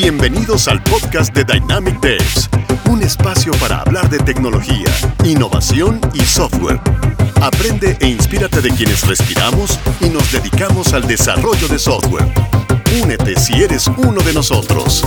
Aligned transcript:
Bienvenidos 0.00 0.68
al 0.68 0.80
podcast 0.84 1.34
de 1.34 1.42
Dynamic 1.42 1.98
Devs, 1.98 2.48
un 2.88 3.02
espacio 3.02 3.50
para 3.58 3.80
hablar 3.80 4.08
de 4.08 4.20
tecnología, 4.20 4.86
innovación 5.24 6.00
y 6.14 6.20
software. 6.20 6.80
Aprende 7.42 7.96
e 8.00 8.06
inspírate 8.06 8.60
de 8.60 8.70
quienes 8.70 9.04
respiramos 9.08 9.76
y 10.00 10.08
nos 10.08 10.30
dedicamos 10.30 10.92
al 10.92 11.04
desarrollo 11.08 11.66
de 11.66 11.80
software. 11.80 12.26
Únete 13.02 13.34
si 13.40 13.60
eres 13.60 13.88
uno 13.88 14.22
de 14.22 14.32
nosotros. 14.34 15.02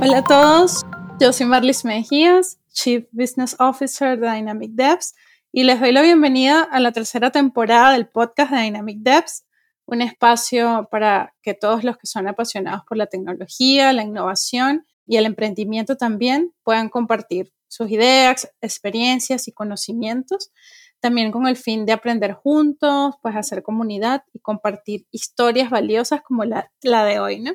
Hola 0.00 0.20
a 0.20 0.24
todos, 0.24 0.86
yo 1.20 1.30
soy 1.34 1.44
Marlis 1.44 1.84
Mejías, 1.84 2.56
Chief 2.72 3.04
Business 3.12 3.54
Officer 3.58 4.18
de 4.18 4.32
Dynamic 4.32 4.70
Devs, 4.72 5.14
y 5.52 5.64
les 5.64 5.78
doy 5.78 5.92
la 5.92 6.00
bienvenida 6.00 6.62
a 6.62 6.80
la 6.80 6.90
tercera 6.90 7.30
temporada 7.30 7.92
del 7.92 8.06
podcast 8.06 8.50
de 8.50 8.62
Dynamic 8.62 9.00
Devs, 9.00 9.44
un 9.86 10.02
espacio 10.02 10.88
para 10.90 11.34
que 11.42 11.54
todos 11.54 11.84
los 11.84 11.96
que 11.96 12.06
son 12.06 12.28
apasionados 12.28 12.82
por 12.88 12.96
la 12.96 13.06
tecnología, 13.06 13.92
la 13.92 14.02
innovación 14.02 14.86
y 15.06 15.16
el 15.16 15.26
emprendimiento 15.26 15.96
también 15.96 16.52
puedan 16.62 16.88
compartir 16.88 17.52
sus 17.68 17.90
ideas, 17.90 18.50
experiencias 18.60 19.48
y 19.48 19.52
conocimientos, 19.52 20.52
también 21.00 21.32
con 21.32 21.46
el 21.46 21.56
fin 21.56 21.84
de 21.84 21.92
aprender 21.92 22.32
juntos, 22.32 23.16
pues 23.20 23.36
hacer 23.36 23.62
comunidad 23.62 24.22
y 24.32 24.38
compartir 24.38 25.06
historias 25.10 25.68
valiosas 25.70 26.22
como 26.22 26.44
la, 26.44 26.70
de 26.82 27.18
hoy, 27.18 27.40
¿no? 27.40 27.52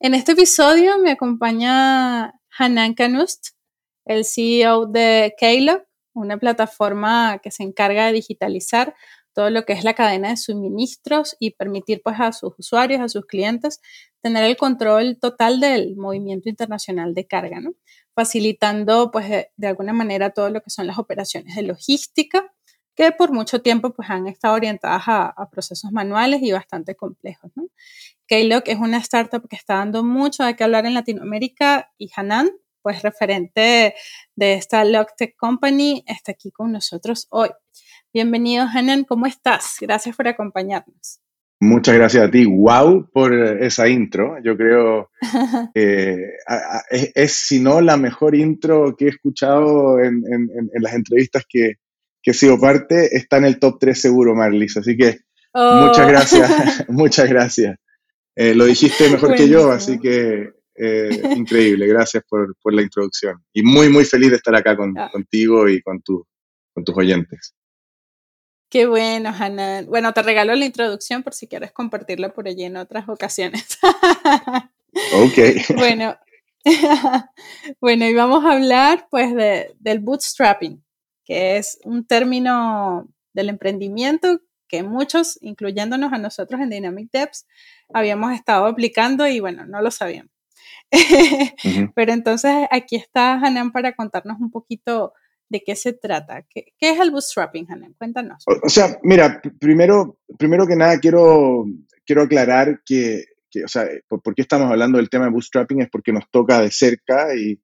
En 0.00 0.12
este 0.14 0.32
episodio 0.32 0.98
me 0.98 1.12
acompaña 1.12 2.34
Hanan 2.58 2.94
Kanust, 2.94 3.50
el 4.04 4.24
CEO 4.24 4.86
de 4.86 5.34
Keylog, 5.38 5.82
una 6.12 6.36
plataforma 6.36 7.38
que 7.42 7.50
se 7.50 7.62
encarga 7.62 8.06
de 8.06 8.12
digitalizar 8.12 8.94
todo 9.34 9.50
lo 9.50 9.64
que 9.64 9.72
es 9.74 9.84
la 9.84 9.94
cadena 9.94 10.30
de 10.30 10.36
suministros 10.36 11.36
y 11.40 11.50
permitir 11.50 12.00
pues 12.02 12.16
a 12.20 12.32
sus 12.32 12.52
usuarios, 12.58 13.00
a 13.00 13.08
sus 13.08 13.26
clientes, 13.26 13.80
tener 14.22 14.44
el 14.44 14.56
control 14.56 15.18
total 15.20 15.60
del 15.60 15.96
movimiento 15.96 16.48
internacional 16.48 17.14
de 17.14 17.26
carga, 17.26 17.60
facilitando 18.14 19.10
pues 19.10 19.28
de, 19.56 19.66
alguna 19.66 19.92
manera 19.92 20.30
todo 20.30 20.48
lo 20.50 20.62
que 20.62 20.70
son 20.70 20.86
las 20.86 20.98
operaciones 20.98 21.56
de 21.56 21.62
logística 21.62 22.52
que 22.94 23.10
por 23.10 23.32
mucho 23.32 23.60
tiempo 23.60 23.92
pues 23.92 24.08
han 24.08 24.28
estado 24.28 24.54
orientadas 24.54 25.02
a, 25.06 25.48
procesos 25.50 25.90
manuales 25.90 26.40
y 26.42 26.52
bastante 26.52 26.94
complejos. 26.94 27.50
¿no? 27.56 27.66
Es 28.28 28.78
una 28.78 28.98
startup 28.98 29.46
que 29.48 29.56
está 29.56 29.76
dando 29.76 30.04
mucho 30.04 30.44
de 30.44 30.54
qué 30.54 30.64
hablar 30.64 30.86
en 30.86 30.94
Latinoamérica 30.94 31.92
y 31.98 32.10
Hanan, 32.14 32.50
pues 32.82 33.02
referente 33.02 33.94
de 34.36 34.54
esta 34.54 34.84
Logtech 34.84 35.36
Company, 35.36 36.04
está 36.06 36.32
aquí 36.32 36.50
con 36.50 36.70
nosotros 36.70 37.26
hoy. 37.30 37.50
Bienvenido, 38.14 38.64
Hanan, 38.72 39.02
¿cómo 39.02 39.26
estás? 39.26 39.78
Gracias 39.80 40.14
por 40.14 40.28
acompañarnos. 40.28 41.18
Muchas 41.58 41.96
gracias 41.96 42.28
a 42.28 42.30
ti. 42.30 42.44
Wow 42.44 43.10
por 43.12 43.34
esa 43.34 43.88
intro. 43.88 44.36
Yo 44.40 44.56
creo 44.56 45.10
que 45.74 46.34
es, 46.90 47.32
si 47.32 47.58
no, 47.58 47.80
la 47.80 47.96
mejor 47.96 48.36
intro 48.36 48.94
que 48.96 49.06
he 49.06 49.08
escuchado 49.08 49.98
en, 49.98 50.22
las 50.74 50.94
entrevistas 50.94 51.42
que, 51.48 51.72
he 52.22 52.32
sido 52.32 52.56
parte. 52.60 53.16
Está 53.16 53.38
en 53.38 53.46
el 53.46 53.58
top 53.58 53.78
3 53.80 54.00
seguro, 54.00 54.36
Marlis. 54.36 54.76
Así 54.76 54.96
que 54.96 55.18
muchas 55.52 56.06
oh. 56.06 56.08
gracias. 56.08 56.84
muchas 56.88 57.28
gracias. 57.28 57.76
Eh, 58.36 58.54
lo 58.54 58.66
dijiste 58.66 59.10
mejor 59.10 59.34
que 59.34 59.48
yo, 59.48 59.72
así 59.72 59.98
que 59.98 60.52
eh, 60.76 61.22
increíble. 61.34 61.88
Gracias 61.88 62.22
por, 62.28 62.54
la 62.72 62.82
introducción. 62.82 63.42
Y 63.52 63.64
muy, 63.64 63.88
muy 63.88 64.04
feliz 64.04 64.30
de 64.30 64.36
estar 64.36 64.54
acá 64.54 64.76
ah. 64.78 65.10
contigo 65.10 65.68
y 65.68 65.82
con, 65.82 66.00
con 66.72 66.84
tus 66.84 66.96
oyentes. 66.96 67.56
Qué 68.68 68.86
bueno, 68.86 69.32
Hanan. 69.36 69.86
Bueno, 69.86 70.12
te 70.12 70.22
regalo 70.22 70.54
la 70.54 70.64
introducción 70.64 71.22
por 71.22 71.34
si 71.34 71.46
quieres 71.46 71.72
compartirla 71.72 72.32
por 72.32 72.48
allí 72.48 72.64
en 72.64 72.76
otras 72.76 73.08
ocasiones. 73.08 73.78
ok. 73.82 75.38
Bueno, 75.76 76.16
bueno, 77.80 78.06
y 78.06 78.14
vamos 78.14 78.44
a 78.44 78.52
hablar 78.52 79.06
pues 79.10 79.34
del 79.78 79.98
bootstrapping, 80.00 80.82
que 81.24 81.58
es 81.58 81.78
un 81.84 82.06
término 82.06 83.08
del 83.32 83.50
emprendimiento 83.50 84.40
que 84.66 84.82
muchos, 84.82 85.38
incluyéndonos 85.42 86.12
a 86.12 86.18
nosotros 86.18 86.60
en 86.60 86.70
Dynamic 86.70 87.10
Devs, 87.12 87.46
habíamos 87.92 88.32
estado 88.32 88.66
aplicando 88.66 89.26
y 89.26 89.40
bueno, 89.40 89.66
no 89.66 89.82
lo 89.82 89.90
sabíamos. 89.90 90.32
Pero 91.94 92.12
entonces 92.12 92.66
aquí 92.70 92.96
está 92.96 93.34
Hanan 93.34 93.72
para 93.72 93.94
contarnos 93.94 94.40
un 94.40 94.50
poquito 94.50 95.12
¿De 95.48 95.62
qué 95.64 95.76
se 95.76 95.92
trata? 95.92 96.44
¿Qué, 96.48 96.72
es 96.80 97.00
el 97.00 97.10
bootstrapping, 97.10 97.66
Hanan? 97.70 97.94
Cuéntanos. 97.98 98.44
O, 98.46 98.68
sea, 98.68 98.98
mira, 99.02 99.40
primero, 99.60 100.18
primero 100.38 100.66
que 100.66 100.76
nada 100.76 100.98
quiero, 100.98 101.64
quiero 102.04 102.22
aclarar 102.22 102.80
que, 102.84 103.24
o 103.64 103.68
sea, 103.68 103.86
por, 104.08 104.34
qué 104.34 104.42
estamos 104.42 104.70
hablando 104.70 104.98
del 104.98 105.10
tema 105.10 105.26
de 105.26 105.30
bootstrapping 105.30 105.82
es 105.82 105.90
porque 105.90 106.12
nos 106.12 106.28
toca 106.30 106.60
de 106.60 106.70
cerca 106.70 107.34
y, 107.36 107.60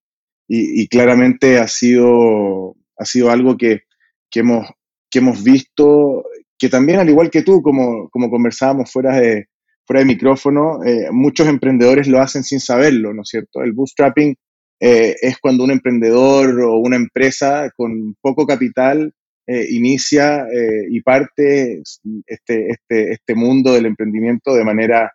y, 0.46 0.88
claramente 0.88 1.58
ha 1.58 1.68
sido, 1.68 2.76
ha 2.98 3.04
sido 3.04 3.30
algo 3.30 3.56
que, 3.56 3.82
que, 4.30 4.41
hemos, 4.41 4.66
que 5.10 5.20
hemos 5.20 5.42
visto, 5.42 6.24
que 6.58 6.68
también 6.68 6.98
al 6.98 7.08
igual 7.08 7.30
que 7.30 7.42
tú, 7.42 7.62
como, 7.62 8.08
como 8.10 8.30
conversábamos 8.30 8.91
fuera 8.91 9.18
de, 9.18 9.47
fuera 9.86 10.00
de 10.00 10.06
micrófono, 10.06 10.84
eh, 10.84 11.08
muchos 11.10 11.48
emprendedores 11.48 12.06
lo 12.06 12.20
hacen 12.20 12.44
sin 12.44 12.60
saberlo, 12.60 13.14
¿no 13.14 13.22
es 13.22 13.28
cierto? 13.28 13.62
El 13.62 13.72
bootstrapping 13.72 14.36
eh, 14.82 15.14
es 15.20 15.38
cuando 15.38 15.62
un 15.62 15.70
emprendedor 15.70 16.58
o 16.62 16.78
una 16.78 16.96
empresa 16.96 17.70
con 17.76 18.16
poco 18.18 18.46
capital 18.46 19.12
eh, 19.46 19.66
inicia 19.72 20.46
eh, 20.50 20.86
y 20.91 21.02
parte 21.02 21.82
este, 22.26 22.70
este, 22.70 23.12
este, 23.12 23.34
mundo 23.34 23.74
del 23.74 23.84
emprendimiento 23.84 24.54
de 24.54 24.64
manera, 24.64 25.12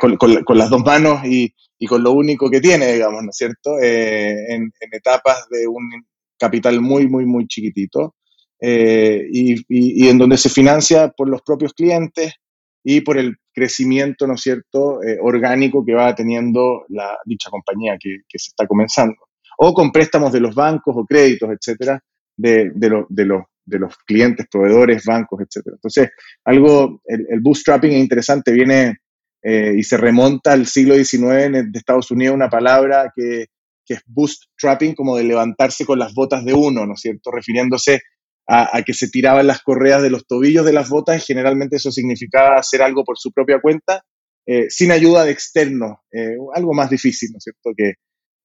con, 0.00 0.58
las 0.58 0.70
dos 0.70 0.84
manos 0.84 1.20
y, 1.24 1.54
con 1.86 2.02
lo 2.02 2.10
único 2.10 2.50
que 2.50 2.60
tiene, 2.60 2.92
digamos, 2.92 3.22
¿no 3.22 3.30
es 3.30 3.36
cierto? 3.36 3.78
En, 3.80 4.72
etapas 4.90 5.46
de 5.48 5.68
un 5.68 5.88
capital 6.36 6.80
muy, 6.80 7.06
muy, 7.06 7.24
muy 7.24 7.46
chiquitito 7.46 8.16
y 8.60 10.08
en 10.08 10.18
donde 10.18 10.36
se 10.36 10.48
financia 10.48 11.10
por 11.16 11.28
los 11.28 11.42
propios 11.42 11.72
clientes 11.74 12.34
y 12.88 13.00
por 13.00 13.18
el 13.18 13.34
crecimiento, 13.52 14.28
¿no 14.28 14.34
es 14.34 14.42
cierto?, 14.42 15.02
eh, 15.02 15.18
orgánico 15.20 15.84
que 15.84 15.92
va 15.92 16.14
teniendo 16.14 16.84
la, 16.88 17.18
dicha 17.24 17.50
compañía 17.50 17.96
que, 17.98 18.20
se 18.38 18.50
está 18.50 18.64
comenzando. 18.64 19.16
O 19.58 19.74
con 19.74 19.90
préstamos 19.90 20.32
de 20.32 20.38
los 20.38 20.54
bancos 20.54 20.94
o 20.96 21.04
créditos, 21.04 21.50
etcétera, 21.50 22.00
de, 22.36 22.70
de, 22.76 23.04
de, 23.08 23.24
los, 23.24 23.42
de 23.64 23.78
los 23.80 23.96
clientes, 24.06 24.46
proveedores, 24.48 25.02
bancos, 25.04 25.40
etcétera. 25.40 25.74
Entonces, 25.74 26.10
algo, 26.44 27.02
el, 27.06 27.40
bootstrapping 27.40 27.90
es 27.90 27.98
interesante, 27.98 28.52
viene 28.52 28.98
eh, 29.42 29.74
y 29.76 29.82
se 29.82 29.96
remonta 29.96 30.52
al 30.52 30.66
siglo 30.66 30.94
XIX 30.94 31.72
de 31.72 31.78
Estados 31.78 32.12
Unidos, 32.12 32.36
una 32.36 32.48
palabra 32.48 33.12
que, 33.16 33.46
que 33.84 33.94
es 33.94 34.02
bootstrapping, 34.06 34.94
como 34.94 35.16
de 35.16 35.24
levantarse 35.24 35.84
con 35.84 35.98
las 35.98 36.14
botas 36.14 36.44
de 36.44 36.54
uno, 36.54 36.86
¿no 36.86 36.94
es 36.94 37.00
cierto?, 37.00 37.32
refiriéndose 37.32 38.00
a, 38.48 38.82
que 38.82 38.94
se 38.94 39.08
tiraban 39.08 39.46
las 39.46 39.62
correas 39.62 40.02
de 40.02 40.10
los 40.10 40.26
tobillos 40.26 40.64
de 40.64 40.72
las 40.72 40.88
botas, 40.88 41.24
generalmente 41.26 41.76
eso 41.76 41.90
significaba 41.90 42.58
hacer 42.58 42.80
algo 42.80 43.04
por 43.04 43.18
su 43.18 43.32
propia 43.32 43.60
cuenta, 43.60 44.04
eh, 44.46 44.66
sin 44.68 44.92
ayuda 44.92 45.24
de 45.24 45.32
externos, 45.32 45.98
eh, 46.12 46.36
algo 46.54 46.72
más 46.72 46.88
difícil, 46.88 47.30
¿no 47.32 47.38
es 47.38 47.44
cierto?, 47.44 47.72
que, 47.76 47.94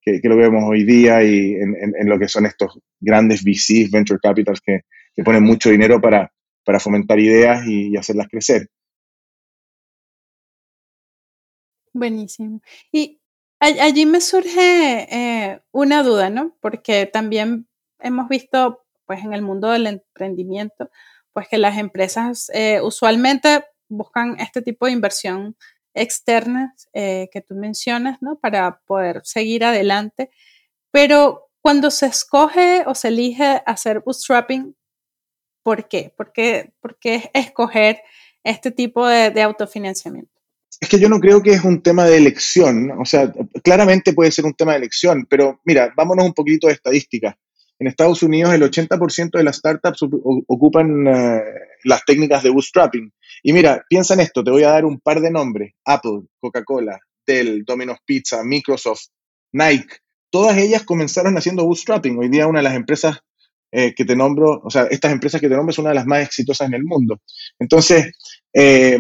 que, 0.02 0.28
lo 0.28 0.36
vemos 0.36 0.64
hoy 0.66 0.84
día 0.84 1.24
y 1.24 1.54
en, 1.54 2.10
lo 2.10 2.18
que 2.18 2.28
son 2.28 2.48
estos 2.48 2.80
grandes 3.00 3.44
VCs, 3.44 3.92
venture 3.92 4.20
capitals, 4.20 4.60
que, 4.66 4.80
que 5.14 5.24
ponen 5.24 5.44
mucho 5.44 5.70
dinero 5.70 6.02
para, 6.02 6.32
para 6.66 6.80
fomentar 6.80 7.20
ideas 7.20 7.66
y, 7.68 7.96
hacerlas 7.96 8.28
crecer. 8.30 8.68
Buenísimo. 11.94 12.62
Y 12.92 13.20
allí 13.60 14.06
me 14.06 14.22
surge 14.22 15.08
eh, 15.12 15.62
una 15.72 16.02
duda, 16.02 16.30
¿no? 16.30 16.58
Porque 16.62 17.06
también 17.06 17.68
hemos 18.00 18.30
visto 18.30 18.82
pues 19.12 19.26
en 19.26 19.34
el 19.34 19.42
mundo 19.42 19.70
del 19.72 19.88
emprendimiento, 19.88 20.90
pues 21.34 21.50
que 21.50 21.58
las 21.58 21.78
empresas 21.78 22.50
eh, 22.54 22.80
usualmente 22.82 23.66
buscan 23.90 24.40
este 24.40 24.62
tipo 24.62 24.86
de 24.86 24.94
inversión 24.94 25.58
externa 25.94 26.74
eh, 26.94 27.28
que 27.34 27.42
tú 27.42 27.56
mencionas, 27.56 28.20
¿no? 28.22 28.40
Para 28.40 28.80
poder 28.88 29.20
seguir 29.26 29.66
adelante. 29.66 30.30
Pero 30.92 31.50
cuando 31.60 31.92
se 31.92 32.06
escoge 32.06 32.86
o 32.88 32.96
se 32.96 33.10
elige 33.10 33.62
hacer 33.66 34.00
bootstrapping, 34.00 34.78
¿por 35.62 35.90
qué? 35.90 36.14
¿Por 36.16 36.32
qué, 36.32 36.72
por 36.80 36.98
qué 36.98 37.30
escoger 37.34 38.00
este 38.46 38.72
tipo 38.72 39.06
de, 39.06 39.30
de 39.30 39.42
autofinanciamiento? 39.42 40.32
Es 40.80 40.88
que 40.88 41.00
yo 41.00 41.10
no 41.10 41.20
creo 41.20 41.44
que 41.44 41.52
es 41.52 41.66
un 41.66 41.84
tema 41.84 42.06
de 42.06 42.16
elección, 42.16 42.92
o 42.92 43.04
sea, 43.04 43.30
claramente 43.62 44.14
puede 44.14 44.32
ser 44.32 44.46
un 44.46 44.54
tema 44.54 44.72
de 44.72 44.78
elección, 44.78 45.28
pero 45.30 45.60
mira, 45.66 45.94
vámonos 45.98 46.24
un 46.24 46.34
poquito 46.34 46.68
de 46.68 46.74
estadística. 46.76 47.38
En 47.82 47.88
Estados 47.88 48.22
Unidos 48.22 48.54
el 48.54 48.62
80% 48.62 49.40
de 49.40 49.44
las 49.44 49.56
startups 49.56 50.04
ocupan 50.04 51.08
eh, 51.08 51.42
las 51.84 52.06
técnicas 52.06 52.44
de 52.44 52.52
bootstrapping. 52.52 53.12
Y 53.42 53.54
mira, 53.54 53.84
piensa 53.90 54.14
en 54.14 54.20
esto, 54.20 54.44
te 54.44 54.52
voy 54.52 54.62
a 54.62 54.70
dar 54.70 54.86
un 54.86 55.00
par 55.00 55.20
de 55.20 55.32
nombres. 55.32 55.74
Apple, 55.86 56.28
Coca-Cola, 56.40 57.00
Dell, 57.26 57.64
Domino's 57.66 57.98
Pizza, 58.06 58.44
Microsoft, 58.44 59.08
Nike. 59.54 59.96
Todas 60.30 60.60
ellas 60.60 60.84
comenzaron 60.84 61.36
haciendo 61.40 61.66
bootstrapping. 61.66 62.20
Hoy 62.20 62.30
día 62.30 62.46
una 62.46 62.60
de 62.60 62.66
las 62.66 62.76
empresas 62.76 63.18
eh, 63.72 63.96
que 63.96 64.06
te 64.06 64.16
nombro, 64.16 64.62
o 64.64 64.70
sea, 64.70 64.84
estas 64.84 65.12
empresas 65.12 65.42
que 65.42 65.50
te 65.50 65.56
nombro 65.56 65.72
es 65.72 65.80
una 65.80 65.90
de 65.90 65.96
las 65.96 66.06
más 66.06 66.24
exitosas 66.24 66.68
en 66.68 66.76
el 66.76 66.84
mundo. 66.84 67.20
Entonces, 67.58 68.12
eh, 68.54 69.00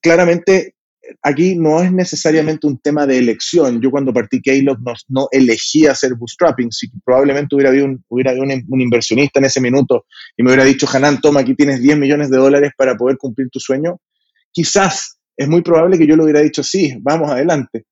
claramente 0.00 0.76
aquí 1.22 1.54
no 1.56 1.82
es 1.82 1.92
necesariamente 1.92 2.66
un 2.66 2.78
tema 2.78 3.06
de 3.06 3.18
elección. 3.18 3.80
Yo 3.80 3.90
cuando 3.90 4.12
partí 4.12 4.40
Keylog 4.40 4.80
no, 4.82 4.92
no 5.08 5.28
elegí 5.30 5.86
hacer 5.86 6.14
bootstrapping. 6.14 6.70
Si 6.70 6.88
probablemente 7.04 7.54
hubiera 7.54 7.70
habido, 7.70 7.86
un, 7.86 8.04
hubiera 8.08 8.32
un, 8.32 8.80
inversionista 8.80 9.38
en 9.38 9.46
ese 9.46 9.60
minuto 9.60 10.06
y 10.36 10.42
me 10.42 10.50
hubiera 10.50 10.64
dicho, 10.64 10.86
Hanan, 10.92 11.20
toma, 11.20 11.40
aquí 11.40 11.54
tienes 11.54 11.80
10 11.80 11.98
millones 11.98 12.30
de 12.30 12.36
dólares 12.36 12.72
para 12.76 12.96
poder 12.96 13.16
cumplir 13.16 13.48
tu 13.50 13.60
sueño, 13.60 13.98
quizás 14.52 15.18
es 15.36 15.48
muy 15.48 15.62
probable 15.62 15.98
que 15.98 16.06
yo 16.06 16.16
le 16.16 16.24
hubiera 16.24 16.40
dicho, 16.40 16.62
sí, 16.62 16.94
vamos 17.00 17.30
adelante. 17.30 17.84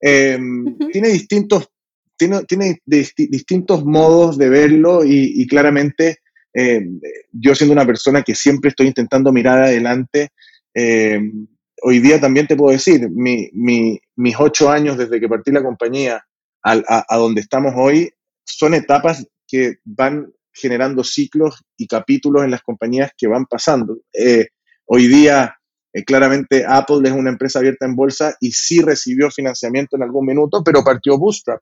Em, 0.00 0.76
tiene 0.92 1.08
distintos, 1.08 1.68
tiene, 2.16 2.44
tiene 2.44 2.80
distintos 2.84 3.84
modos 3.84 4.36
de 4.38 4.48
verlo 4.48 5.04
y, 5.04 5.46
claramente 5.46 6.18
em, 6.52 7.00
yo 7.32 7.54
siendo 7.54 7.72
una 7.72 7.86
persona 7.86 8.22
que 8.22 8.34
siempre 8.34 8.70
estoy 8.70 8.88
intentando 8.88 9.32
mirar 9.32 9.62
adelante, 9.62 10.30
em, 10.74 11.46
hoy 11.82 12.00
día 12.00 12.20
también 12.20 12.46
te 12.46 12.56
puedo 12.56 12.72
decir, 12.72 13.08
mis 13.10 14.36
ocho 14.38 14.70
años 14.70 14.96
desde 14.96 15.20
que 15.20 15.28
partí 15.28 15.50
la 15.50 15.62
compañía 15.62 16.24
a, 16.62 17.16
donde 17.16 17.40
estamos 17.40 17.72
hoy 17.76 18.10
son 18.44 18.74
etapas 18.74 19.26
que 19.46 19.76
van 19.84 20.32
generando 20.52 21.04
ciclos 21.04 21.62
y 21.76 21.86
capítulos 21.86 22.44
en 22.44 22.50
las 22.50 22.62
compañías 22.62 23.12
que 23.16 23.28
van 23.28 23.46
pasando. 23.46 23.98
Eh, 24.12 24.48
hoy 24.86 25.06
día, 25.06 25.56
eh, 25.92 26.04
claramente, 26.04 26.64
Apple 26.66 27.08
es 27.08 27.12
una 27.12 27.30
empresa 27.30 27.60
abierta 27.60 27.86
en 27.86 27.94
bolsa 27.94 28.36
y 28.40 28.50
sí 28.52 28.82
recibió 28.82 29.30
financiamiento 29.30 29.96
en 29.96 30.02
algún 30.02 30.26
minuto, 30.26 30.62
pero 30.64 30.82
partió 30.82 31.16
Bootstrap. 31.16 31.60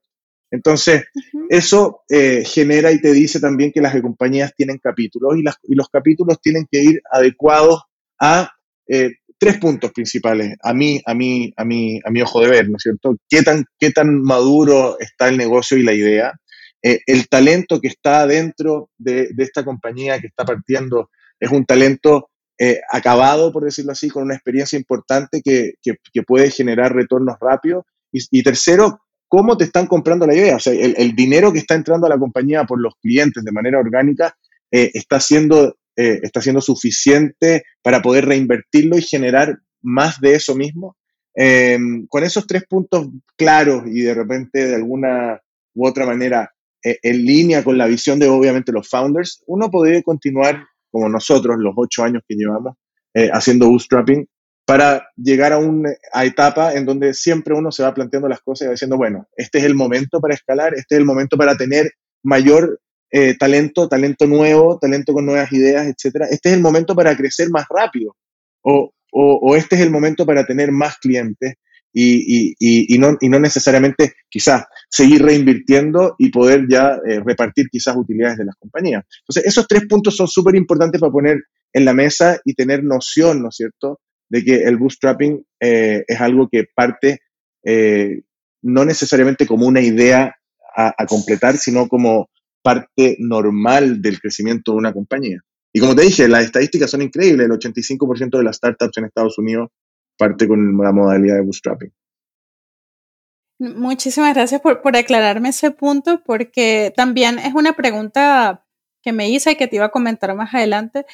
Entonces, 0.50 1.04
eso 1.50 2.02
eh, 2.08 2.44
genera 2.44 2.92
y 2.92 3.00
te 3.00 3.12
dice 3.12 3.40
también 3.40 3.72
que 3.72 3.80
las 3.80 4.00
compañías 4.00 4.54
tienen 4.56 4.78
capítulos 4.78 5.36
y, 5.36 5.42
las, 5.42 5.56
y 5.64 5.74
los 5.74 5.88
capítulos 5.88 6.40
tienen 6.40 6.66
que 6.70 6.82
ir 6.82 7.02
adecuados 7.10 7.82
a 8.20 8.50
tres 9.38 9.58
puntos 9.58 9.92
principales 9.92 10.56
a 10.62 10.72
mí, 10.72 11.00
a 11.04 11.14
mí, 11.14 11.52
a 11.56 11.64
mí, 11.64 12.00
a 12.04 12.10
mi 12.10 12.22
ojo 12.22 12.40
de 12.40 12.48
ver, 12.48 12.68
¿no 12.68 12.76
es 12.76 12.82
cierto? 12.82 13.16
¿Qué 13.28 13.42
tan, 13.42 13.64
qué 13.78 13.90
tan 13.90 14.22
maduro 14.22 14.96
está 14.98 15.28
el 15.28 15.36
negocio 15.36 15.76
y 15.76 15.82
la 15.82 15.92
idea? 15.92 16.32
Eh, 16.82 17.00
el 17.06 17.28
talento 17.28 17.80
que 17.80 17.88
está 17.88 18.26
dentro 18.26 18.90
de, 18.96 19.30
esta 19.38 19.64
compañía 19.64 20.20
que 20.20 20.28
está 20.28 20.44
partiendo 20.44 21.10
es 21.40 21.50
un 21.50 21.64
talento 21.66 22.30
eh, 22.58 22.80
acabado, 22.90 23.52
por 23.52 23.64
decirlo 23.64 23.92
así, 23.92 24.08
con 24.08 24.22
una 24.22 24.34
experiencia 24.34 24.78
importante 24.78 25.42
que, 25.42 25.74
puede 26.26 26.50
generar 26.50 26.94
retornos 26.94 27.36
rápidos. 27.40 27.84
Y, 28.12 28.42
tercero, 28.42 29.00
¿cómo 29.28 29.56
te 29.56 29.64
están 29.64 29.86
comprando 29.86 30.26
la 30.26 30.34
idea? 30.34 30.56
O 30.56 30.60
sea, 30.60 30.72
el, 30.72 31.14
dinero 31.14 31.52
que 31.52 31.58
está 31.58 31.74
entrando 31.74 32.06
a 32.06 32.10
la 32.10 32.18
compañía 32.18 32.64
por 32.64 32.80
los 32.80 32.94
clientes 33.02 33.44
de 33.44 33.52
manera 33.52 33.78
orgánica 33.78 34.34
eh, 34.70 34.90
está 34.94 35.20
siendo 35.20 35.76
eh, 35.96 36.20
está 36.22 36.40
siendo 36.40 36.60
suficiente 36.60 37.64
para 37.82 38.02
poder 38.02 38.26
reinvertirlo 38.26 38.98
y 38.98 39.02
generar 39.02 39.58
más 39.82 40.20
de 40.20 40.34
eso 40.34 40.54
mismo. 40.54 40.96
Em, 41.34 42.06
con 42.06 42.24
esos 42.24 42.46
tres 42.46 42.64
puntos 42.66 43.08
claros 43.36 43.82
y 43.86 44.00
de 44.00 44.14
repente 44.14 44.66
de 44.66 44.74
alguna 44.74 45.40
u 45.74 45.86
otra 45.86 46.06
manera 46.06 46.50
eh, 46.82 46.98
en 47.02 47.24
línea 47.24 47.62
con 47.62 47.76
la 47.76 47.86
visión 47.86 48.18
de 48.18 48.28
obviamente 48.28 48.72
los 48.72 48.88
founders, 48.88 49.42
uno 49.46 49.70
podría 49.70 50.02
continuar 50.02 50.64
como 50.90 51.08
nosotros 51.08 51.56
los 51.58 51.74
ocho 51.76 52.04
años 52.04 52.22
que 52.26 52.36
llevamos 52.36 52.74
eh, 53.12 53.28
haciendo 53.32 53.68
bootstrapping 53.68 54.26
para 54.66 55.08
llegar 55.16 55.52
a 55.52 55.58
una 55.58 55.90
etapa 56.22 56.74
en 56.74 56.84
donde 56.84 57.14
siempre 57.14 57.54
uno 57.54 57.70
se 57.70 57.82
va 57.82 57.94
planteando 57.94 58.28
las 58.28 58.40
cosas 58.40 58.68
y 58.68 58.70
diciendo, 58.70 58.96
bueno, 58.96 59.28
este 59.36 59.58
es 59.58 59.64
el 59.64 59.74
momento 59.74 60.20
para 60.20 60.34
escalar, 60.34 60.74
este 60.74 60.96
es 60.96 60.98
el 60.98 61.04
momento 61.04 61.36
para 61.36 61.56
tener 61.56 61.92
mayor 62.22 62.80
eh, 63.10 63.36
talento, 63.38 63.88
talento 63.88 64.26
nuevo, 64.26 64.78
talento 64.80 65.12
con 65.12 65.26
nuevas 65.26 65.52
ideas, 65.52 65.86
etcétera. 65.86 66.26
Este 66.30 66.48
es 66.48 66.56
el 66.56 66.60
momento 66.60 66.94
para 66.94 67.16
crecer 67.16 67.48
más 67.50 67.64
rápido 67.70 68.16
o, 68.62 68.92
o, 69.12 69.56
este 69.56 69.76
es 69.76 69.82
el 69.82 69.90
momento 69.90 70.26
para 70.26 70.44
tener 70.44 70.72
más 70.72 70.98
clientes 70.98 71.54
y, 71.92 72.52
y, 72.58 72.94
y, 72.94 72.98
no, 72.98 73.16
y 73.20 73.28
no, 73.28 73.38
necesariamente 73.38 74.14
quizás 74.28 74.64
seguir 74.90 75.22
reinvirtiendo 75.22 76.16
y 76.18 76.30
poder 76.30 76.66
ya 76.68 76.98
eh, 77.08 77.20
repartir 77.24 77.68
quizás 77.70 77.96
utilidades 77.96 78.36
de 78.38 78.44
las 78.44 78.56
compañías. 78.56 79.04
Entonces, 79.20 79.46
esos 79.46 79.66
tres 79.66 79.86
puntos 79.88 80.16
son 80.16 80.26
súper 80.26 80.56
importantes 80.56 81.00
para 81.00 81.12
poner 81.12 81.38
en 81.72 81.84
la 81.84 81.94
mesa 81.94 82.38
y 82.44 82.54
tener 82.54 82.84
noción, 82.84 83.40
¿no 83.40 83.48
es 83.48 83.56
cierto?, 83.56 84.00
de 84.28 84.44
que 84.44 84.64
el 84.64 84.76
bootstrapping 84.76 85.46
eh, 85.60 86.04
es 86.06 86.20
algo 86.20 86.48
que 86.50 86.64
parte 86.74 87.20
no 88.62 88.84
necesariamente 88.84 89.46
como 89.46 89.66
una 89.66 89.80
idea 89.80 90.36
a 90.76 91.06
completar, 91.06 91.56
sino 91.56 91.88
como 91.88 92.28
parte 92.66 93.16
normal 93.20 94.02
del 94.02 94.20
crecimiento 94.20 94.72
de 94.72 94.78
una 94.78 94.92
compañía. 94.92 95.38
Y 95.72 95.78
como 95.78 95.94
te 95.94 96.02
dije, 96.02 96.26
las 96.26 96.46
estadísticas 96.46 96.90
son 96.90 97.00
increíbles. 97.00 97.46
El 97.46 97.52
85% 97.52 98.38
de 98.38 98.42
las 98.42 98.56
startups 98.56 98.98
en 98.98 99.04
Estados 99.04 99.38
Unidos 99.38 99.68
parte 100.18 100.48
con 100.48 100.76
la 100.76 100.90
modalidad 100.90 101.36
de 101.36 101.42
bootstrapping. 101.42 101.92
Muchísimas 103.60 104.34
gracias 104.34 104.60
por, 104.60 104.80
aclararme 104.96 105.50
ese 105.50 105.70
punto, 105.70 106.24
porque 106.24 106.92
también 106.96 107.38
es 107.38 107.54
una 107.54 107.74
pregunta 107.74 108.66
que 109.00 109.12
me 109.12 109.30
hice 109.30 109.52
y 109.52 109.56
que 109.56 109.68
te 109.68 109.76
iba 109.76 109.84
a 109.84 109.90
comentar 109.90 110.34
más 110.34 110.52
adelante, 110.52 111.06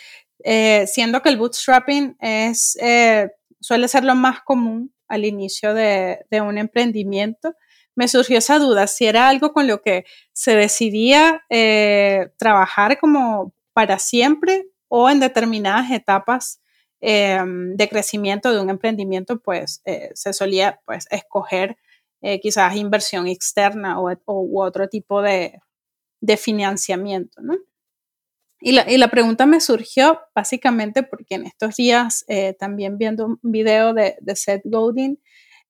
eh, 0.43 0.87
siendo 0.87 1.21
que 1.21 1.29
el 1.29 1.37
bootstrapping 1.37 2.17
es, 2.19 2.79
eh, 2.81 3.29
suele 3.61 3.89
ser 3.89 4.05
lo 4.05 4.15
más 4.15 4.41
común 4.41 4.95
al 5.07 5.27
inicio 5.27 5.75
de 5.75 6.25
un 6.41 6.57
emprendimiento 6.57 7.55
me 7.95 8.09
surgió 8.09 8.39
esa 8.39 8.59
duda, 8.59 8.87
si 8.87 9.07
era 9.07 9.29
algo 9.29 9.53
con 9.53 9.67
lo 9.67 9.83
que 9.83 10.05
se 10.33 10.55
decidía 10.55 11.43
eh, 11.51 12.31
trabajar 12.39 12.99
como 12.99 13.55
para 13.73 13.99
siempre 13.99 14.69
o 14.89 15.11
en 15.11 15.21
determinadas 15.21 15.91
etapas 15.91 16.61
em, 17.01 17.75
de 17.77 17.89
crecimiento 17.89 18.53
de 18.53 18.61
un 18.61 18.71
emprendimiento, 18.71 19.41
pues 19.41 19.83
eh, 19.85 20.11
se 20.15 20.33
solía 20.33 20.81
pues 20.87 21.07
escoger 21.11 21.77
eh, 22.23 22.41
quizás 22.41 22.77
inversión 22.77 23.27
externa 23.27 24.01
o, 24.01 24.15
otro 24.27 24.89
tipo 24.89 25.23
de, 25.23 25.61
financiamiento, 26.39 27.43
¿no? 27.43 27.57
Y 28.61 28.71
la, 28.71 29.09
pregunta 29.09 29.45
me 29.45 29.61
surgió 29.61 30.21
básicamente 30.37 31.03
porque 31.03 31.35
en 31.35 31.47
estos 31.47 31.75
días, 31.75 32.25
también 32.61 32.97
viendo 32.97 33.27
un 33.27 33.39
video 33.43 33.93
de, 33.93 34.15
de 34.21 34.37
Seth 34.37 34.63
Godin, 34.65 35.19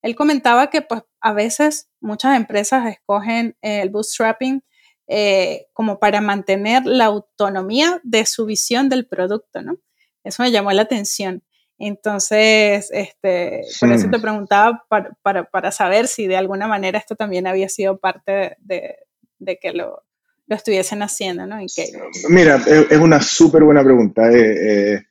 él 0.03 0.15
comentaba 0.15 0.69
que 0.69 0.81
pues 0.81 1.01
a 1.21 1.33
veces 1.33 1.89
muchas 2.01 2.35
empresas 2.35 2.85
escogen 2.87 3.57
el 3.61 3.89
bootstrapping 3.89 4.61
eh, 5.07 5.67
como 5.71 5.97
para 5.97 6.21
mantener 6.21 6.85
la 6.85 7.05
autonomía 7.05 8.01
de 8.03 8.25
su 8.25 8.45
visión 8.45 8.89
del 8.89 9.07
producto, 9.07 9.61
¿no? 9.61 9.77
Eso 10.23 10.43
me 10.43 10.51
llamó 10.51 10.71
la 10.71 10.83
atención. 10.83 11.41
Entonces, 11.79 12.89
este, 12.91 13.61
por 13.79 13.91
eso 13.91 14.09
te 14.09 14.19
preguntaba 14.19 14.85
para, 14.89 15.71
saber 15.71 16.07
si 16.07 16.27
de 16.27 16.37
alguna 16.37 16.67
manera 16.67 16.99
esto 16.99 17.15
también 17.15 17.47
había 17.47 17.67
sido 17.67 17.97
parte 17.97 18.57
de, 18.59 18.97
que 19.59 19.71
lo, 19.71 20.03
estuviesen 20.47 21.01
haciendo, 21.01 21.47
¿no? 21.47 21.57
Mira, 22.29 22.61
es, 22.65 22.97
una 22.97 23.21
súper 23.21 23.63
buena 23.63 23.83
pregunta. 23.83 24.29
Eh, 24.31 25.05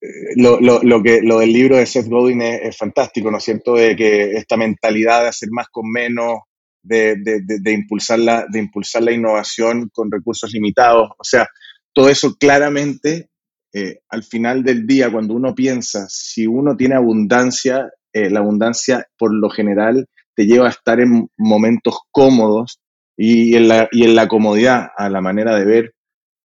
eh, 0.00 0.34
lo, 0.36 0.60
lo, 0.60 1.02
que, 1.02 1.20
lo 1.22 1.38
del 1.38 1.52
libro 1.52 1.76
de 1.76 1.86
Seth 1.86 2.08
Godin 2.08 2.42
es, 2.42 2.76
fantástico, 2.76 3.30
¿no 3.30 3.38
es 3.38 3.44
cierto? 3.44 3.74
De 3.74 3.96
que 3.96 4.32
esta 4.32 4.56
mentalidad 4.56 5.22
de 5.22 5.28
hacer 5.28 5.48
más 5.50 5.68
con 5.68 5.90
menos, 5.90 6.40
de, 6.82 7.16
de, 7.16 7.40
de, 7.44 7.72
impulsar 7.72 8.18
la, 8.18 8.46
de 8.48 8.60
impulsar 8.60 9.02
la 9.02 9.12
innovación 9.12 9.90
con 9.92 10.10
recursos 10.10 10.52
limitados, 10.52 11.10
o 11.18 11.24
sea, 11.24 11.46
todo 11.92 12.10
eso 12.10 12.36
claramente, 12.36 13.30
eh, 13.72 14.00
al 14.10 14.22
final 14.22 14.62
del 14.62 14.86
día, 14.86 15.10
cuando 15.10 15.34
uno 15.34 15.54
piensa, 15.54 16.06
si 16.08 16.46
uno 16.46 16.76
tiene 16.76 16.94
abundancia, 16.94 17.90
eh, 18.12 18.30
la 18.30 18.40
abundancia 18.40 19.06
por 19.18 19.34
lo 19.34 19.50
general 19.50 20.06
te 20.34 20.46
lleva 20.46 20.66
a 20.66 20.70
estar 20.70 21.00
en 21.00 21.28
momentos 21.36 21.98
cómodos 22.10 22.80
y 23.16 23.56
en 23.56 23.68
la, 23.68 23.88
y 23.90 24.04
en 24.04 24.14
la 24.14 24.28
comodidad, 24.28 24.88
a 24.96 25.08
la 25.08 25.20
manera 25.20 25.56
de 25.56 25.64
ver, 25.64 25.94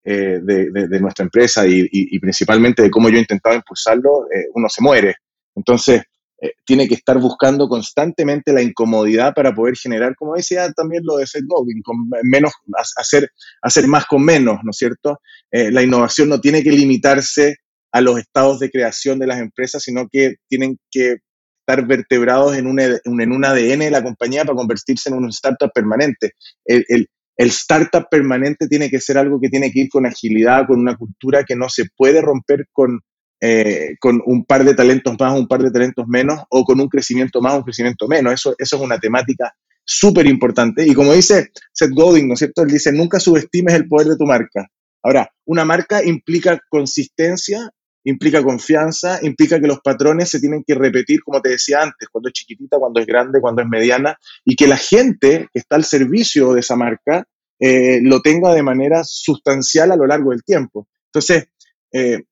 eh, 0.07 0.39
de, 0.43 1.01
nuestra 1.01 1.25
empresa 1.25 1.67
y, 1.67 2.19
principalmente 2.19 2.83
de 2.83 2.91
cómo 2.91 3.09
yo 3.09 3.17
he 3.17 3.21
intentado 3.21 3.57
impulsarlo, 3.57 4.27
eh, 4.31 4.49
uno 4.55 4.69
se 4.69 4.83
muere. 4.83 5.15
Entonces, 5.55 6.03
eh, 6.43 6.53
tiene 6.65 6.87
que 6.87 6.95
estar 6.95 7.19
buscando 7.19 7.69
constantemente 7.69 8.53
la 8.53 8.61
incomodidad 8.61 9.33
para 9.33 9.55
poder 9.55 9.77
generar, 9.77 10.15
como 10.15 10.35
decía 10.35 10.71
también 10.73 11.05
lo 11.07 11.17
de 11.17 11.27
Seth 11.27 11.47
Godin, 11.47 11.81
con 11.83 11.97
menos, 12.23 12.53
hacer, 12.97 13.31
hacer 13.63 13.87
más 13.87 14.05
con 14.05 14.23
menos, 14.23 14.59
¿no 14.63 14.71
es 14.71 14.77
cierto? 14.77 15.21
la 15.51 15.83
innovación 15.83 16.29
no 16.29 16.41
tiene 16.41 16.65
que 16.65 16.73
limitarse 16.73 17.59
a 17.93 18.01
los 18.01 18.19
estados 18.19 18.59
de 18.59 18.71
creación 18.71 19.21
de 19.21 19.29
las 19.29 19.39
empresas, 19.39 19.85
sino 19.85 20.09
que 20.11 20.35
tienen 20.49 20.77
que 20.91 21.19
estar 21.67 21.87
vertebrados 21.87 22.57
en 22.57 22.67
un, 22.67 22.79
en 22.81 23.33
un 23.33 23.45
ADN 23.45 23.79
de 23.79 23.91
la 23.91 24.03
compañía 24.03 24.45
para 24.45 24.57
convertirse 24.57 25.09
en 25.09 25.17
un 25.17 25.29
startup 25.31 25.71
permanente. 25.73 26.33
El, 26.65 27.09
el 27.37 27.49
startup 27.49 28.07
permanente 28.11 28.69
tiene 28.69 28.91
que 28.91 29.01
ser 29.01 29.19
algo 29.19 29.41
que 29.41 29.49
tiene 29.49 29.73
que 29.73 29.81
ir 29.81 29.89
con 29.89 30.07
agilidad, 30.07 30.67
con 30.67 30.81
una 30.81 30.97
cultura 30.97 31.45
que 31.45 31.57
no 31.57 31.69
se 31.69 31.87
puede 31.97 32.21
romper 32.21 32.69
con, 32.73 33.01
eh, 33.41 33.97
con 33.99 34.23
un 34.25 34.45
par 34.45 34.65
de 34.65 34.75
talentos 34.75 35.17
más, 35.19 35.39
un 35.39 35.49
par 35.49 35.63
de 35.63 35.71
talentos 35.71 36.07
menos, 36.07 36.41
o 36.51 36.65
con 36.65 36.81
un 36.81 36.89
crecimiento 36.89 37.41
más, 37.41 37.55
un 37.55 37.63
crecimiento 37.63 38.07
menos. 38.07 38.35
Eso, 38.35 38.55
eso 38.59 38.77
es 38.77 38.83
una 38.83 38.99
temática 38.99 39.53
súper 39.85 40.27
importante. 40.27 40.87
Y 40.87 40.95
como 40.95 41.13
dice 41.13 41.51
Seth 41.73 41.93
Godin, 41.93 42.29
¿no 42.29 42.35
es 42.35 42.39
cierto? 42.39 42.63
Él 42.63 42.69
dice, 42.69 42.93
nunca 42.93 43.19
subestimes 43.21 43.75
el 43.75 43.89
poder 43.89 44.09
de 44.09 44.17
tu 44.17 44.25
marca. 44.25 44.69
Ahora, 45.03 45.29
una 45.45 45.65
marca 45.65 46.03
implica 46.03 46.59
consistencia 46.71 47.71
implica 48.05 48.43
confianza, 48.43 49.19
implica 49.23 49.61
que 49.61 49.67
los 49.67 49.81
patrones 49.81 50.31
se 50.31 50.41
tienen 50.41 50.63
que 50.67 50.75
repetir, 50.75 51.23
como 51.23 51.41
te 51.41 51.51
decía 51.51 51.83
antes, 51.83 52.09
cuando 52.11 52.29
es 52.29 52.35
chiquitita, 52.35 52.79
cuando 52.79 53.01
es 53.01 53.07
grande, 53.07 53.41
cuando 53.41 53.63
es 53.63 53.69
mediana, 53.69 54.17
y 54.45 54.57
que 54.57 54.67
la 54.67 54.77
gente 54.77 55.49
que 55.53 55.59
está 55.59 55.77
al 55.77 55.85
servicio 55.85 56.53
de 56.53 56.61
esa 56.61 56.77
marca 56.77 57.27
eh, 57.59 58.01
lo 58.03 58.21
tenga 58.21 58.53
de 58.55 58.63
manera 58.63 59.03
sustancial 59.05 59.91
a 59.93 59.97
lo 59.97 60.07
largo 60.07 60.31
del 60.31 60.45
tiempo. 60.45 60.89
Entonces, 61.07 61.49
eh, 61.93 62.25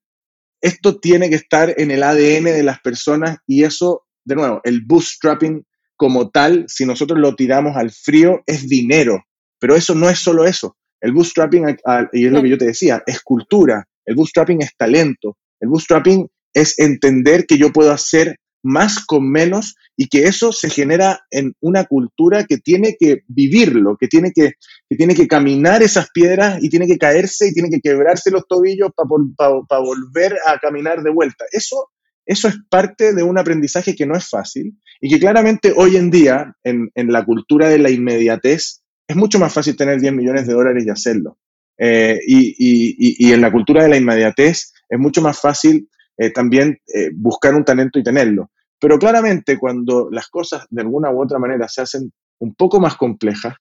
esto 0.61 1.01
tiene 1.01 1.29
que 1.29 1.37
estar 1.37 1.75
en 1.77 1.91
el 1.91 2.03
ADN 2.03 2.45
de 2.45 2.63
las 2.63 2.81
personas 2.81 3.39
y 3.47 3.65
eso, 3.65 4.05
de 4.25 4.37
nuevo, 4.37 4.61
el 4.65 4.83
bootstrapping 4.85 5.65
como 5.97 6.31
tal, 6.31 6.65
si 6.69 6.85
nosotros 6.85 7.19
lo 7.19 7.35
tiramos 7.35 7.77
al 7.77 7.91
frío, 7.91 8.43
es 8.47 8.69
dinero. 8.69 9.25
Pero 9.59 9.77
eso 9.77 9.95
no 9.95 10.11
es 10.11 10.19
solo 10.19 10.45
eso. 10.45 10.77
El 11.01 11.13
bootstrapping, 11.13 11.77
y 12.13 12.27
es 12.27 12.33
lo 12.33 12.43
que 12.43 12.49
yo 12.49 12.59
te 12.59 12.67
decía, 12.67 13.03
es 13.07 13.23
cultura. 13.23 13.87
El 14.05 14.17
bootstrapping 14.17 14.63
es 14.63 14.77
talento. 14.77 15.39
El 15.63 15.69
bootstrapping 15.69 16.29
es 16.53 16.79
entender 16.79 17.47
que 17.47 17.57
yo 17.57 17.73
puedo 17.73 17.93
hacer 17.93 18.37
más 18.63 19.05
con 19.05 19.29
menos 19.29 19.77
y 19.97 20.09
que 20.09 20.25
eso 20.25 20.53
se 20.53 20.71
genera 20.71 21.21
en 21.31 21.55
una 21.61 21.85
cultura 21.85 22.45
que 22.45 22.59
tiene 22.59 22.97
que 22.99 23.23
vivirlo, 23.27 23.97
que 23.99 24.09
tiene 24.09 24.33
que, 24.33 24.53
tiene 24.89 25.15
que 25.15 25.27
caminar 25.27 25.83
esas 25.83 26.11
piedras 26.13 26.63
y 26.63 26.69
tiene 26.69 26.87
que 26.87 26.99
caerse 26.99 27.49
y 27.49 27.53
tiene 27.53 27.71
que 27.71 27.81
quebrarse 27.81 28.31
los 28.31 28.47
tobillos 28.47 28.91
para 28.97 29.81
volver 29.81 30.37
a 30.47 30.59
caminar 30.59 31.03
de 31.03 31.11
vuelta. 31.11 31.45
Eso, 31.51 31.91
eso 32.27 32.49
es 32.49 32.57
parte 32.69 33.15
de 33.15 33.23
un 33.23 33.39
aprendizaje 33.39 33.95
que 33.95 34.07
no 34.07 34.17
es 34.17 34.29
fácil 34.29 34.77
y 35.01 35.11
que 35.11 35.19
claramente 35.19 35.73
hoy 35.77 35.97
en 35.97 36.11
día, 36.11 36.55
en, 36.63 36.91
la 36.95 37.25
cultura 37.25 37.69
de 37.69 37.79
la 37.79 37.91
inmediatez, 37.91 38.83
es 39.09 39.17
mucho 39.17 39.39
más 39.39 39.53
fácil 39.53 39.77
tener 39.77 40.01
10 40.01 40.13
millones 40.13 40.47
de 40.47 40.55
dólares 40.55 40.85
y 40.87 40.91
hacerlo. 40.91 41.39
Eh, 41.79 42.21
y, 42.27 43.33
en 43.33 43.41
la 43.41 43.51
cultura 43.51 43.83
de 43.83 43.89
la 43.89 43.97
inmediatez 43.97 44.72
es 44.93 44.99
mucho 44.99 45.23
más 45.23 45.41
fácil 45.41 45.89
eh, 46.19 46.31
también 46.31 46.79
eh, 46.95 47.09
buscar 47.15 47.55
un 47.55 47.65
talento 47.65 47.99
y 47.99 48.03
tenerlo. 48.03 48.51
Pero 48.79 48.99
claramente 48.99 49.59
cuando 49.59 50.09
las 50.11 50.29
cosas 50.29 50.67
de 50.69 50.83
alguna 50.83 51.11
u 51.11 51.23
otra 51.23 51.39
manera 51.39 51.67
se 51.67 51.81
hacen 51.81 52.13
un 52.41 52.55
poco 52.55 52.79
más 52.79 52.97
complejas, 52.97 53.55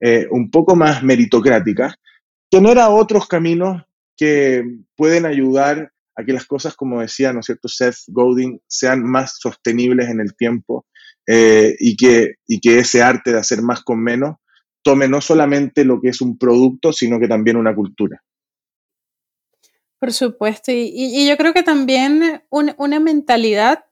eh, 0.00 0.28
un 0.30 0.48
poco 0.48 0.76
más 0.76 1.02
meritocráticas, 1.02 1.96
genera 2.52 2.90
otros 2.90 3.26
caminos 3.26 3.82
que 4.16 4.62
pueden 4.96 5.26
ayudar 5.26 5.90
a 6.14 6.24
que 6.24 6.32
las 6.32 6.46
cosas, 6.46 6.76
como 6.76 7.00
decía, 7.00 7.32
¿no 7.32 7.40
es 7.40 7.46
cierto?, 7.46 7.66
Seth 7.66 7.96
Godin, 8.06 8.60
sean 8.68 9.02
más 9.02 9.38
sostenibles 9.40 10.08
en 10.08 10.20
el 10.20 10.36
tiempo 10.36 10.86
y, 11.28 11.96
que, 11.96 12.36
y 12.46 12.60
que 12.60 12.78
ese 12.78 13.02
arte 13.02 13.32
de 13.32 13.40
hacer 13.40 13.60
más 13.60 13.82
con 13.82 14.00
menos 14.00 14.36
tome 14.82 15.08
no 15.08 15.20
solamente 15.20 15.84
lo 15.84 16.00
que 16.00 16.10
es 16.10 16.20
un 16.20 16.38
producto, 16.38 16.92
sino 16.92 17.18
que 17.18 17.26
también 17.26 17.56
una 17.56 17.74
cultura. 17.74 18.22
Por 19.98 20.12
supuesto, 20.12 20.72
y, 20.72 21.26
yo 21.26 21.36
creo 21.36 21.54
que 21.54 21.62
también 21.62 22.42
una 22.50 23.00
mentalidad 23.00 23.84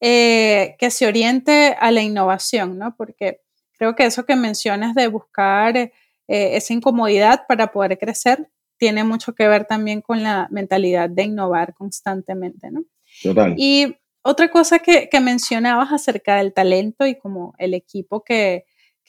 eh, 0.00 0.76
que 0.78 0.90
se 0.90 1.06
oriente 1.06 1.76
a 1.80 1.90
la 1.90 2.02
innovación, 2.02 2.78
¿no? 2.78 2.94
Porque 2.96 3.40
creo 3.76 3.96
que 3.96 4.04
eso 4.06 4.24
que 4.24 4.36
mencionas 4.36 4.94
de 4.94 5.08
buscar 5.08 5.76
eh, 5.76 5.92
esa 6.28 6.72
incomodidad 6.72 7.46
para 7.48 7.72
poder 7.72 7.98
crecer 7.98 8.48
tiene 8.76 9.02
mucho 9.02 9.34
que 9.34 9.48
ver 9.48 9.64
también 9.64 10.00
con 10.00 10.22
la 10.22 10.46
mentalidad 10.50 11.10
de 11.10 11.24
innovar 11.24 11.74
constantemente, 11.74 12.70
¿no? 12.70 12.84
Total. 13.22 13.54
Y 13.56 13.96
otra 14.22 14.50
cosa 14.50 14.78
que, 14.78 15.08
mencionabas 15.20 15.92
acerca 15.92 16.36
del 16.36 16.52
talento 16.52 17.06
y 17.06 17.16
como 17.16 17.54
el 17.58 17.74
equipo 17.74 18.22
que, 18.22 18.66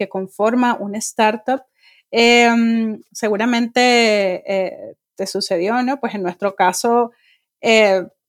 conforma 0.09 0.77
una 0.79 0.97
startup, 0.99 1.61
em, 2.09 3.01
seguramente 3.11 3.81
eh, 4.47 4.95
te 5.19 5.27
sucedió, 5.27 5.83
¿no? 5.83 5.99
Pues 5.99 6.15
en 6.15 6.23
nuestro 6.23 6.55
caso, 6.55 7.11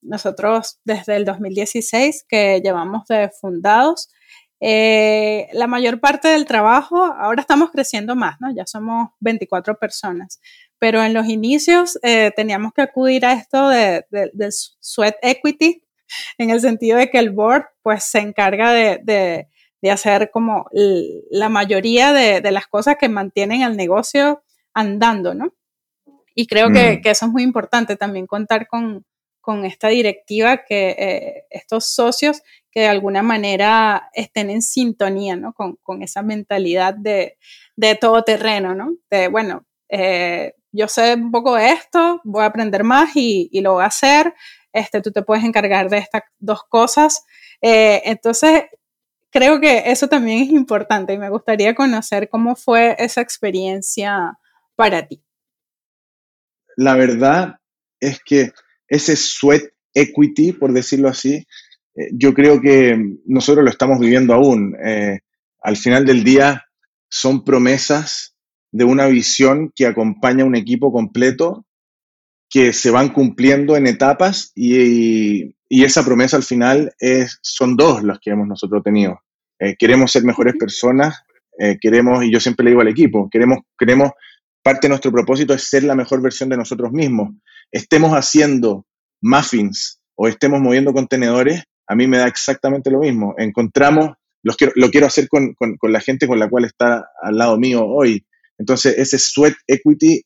nosotros 0.03 0.81
desde 0.85 1.17
el 1.17 1.25
2016 1.25 2.25
que 2.29 2.61
llevamos 2.63 3.07
de 3.07 3.31
fundados, 3.41 4.11
eh, 4.61 5.49
la 5.53 5.67
mayor 5.67 6.01
parte 6.01 6.29
del 6.29 6.45
trabajo, 6.45 7.03
ahora 7.03 7.41
estamos 7.41 7.71
creciendo 7.71 8.15
más, 8.15 8.37
¿no? 8.41 8.55
Ya 8.55 8.67
somos 8.67 9.11
24 9.21 9.79
personas, 9.79 10.39
pero 10.79 11.03
en 11.03 11.15
los 11.15 11.27
inicios 11.27 11.99
eh, 12.03 12.31
teníamos 12.37 12.73
que 12.75 12.83
acudir 12.83 13.25
a 13.25 13.33
esto 13.33 13.69
de, 13.69 14.05
sweat 14.81 15.17
equity, 15.23 15.83
en 16.37 16.51
el 16.51 16.61
sentido 16.61 16.99
de 16.99 17.09
que 17.09 17.19
el 17.19 17.31
board 17.31 17.65
pues 17.83 18.05
se 18.05 18.19
encarga 18.19 18.73
de, 18.73 19.49
hacer 19.91 20.31
como 20.31 20.67
la 21.31 21.49
mayoría 21.49 22.13
de, 22.13 22.51
las 22.51 22.67
cosas 22.67 22.97
que 23.01 23.09
mantienen 23.09 23.63
el 23.63 23.79
negocio 23.79 24.43
andando, 24.75 25.33
¿no? 25.35 25.55
Y 26.35 26.47
creo 26.47 26.71
que, 26.71 26.99
mm. 26.99 27.03
que, 27.03 27.11
eso 27.11 27.27
es 27.27 27.33
muy 27.33 27.43
importante 27.43 27.97
también 27.97 28.27
contar 28.27 28.67
con, 28.67 29.05
con 29.41 29.65
esta 29.65 29.89
directiva, 29.89 30.65
que 30.65 30.91
eh, 30.91 31.45
estos 31.51 31.87
socios 31.87 32.43
que 32.71 32.81
de 32.81 32.89
alguna 32.89 33.23
manera 33.23 34.11
estén 34.15 34.51
en 34.51 34.63
sintonía 34.63 35.37
¿no? 35.37 35.53
con, 35.53 35.77
con, 35.83 36.03
esa 36.03 36.23
mentalidad 36.23 36.95
de, 36.95 37.37
de 37.77 37.95
todoterreno, 37.97 38.75
¿no? 38.75 38.95
De, 39.11 39.29
bueno, 39.29 39.67
eh, 39.89 40.55
yo 40.73 40.87
sé 40.87 41.15
un 41.15 41.33
poco 41.33 41.57
de 41.57 41.71
esto, 41.71 42.21
voy 42.23 42.43
a 42.43 42.47
aprender 42.47 42.85
más 42.85 43.17
y, 43.17 43.49
y, 43.51 43.61
lo 43.61 43.75
voy 43.75 43.83
a 43.83 43.87
hacer, 43.87 44.35
este, 44.73 45.01
tú 45.01 45.11
te 45.11 45.23
puedes 45.23 45.45
encargar 45.45 45.91
de 45.91 45.99
estas 45.99 46.23
dos 46.39 46.63
cosas. 46.69 47.25
Eh, 47.61 48.03
entonces, 48.05 48.65
creo 49.31 49.61
que 49.61 49.91
eso 49.91 50.09
también 50.09 50.43
es 50.45 50.51
importante 50.51 51.13
y 51.13 51.19
me 51.19 51.31
gustaría 51.31 51.75
conocer 51.75 52.29
cómo 52.29 52.55
fue 52.55 52.95
esa 52.99 53.21
experiencia 53.21 54.39
para 54.77 55.07
ti. 55.07 55.23
La 56.77 56.95
verdad 56.95 57.57
es 58.01 58.21
que 58.25 58.53
ese 58.89 59.17
sweat 59.17 59.63
equity, 59.95 60.53
por 60.53 60.73
decirlo 60.73 61.09
así, 61.09 61.47
eh, 61.97 62.09
yo 62.13 62.35
creo 62.35 62.61
que 62.61 62.99
nosotros 63.27 63.65
lo 63.65 63.71
estamos 63.71 63.99
viviendo 63.99 64.35
aún. 64.35 64.77
Eh, 64.85 65.21
al 65.63 65.77
final 65.77 66.07
del 66.07 66.25
día 66.25 66.65
son 67.09 67.45
promesas 67.45 68.35
de 68.73 68.85
una 68.85 69.07
visión 69.07 69.73
que 69.75 69.87
acompaña 69.87 70.45
a 70.45 70.47
un 70.47 70.57
equipo 70.57 70.93
completo 70.93 71.67
que 72.49 72.73
se 72.73 72.91
van 72.91 73.11
cumpliendo 73.11 73.77
en 73.77 73.87
etapas 73.87 74.53
y, 74.55 75.55
esa 75.69 76.05
promesa 76.05 76.37
al 76.37 76.43
final 76.43 76.93
es, 76.99 77.39
son 77.43 77.77
dos 77.77 78.03
las 78.03 78.19
que 78.19 78.31
hemos 78.31 78.49
nosotros 78.49 78.83
tenido. 78.83 79.21
Eh, 79.61 79.77
queremos 79.79 80.11
ser 80.11 80.25
mejores 80.25 80.55
personas, 80.59 81.23
queremos, 81.81 82.25
y 82.25 82.33
yo 82.33 82.41
siempre 82.41 82.65
le 82.65 82.71
digo 82.71 82.81
al 82.81 82.89
equipo, 82.89 83.29
queremos, 83.31 83.59
queremos, 83.79 84.13
parte 84.63 84.87
de 84.87 84.91
nuestro 84.91 85.13
propósito 85.13 85.55
es 85.55 85.65
ser 85.65 85.85
la 85.85 85.95
mejor 85.95 86.23
versión 86.23 86.49
de 86.49 86.57
nosotros 86.57 86.93
mismos 86.93 87.31
estemos 87.71 88.13
haciendo 88.13 88.87
muffins 89.23 90.01
o 90.15 90.29
estemos 90.29 90.61
moviendo 90.61 90.93
contenedores, 90.93 91.63
a 91.87 91.95
mí 91.95 92.07
me 92.07 92.19
da 92.19 92.27
exactamente 92.27 92.91
lo 92.91 93.01
mismo. 93.01 93.35
Encontramos, 93.39 94.11
lo 94.43 94.55
quiero, 94.55 94.73
lo 94.77 94.91
quiero 94.91 95.07
hacer 95.07 95.29
con, 95.29 95.55
la 95.83 96.01
gente 96.01 96.27
con 96.27 96.39
la 96.39 96.49
cual 96.49 96.65
está 96.65 97.09
al 97.23 97.37
lado 97.37 97.59
mío 97.59 97.85
hoy. 97.85 98.25
Entonces, 98.59 98.97
ese 98.99 99.19
sweat 99.19 99.55
equity 99.67 100.23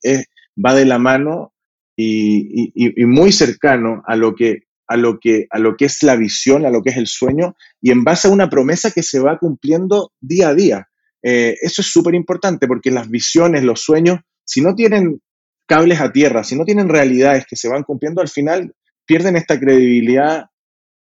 va 0.65 0.75
de 0.75 0.85
la 0.85 0.99
mano 0.99 1.53
y, 1.97 2.73
muy 3.07 3.31
cercano 3.31 4.03
a 4.07 4.17
lo, 4.17 4.35
que, 4.35 4.65
a, 4.89 4.97
lo 4.97 5.19
que, 5.21 5.47
a 5.51 5.59
lo 5.59 5.77
que 5.77 5.85
es 5.85 6.03
la 6.03 6.17
visión, 6.17 6.67
a 6.67 6.71
lo 6.71 6.83
que 6.83 6.91
es 6.91 6.97
el 6.97 7.07
sueño, 7.07 7.55
y 7.81 7.93
en 7.93 8.03
base 8.03 8.29
a 8.29 8.33
una 8.33 8.51
promesa 8.51 8.91
que 8.91 9.03
se 9.03 9.21
va 9.21 9.39
cumpliendo 9.39 10.13
día 10.21 10.49
a 10.49 10.55
día. 10.55 10.89
Eh, 11.27 11.57
eso 11.63 11.81
es 11.81 11.91
súper 11.91 12.15
importante 12.15 12.69
porque 12.69 12.91
las 12.91 13.09
visiones, 13.09 13.65
los 13.65 13.81
sueños, 13.81 14.21
si 14.45 14.61
no 14.61 14.75
tienen 14.75 15.23
cables 15.67 15.99
a 16.01 16.13
tierra, 16.13 16.45
si 16.45 16.55
no 16.55 16.67
tienen 16.67 16.91
realidades 16.91 17.47
que 17.49 17.57
se 17.57 17.69
van 17.69 17.83
cumpliendo, 17.83 18.21
al 18.21 18.29
final 18.29 18.75
pierden 19.07 19.37
esta 19.37 19.59
credibilidad 19.59 20.45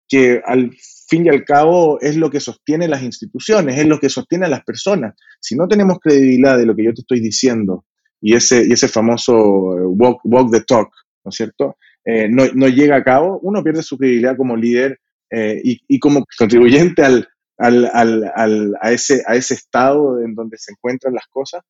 que 0.07 0.43
al 0.45 0.73
fin 1.09 1.25
y 1.25 1.31
al 1.31 1.45
cabo 1.45 1.99
es 2.03 2.17
lo 2.19 2.31
que 2.31 2.41
sostiene 2.41 2.87
las 2.87 3.03
instituciones, 3.03 3.79
es 3.79 3.87
lo 3.87 3.99
que 3.99 4.11
sostiene 4.11 4.45
a 4.45 4.51
las 4.51 4.63
personas. 4.63 5.15
Si 5.41 5.57
no 5.57 5.67
tenemos 5.67 5.99
credibilidad 6.01 6.59
de 6.59 6.67
lo 6.67 6.77
que 6.77 6.85
yo 6.85 6.93
te 6.93 7.01
estoy 7.01 7.21
diciendo 7.21 7.87
y 8.21 8.35
ese, 8.35 8.67
y 8.67 8.73
ese 8.73 8.89
famoso 8.89 9.33
eh, 9.33 9.87
walk, 9.87 10.21
walk 10.25 10.53
the 10.53 10.61
talk, 10.61 10.91
¿no 11.25 11.31
es 11.31 11.35
cierto? 11.35 11.79
Eh, 12.05 12.29
no, 12.29 12.69
llega 12.69 12.97
a 12.97 13.03
cabo, 13.03 13.41
uno 13.43 13.65
pierde 13.65 13.83
su 13.83 13.97
credibilidad 13.97 14.37
como 14.37 14.55
líder 14.55 14.99
y, 15.37 15.99
como 15.99 16.25
contribuyente 16.39 17.03
al, 17.03 17.27
a, 17.59 18.93
ese, 18.93 19.23
a 19.27 19.37
ese 19.37 19.55
estado 19.55 20.21
en 20.21 20.35
donde 20.35 20.59
se 20.59 20.73
encuentran 20.73 21.15
las 21.15 21.27
cosas 21.29 21.63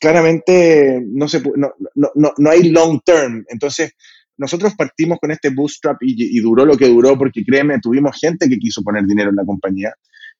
claramente 0.00 1.02
no, 1.06 1.28
se, 1.28 1.42
no, 1.56 1.72
no, 1.94 2.32
no, 2.36 2.50
hay 2.50 2.70
long 2.70 3.00
term. 3.04 3.44
Entonces, 3.48 3.92
nosotros 4.36 4.74
partimos 4.74 5.18
con 5.18 5.30
este 5.30 5.50
bootstrap 5.50 5.96
y, 6.00 6.40
duró 6.40 6.64
lo 6.64 6.76
que 6.76 6.88
duró 6.88 7.16
porque 7.16 7.44
créeme, 7.44 7.78
tuvimos 7.80 8.18
gente 8.18 8.48
que 8.48 8.58
quiso 8.58 8.82
poner 8.82 9.04
dinero 9.04 9.30
en 9.30 9.36
la 9.36 9.44
compañía. 9.44 9.92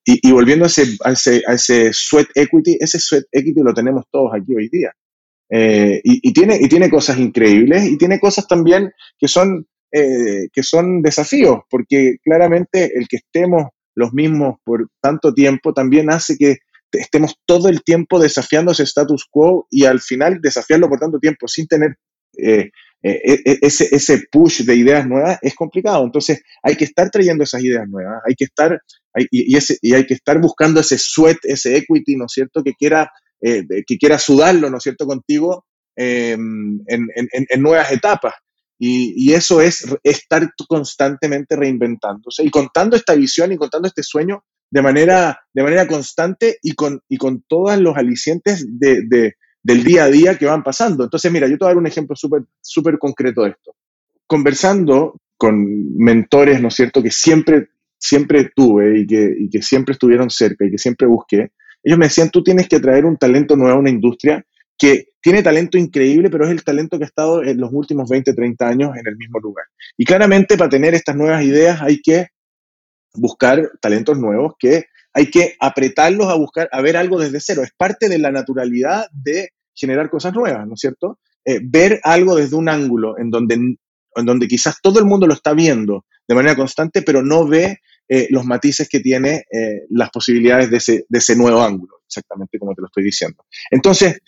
Y, 0.04 0.30
volviendo 0.33 0.64
a 0.64 0.68
ese, 0.68 0.85
a 1.04 1.12
ese, 1.12 1.42
a, 1.47 1.54
ese, 1.54 1.90
sweat 1.92 2.28
equity, 2.35 2.76
ese 2.78 2.99
sweat 2.99 3.25
equity 3.33 3.62
lo 3.62 3.73
tenemos 3.73 4.04
todos 4.11 4.33
aquí 4.35 4.54
hoy 4.54 4.68
día. 4.68 4.92
Eh, 5.50 6.00
y, 6.04 6.33
tiene, 6.33 6.59
y 6.61 6.68
tiene 6.68 6.90
cosas 6.90 7.18
increíbles 7.18 7.85
y 7.85 7.97
tiene 7.97 8.18
cosas 8.18 8.47
también 8.47 8.90
que 9.18 9.28
son, 9.28 9.66
eh, 9.92 10.49
que 10.52 10.62
son 10.62 11.00
desafíos, 11.00 11.61
porque 11.71 12.16
claramente 12.23 12.99
el 12.99 13.06
que 13.09 13.18
estemos 13.18 13.68
los 13.95 14.13
mismos 14.13 14.57
por 14.65 14.89
tanto 15.01 15.33
tiempo 15.33 15.73
también 15.73 16.11
hace 16.11 16.37
que 16.37 16.59
estemos 16.93 17.35
todo 17.47 17.69
el 17.69 17.83
tiempo 17.83 18.21
desafiando 18.21 18.73
ese 18.73 18.85
status 18.85 19.27
quo 19.31 19.67
y 19.71 19.85
al 19.85 20.01
final 20.01 20.41
desafiarlo 20.41 20.89
por 20.89 20.99
tanto 20.99 21.19
tiempo 21.19 21.49
sin 21.49 21.67
tener 21.67 21.97
eh, 22.37 22.71
eh, 23.07 23.21
e, 23.23 23.43
e, 23.45 23.59
ese, 23.61 23.95
ese 23.95 24.25
push 24.33 24.63
de 24.63 24.75
ideas 24.75 25.07
nuevas 25.07 25.39
es 25.43 25.55
complicado. 25.55 26.05
Entonces 26.05 26.43
hay 26.63 26.75
que 26.75 26.85
estar 26.85 27.11
trayendo 27.11 27.45
esas 27.45 27.63
ideas 27.63 27.87
nuevas, 27.87 28.23
hay 28.27 28.35
que 28.35 28.45
estar, 28.45 28.81
y, 29.31 29.57
ese, 29.57 29.77
y 29.83 29.93
hay 29.93 30.07
que 30.07 30.15
estar 30.15 30.41
buscando 30.41 30.81
ese 30.81 30.97
sweat, 30.99 31.37
ese 31.43 31.77
equity, 31.77 32.17
¿no 32.17 32.25
es 32.25 32.33
cierto?, 32.33 32.63
que 32.63 32.73
quiera, 32.73 33.11
eh, 33.43 33.63
que 33.87 33.99
quiera 33.99 34.19
sudarlo, 34.19 34.71
¿no 34.71 34.79
es 34.79 34.83
cierto?, 34.83 35.07
contigo 35.07 35.67
em, 35.97 36.81
en, 36.87 37.07
en, 37.31 37.63
nuevas 37.63 37.93
etapas. 37.93 38.35
Y, 38.78 39.33
eso 39.33 39.61
es 39.61 39.87
estar 40.02 40.50
constantemente 40.69 41.57
reinventándose 41.57 42.45
y 42.45 42.50
contando 42.50 42.97
esta 42.97 43.14
visión 43.14 43.52
y 43.52 43.57
contando 43.57 43.88
este 43.88 44.02
sueño 44.02 44.45
de 44.71 44.83
manera, 44.83 45.40
de 45.52 45.62
manera 45.62 45.87
constante 45.87 46.59
y 46.61 46.73
con, 46.75 47.00
y 47.09 47.16
con 47.16 47.45
todos 47.47 47.78
los 47.78 47.97
alicientes 47.97 48.66
de, 48.69 49.02
de, 49.07 49.35
del 49.62 49.85
día 49.85 50.04
a 50.04 50.09
día 50.09 50.37
que 50.37 50.47
van 50.47 50.64
pasando. 50.64 51.04
Entonces, 51.04 51.31
mira, 51.31 51.47
yo 51.47 51.57
te 51.57 51.64
voy 51.64 51.66
a 51.66 51.75
dar 51.75 51.78
un 51.78 51.87
ejemplo 51.87 52.16
súper 52.16 52.43
súper 52.61 52.99
concreto 52.99 53.43
de 53.43 53.50
esto. 53.50 53.76
Conversando 54.26 55.21
con 55.37 55.97
mentores, 55.97 56.61
¿no 56.61 56.69
es 56.69 56.75
cierto?, 56.75 57.02
que 57.02 57.11
siempre, 57.11 57.69
siempre 57.99 58.50
tuve 58.54 59.00
y 59.00 59.07
que, 59.07 59.35
y 59.38 59.49
que 59.49 59.62
siempre 59.62 59.93
estuvieron 59.93 60.31
cerca 60.31 60.66
y 60.66 60.71
que 60.71 60.78
siempre 60.78 61.07
busqué, 61.07 61.52
ellos 61.83 61.99
me 61.99 62.07
decían, 62.07 62.31
tú 62.31 62.43
tienes 62.43 62.69
que 62.69 62.81
traer 62.81 63.04
un 63.04 63.19
talento 63.19 63.57
nuevo 63.57 63.76
a 63.76 63.81
una 63.81 63.90
industria 63.90 64.45
que 64.78 65.07
tiene 65.21 65.43
talento 65.43 65.78
increíble, 65.78 66.31
pero 66.31 66.45
es 66.45 66.50
el 66.50 66.64
talento 66.64 66.99
que 66.99 67.04
ha 67.04 67.07
estado 67.07 67.43
en 67.43 67.59
los 67.59 67.71
últimos 67.73 68.09
20, 68.09 68.35
30 68.35 68.69
años 68.69 68.97
en 68.97 69.07
el 69.07 69.16
mismo 69.16 69.38
lugar. 69.40 69.64
Y 69.97 70.04
claramente 70.04 70.57
para 70.57 70.71
tener 70.71 70.95
estas 70.95 71.16
nuevas 71.16 71.43
ideas 71.45 71.81
hay 71.81 72.00
que 72.00 72.28
buscar 73.14 73.71
talentos 73.81 74.19
nuevos 74.19 74.54
que 74.59 74.87
hay 75.12 75.31
que 75.31 75.54
apretarlos 75.61 76.26
a 76.28 76.35
buscar, 76.35 76.69
a 76.73 76.83
ver 76.83 76.97
algo 76.97 77.21
desde 77.21 77.40
cero. 77.40 77.62
Es 77.62 77.71
parte 77.76 78.09
de 78.09 78.19
la 78.19 78.33
naturalidad 78.33 79.07
de 79.12 79.50
generar 79.73 80.11
cosas 80.11 80.35
nuevas, 80.35 80.66
¿no 80.66 80.75
es 80.75 80.81
cierto? 80.81 81.21
Eh, 81.45 81.61
ver 81.62 82.00
algo 82.02 82.35
desde 82.35 82.57
un 82.57 82.69
ángulo 82.69 83.16
en 83.19 83.31
donde, 83.31 83.54
en 83.54 84.26
donde 84.26 84.49
quizás 84.49 84.76
todo 84.83 84.99
el 84.99 85.04
mundo 85.04 85.28
lo 85.28 85.35
está 85.35 85.54
viendo 85.54 86.04
de 86.26 86.35
manera 86.35 86.57
constante, 86.57 87.02
pero 87.02 87.23
no 87.23 87.47
ve 87.47 87.78
eh, 88.09 88.27
los 88.31 88.45
matices 88.45 88.89
que 88.89 89.01
tiene 89.01 89.45
eh, 89.51 89.87
las 89.91 90.11
posibilidades 90.11 90.71
de 90.71 90.77
ese, 90.77 91.07
de 91.09 91.19
ese, 91.19 91.35
nuevo 91.37 91.63
ángulo, 91.63 92.03
exactamente 92.07 92.59
como 92.59 92.75
te 92.75 92.83
lo 92.83 92.89
estoy 92.89 93.05
diciendo. 93.05 93.45
Entonces, 93.71 94.19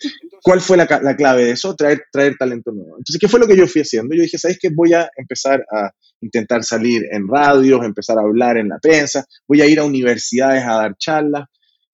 ¿cuál 0.41 0.61
fue 0.61 0.77
la, 0.77 0.87
la, 1.03 1.15
clave 1.15 1.45
de 1.45 1.51
eso? 1.51 1.75
Traer, 1.75 2.01
traer 2.11 2.35
talento 2.37 2.71
nuevo. 2.71 2.97
Entonces, 2.97 3.19
¿qué 3.19 3.27
fue 3.27 3.39
lo 3.39 3.47
que 3.47 3.55
yo 3.55 3.67
fui 3.67 3.81
haciendo? 3.81 4.15
Yo 4.15 4.23
dije, 4.23 4.39
¿sabes 4.39 4.57
qué? 4.59 4.69
Voy 4.73 4.93
a 4.93 5.09
empezar 5.15 5.63
a 5.71 5.91
intentar 6.21 6.63
salir 6.63 7.03
en 7.11 7.27
radios, 7.27 7.85
empezar 7.85 8.17
a 8.17 8.21
hablar 8.21 8.57
en 8.57 8.69
la 8.69 8.79
prensa, 8.79 9.25
voy 9.47 9.61
a 9.61 9.67
ir 9.67 9.79
a 9.79 9.83
universidades 9.83 10.63
a 10.63 10.75
dar 10.75 10.97
charlas. 10.97 11.47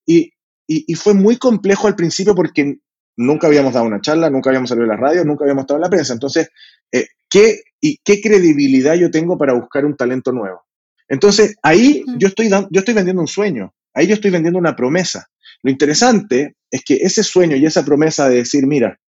Y, 0.06 0.32
y, 0.68 0.96
fue 0.96 1.14
muy 1.14 1.38
complejo 1.38 1.88
al 1.88 1.96
principio 1.96 2.34
porque 2.34 2.78
nunca 3.18 3.48
habíamos 3.48 3.74
dado 3.74 3.86
una 3.86 4.02
charla, 4.02 4.30
nunca 4.30 4.50
habíamos 4.50 4.70
salido 4.70 4.86
en 4.86 4.92
la 4.92 4.98
radio, 4.98 5.26
nunca 5.26 5.44
habíamos 5.44 5.64
estado 5.64 5.80
en 5.80 5.84
la 5.84 5.90
prensa. 5.90 6.14
Entonces, 6.14 6.50
eh, 6.92 7.08
¿qué, 7.30 7.62
y 7.82 7.98
¿qué 8.04 8.22
credibilidad 8.22 8.96
yo 8.96 9.12
tengo 9.12 9.38
para 9.38 9.54
buscar 9.54 9.86
un 9.86 9.96
talento 9.96 10.32
nuevo? 10.32 10.62
Entonces, 11.08 11.56
ahí 11.62 12.04
yo 12.18 12.28
estoy, 12.28 12.50
yo 12.50 12.80
estoy 12.80 12.94
vendiendo 12.94 13.22
un 13.22 13.28
sueño, 13.28 13.74
ahí 13.94 14.08
yo 14.08 14.16
estoy 14.16 14.32
vendiendo 14.32 14.60
una 14.60 14.76
promesa. 14.76 15.28
Lo 15.62 15.72
interesante 15.72 16.56
es 16.70 16.84
que 16.84 16.96
ese 16.96 17.24
sueño 17.24 17.56
y 17.56 17.66
esa 17.66 17.86
promesa 17.86 18.28
de 18.30 18.38
decir, 18.38 18.66
mira, 18.66 19.00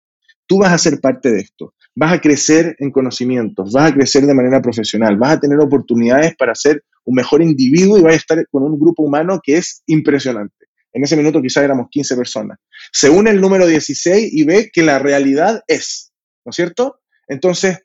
tú 0.46 0.58
vas 0.58 0.72
a 0.72 0.78
ser 0.78 1.00
parte 1.00 1.30
de 1.30 1.40
esto, 1.40 1.74
vas 1.94 2.12
a 2.12 2.20
crecer 2.20 2.76
en 2.78 2.90
conocimientos, 2.90 3.72
vas 3.72 3.90
a 3.90 3.94
crecer 3.94 4.26
de 4.26 4.34
manera 4.34 4.60
profesional, 4.60 5.16
vas 5.16 5.32
a 5.32 5.40
tener 5.40 5.58
oportunidades 5.58 6.36
para 6.36 6.54
ser 6.54 6.84
un 7.04 7.14
mejor 7.14 7.42
individuo 7.42 7.98
y 7.98 8.02
vas 8.02 8.14
a 8.14 8.16
estar 8.16 8.46
con 8.48 8.62
un 8.62 8.78
grupo 8.78 9.02
humano 9.02 9.40
que 9.42 9.56
es 9.56 9.82
impresionante. 9.86 10.66
En 10.92 11.02
ese 11.02 11.16
minuto 11.16 11.42
quizás 11.42 11.64
éramos 11.64 11.88
15 11.90 12.16
personas. 12.16 12.58
Se 12.92 13.10
une 13.10 13.30
el 13.30 13.40
número 13.40 13.66
16 13.66 14.32
y 14.32 14.44
ve 14.44 14.70
que 14.72 14.82
la 14.82 14.98
realidad 14.98 15.62
es, 15.66 16.12
¿no 16.44 16.50
es 16.50 16.56
cierto? 16.56 17.00
Entonces, 17.26 17.80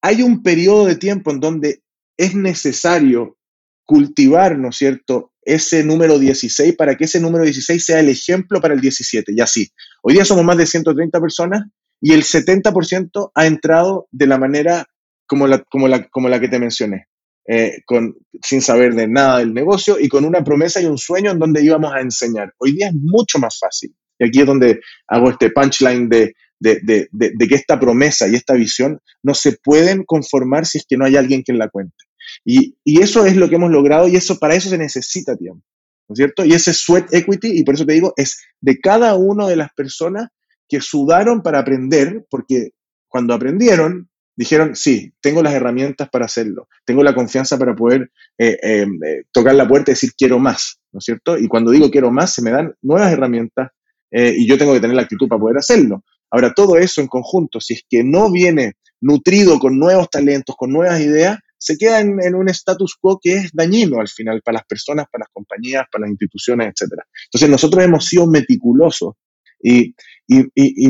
hay 0.00 0.22
un 0.22 0.42
periodo 0.42 0.86
de 0.86 0.96
tiempo 0.96 1.30
en 1.30 1.40
donde 1.40 1.82
es 2.16 2.34
necesario 2.34 3.36
cultivar, 3.84 4.58
¿no 4.58 4.70
es 4.70 4.76
cierto?, 4.76 5.32
ese 5.44 5.82
número 5.84 6.18
16 6.18 6.76
para 6.76 6.96
que 6.96 7.04
ese 7.04 7.20
número 7.20 7.44
16 7.44 7.84
sea 7.84 8.00
el 8.00 8.08
ejemplo 8.08 8.60
para 8.60 8.74
el 8.74 8.80
17. 8.80 9.32
Y 9.34 9.40
así, 9.40 9.68
hoy 10.02 10.14
día 10.14 10.24
somos 10.24 10.44
más 10.44 10.56
de 10.56 10.66
130 10.66 11.20
personas 11.20 11.64
y 12.00 12.12
el 12.12 12.22
70% 12.22 13.30
ha 13.34 13.46
entrado 13.46 14.08
de 14.10 14.26
la 14.26 14.38
manera 14.38 14.86
como 15.26 15.46
la, 15.46 15.58
como 15.64 15.88
la, 15.88 16.04
como 16.08 16.28
la 16.28 16.40
que 16.40 16.48
te 16.48 16.58
mencioné, 16.58 17.06
eh, 17.48 17.78
con, 17.86 18.14
sin 18.42 18.60
saber 18.60 18.94
de 18.94 19.08
nada 19.08 19.38
del 19.38 19.54
negocio 19.54 19.98
y 19.98 20.08
con 20.08 20.24
una 20.24 20.44
promesa 20.44 20.80
y 20.80 20.86
un 20.86 20.98
sueño 20.98 21.30
en 21.30 21.38
donde 21.38 21.64
íbamos 21.64 21.92
a 21.92 22.00
enseñar. 22.00 22.52
Hoy 22.58 22.72
día 22.72 22.88
es 22.88 22.94
mucho 22.94 23.38
más 23.38 23.58
fácil. 23.58 23.94
Y 24.18 24.26
aquí 24.26 24.40
es 24.40 24.46
donde 24.46 24.80
hago 25.08 25.30
este 25.30 25.50
punchline 25.50 26.08
de, 26.08 26.34
de, 26.60 26.80
de, 26.82 27.08
de, 27.10 27.48
que 27.48 27.54
esta 27.54 27.80
promesa 27.80 28.28
y 28.28 28.36
esta 28.36 28.54
visión 28.54 29.00
no 29.22 29.34
se 29.34 29.58
pueden 29.62 30.04
conformar 30.04 30.66
si 30.66 30.78
es 30.78 30.86
que 30.88 30.96
no 30.96 31.04
hay 31.04 31.16
alguien 31.16 31.42
que 31.42 31.52
la 31.52 31.68
cuente. 31.68 31.96
Y, 32.44 32.74
eso 32.84 33.26
es 33.26 33.36
lo 33.36 33.48
que 33.48 33.56
hemos 33.56 33.70
logrado 33.70 34.08
y 34.08 34.16
eso 34.16 34.38
para 34.38 34.54
eso 34.54 34.68
se 34.68 34.78
necesita 34.78 35.36
tiempo, 35.36 35.64
¿no 36.08 36.14
es 36.14 36.16
cierto? 36.16 36.44
Y 36.44 36.52
ese 36.52 36.72
sweat 36.72 37.12
equity, 37.12 37.58
y 37.58 37.64
por 37.64 37.74
eso 37.74 37.86
te 37.86 37.94
digo, 37.94 38.12
es 38.16 38.42
de 38.60 38.78
cada 38.78 39.14
una 39.14 39.48
de 39.48 39.56
las 39.56 39.72
personas 39.72 40.28
que 40.68 40.80
sudaron 40.80 41.42
para 41.42 41.58
aprender, 41.58 42.24
porque 42.30 42.70
cuando 43.08 43.34
aprendieron, 43.34 44.08
dijeron, 44.36 44.74
sí, 44.74 45.12
tengo 45.20 45.42
las 45.42 45.54
herramientas 45.54 46.08
para 46.08 46.24
hacerlo, 46.24 46.68
tengo 46.84 47.02
la 47.02 47.14
confianza 47.14 47.58
para 47.58 47.74
poder 47.74 48.10
eh, 48.38 48.58
eh, 48.62 48.86
eh, 49.06 49.22
tocar 49.32 49.54
la 49.54 49.68
puerta 49.68 49.90
y 49.90 49.94
decir, 49.94 50.12
quiero 50.16 50.38
más, 50.38 50.80
¿no 50.92 50.98
es 50.98 51.04
cierto? 51.04 51.36
Y 51.38 51.48
cuando 51.48 51.70
digo 51.70 51.90
quiero 51.90 52.10
más, 52.10 52.32
se 52.32 52.42
me 52.42 52.50
dan 52.50 52.74
nuevas 52.82 53.12
herramientas 53.12 53.70
y 54.14 54.46
yo 54.46 54.58
tengo 54.58 54.74
que 54.74 54.80
tener 54.80 54.94
la 54.94 55.02
actitud 55.02 55.26
para 55.26 55.40
poder 55.40 55.56
hacerlo. 55.56 56.04
Ahora, 56.30 56.52
todo 56.52 56.76
eso 56.76 57.00
en 57.00 57.06
conjunto, 57.06 57.60
si 57.60 57.72
es 57.74 57.82
que 57.88 58.04
no 58.04 58.30
viene 58.30 58.74
nutrido 59.00 59.58
con 59.58 59.78
nuevos 59.78 60.10
talentos, 60.10 60.54
con 60.56 60.70
nuevas 60.70 61.00
ideas, 61.00 61.38
se 61.62 61.78
queda 61.78 62.00
en, 62.00 62.34
un 62.34 62.48
status 62.48 62.96
quo 63.00 63.20
que 63.22 63.34
es 63.34 63.50
dañino 63.52 64.00
al 64.00 64.08
final 64.08 64.42
para 64.42 64.56
las 64.58 64.66
personas, 64.66 65.06
para 65.10 65.22
las 65.22 65.28
compañías, 65.32 65.86
para 65.92 66.02
las 66.02 66.10
instituciones, 66.10 66.68
etc. 66.74 66.94
Entonces 67.26 67.48
nosotros 67.48 67.84
hemos 67.84 68.04
sido 68.04 68.26
meticulosos 68.26 69.14
y, 69.62 69.94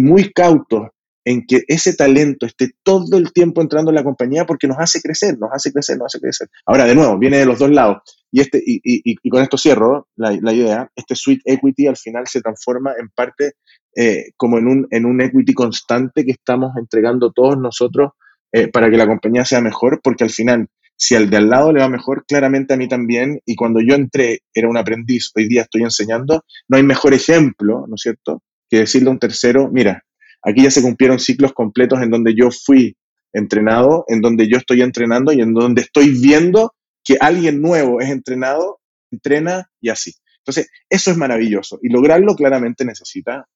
muy 0.00 0.32
cautos 0.32 0.88
en 1.26 1.44
que 1.46 1.62
ese 1.68 1.94
talento 1.94 2.46
esté 2.46 2.70
todo 2.82 3.18
el 3.18 3.35
tiempo 3.35 3.61
entrando 3.61 3.90
en 3.90 3.96
la 3.96 4.02
compañía 4.02 4.46
porque 4.46 4.66
nos 4.66 4.78
hace 4.78 5.02
crecer, 5.02 5.38
nos 5.38 5.50
hace 5.52 5.70
crecer, 5.72 5.98
nos 5.98 6.06
hace 6.06 6.20
crecer. 6.20 6.48
Ahora, 6.64 6.87
de 6.87 6.94
nuevo, 6.94 7.18
viene 7.18 7.37
de 7.37 7.46
los 7.46 7.58
dos 7.58 7.70
lados. 7.70 7.98
Y, 8.32 8.40
este, 8.40 8.62
y, 8.64 8.80
y 8.82 9.28
con 9.28 9.42
esto 9.42 9.58
cierro 9.58 10.08
la, 10.16 10.32
idea. 10.32 10.90
Este 10.96 11.14
sweet 11.14 11.40
equity 11.44 11.87
al 11.87 11.98
final 11.98 12.26
se 12.26 12.40
transforma 12.40 12.94
en 12.98 13.11
parte 13.11 13.52
eh, 13.94 14.30
como 14.38 14.56
en 14.56 14.68
un, 14.68 14.88
en 14.90 15.04
un 15.04 15.20
equity 15.20 15.52
constante 15.52 16.24
que 16.24 16.32
estamos 16.32 16.72
entregando 16.78 17.30
todos 17.30 17.58
nosotros 17.58 18.12
eh, 18.53 18.69
para 18.69 18.91
que 18.91 18.97
la 18.97 19.07
compañía 19.07 19.45
sea 19.45 19.61
mejor, 19.61 20.01
porque 20.03 20.25
al 20.25 20.31
final, 20.31 20.69
si 20.97 21.15
al 21.15 21.31
de 21.31 21.38
al 21.38 21.49
lado 21.49 21.73
le 21.73 21.81
va 21.81 21.88
mejor, 21.88 22.25
claramente 22.27 22.75
a 22.75 22.77
mí 22.77 22.87
también, 22.88 23.41
y 23.47 23.57
cuando 23.57 23.81
yo 23.81 23.95
entré 23.95 24.43
era 24.55 24.69
un 24.69 24.77
aprendiz, 24.77 25.31
hoy 25.35 25.49
día 25.49 25.62
estoy 25.62 25.83
enseñando, 25.83 26.45
no 26.69 26.77
hay 26.77 26.83
mejor 26.83 27.15
ejemplo, 27.15 27.87
¿no 27.88 27.95
es 27.95 28.03
cierto?, 28.03 28.43
que 28.69 28.79
decirle 28.79 29.09
a 29.09 29.12
un 29.12 29.19
tercero, 29.19 29.71
mira, 29.71 30.03
aquí 30.43 30.62
ya 30.62 30.71
se 30.71 30.83
cumplieron 30.83 31.19
ciclos 31.19 31.53
completos 31.53 32.01
en 32.03 32.11
donde 32.11 32.35
yo 32.35 32.51
fui 32.51 32.97
entrenado, 33.33 34.05
en 34.09 34.21
donde 34.21 34.49
yo 34.49 34.59
estoy 34.59 34.83
entrenando 34.83 35.33
y 35.33 35.41
en 35.41 35.55
donde 35.55 35.83
estoy 35.83 36.11
viendo 36.11 36.75
que 37.05 37.17
alguien 37.21 37.61
nuevo 37.61 38.01
es 38.01 38.11
entrenado, 38.11 38.81
entrena 39.11 39.69
y 39.81 39.88
así. 39.88 40.12
Entonces, 40.38 40.71
eso 40.88 41.11
es 41.11 41.17
maravilloso 41.17 41.79
y 41.83 41.88
lograrlo 41.88 42.35
claramente 42.35 42.85
necesita 42.85 43.47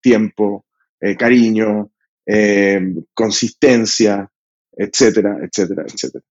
tiempo, 0.00 0.66
eh, 1.00 1.16
cariño, 1.16 1.90
eh, 2.30 2.80
consistencia, 3.14 4.30
etcétera, 4.72 5.38
etcétera, 5.42 5.84
etcétera. 5.86 6.24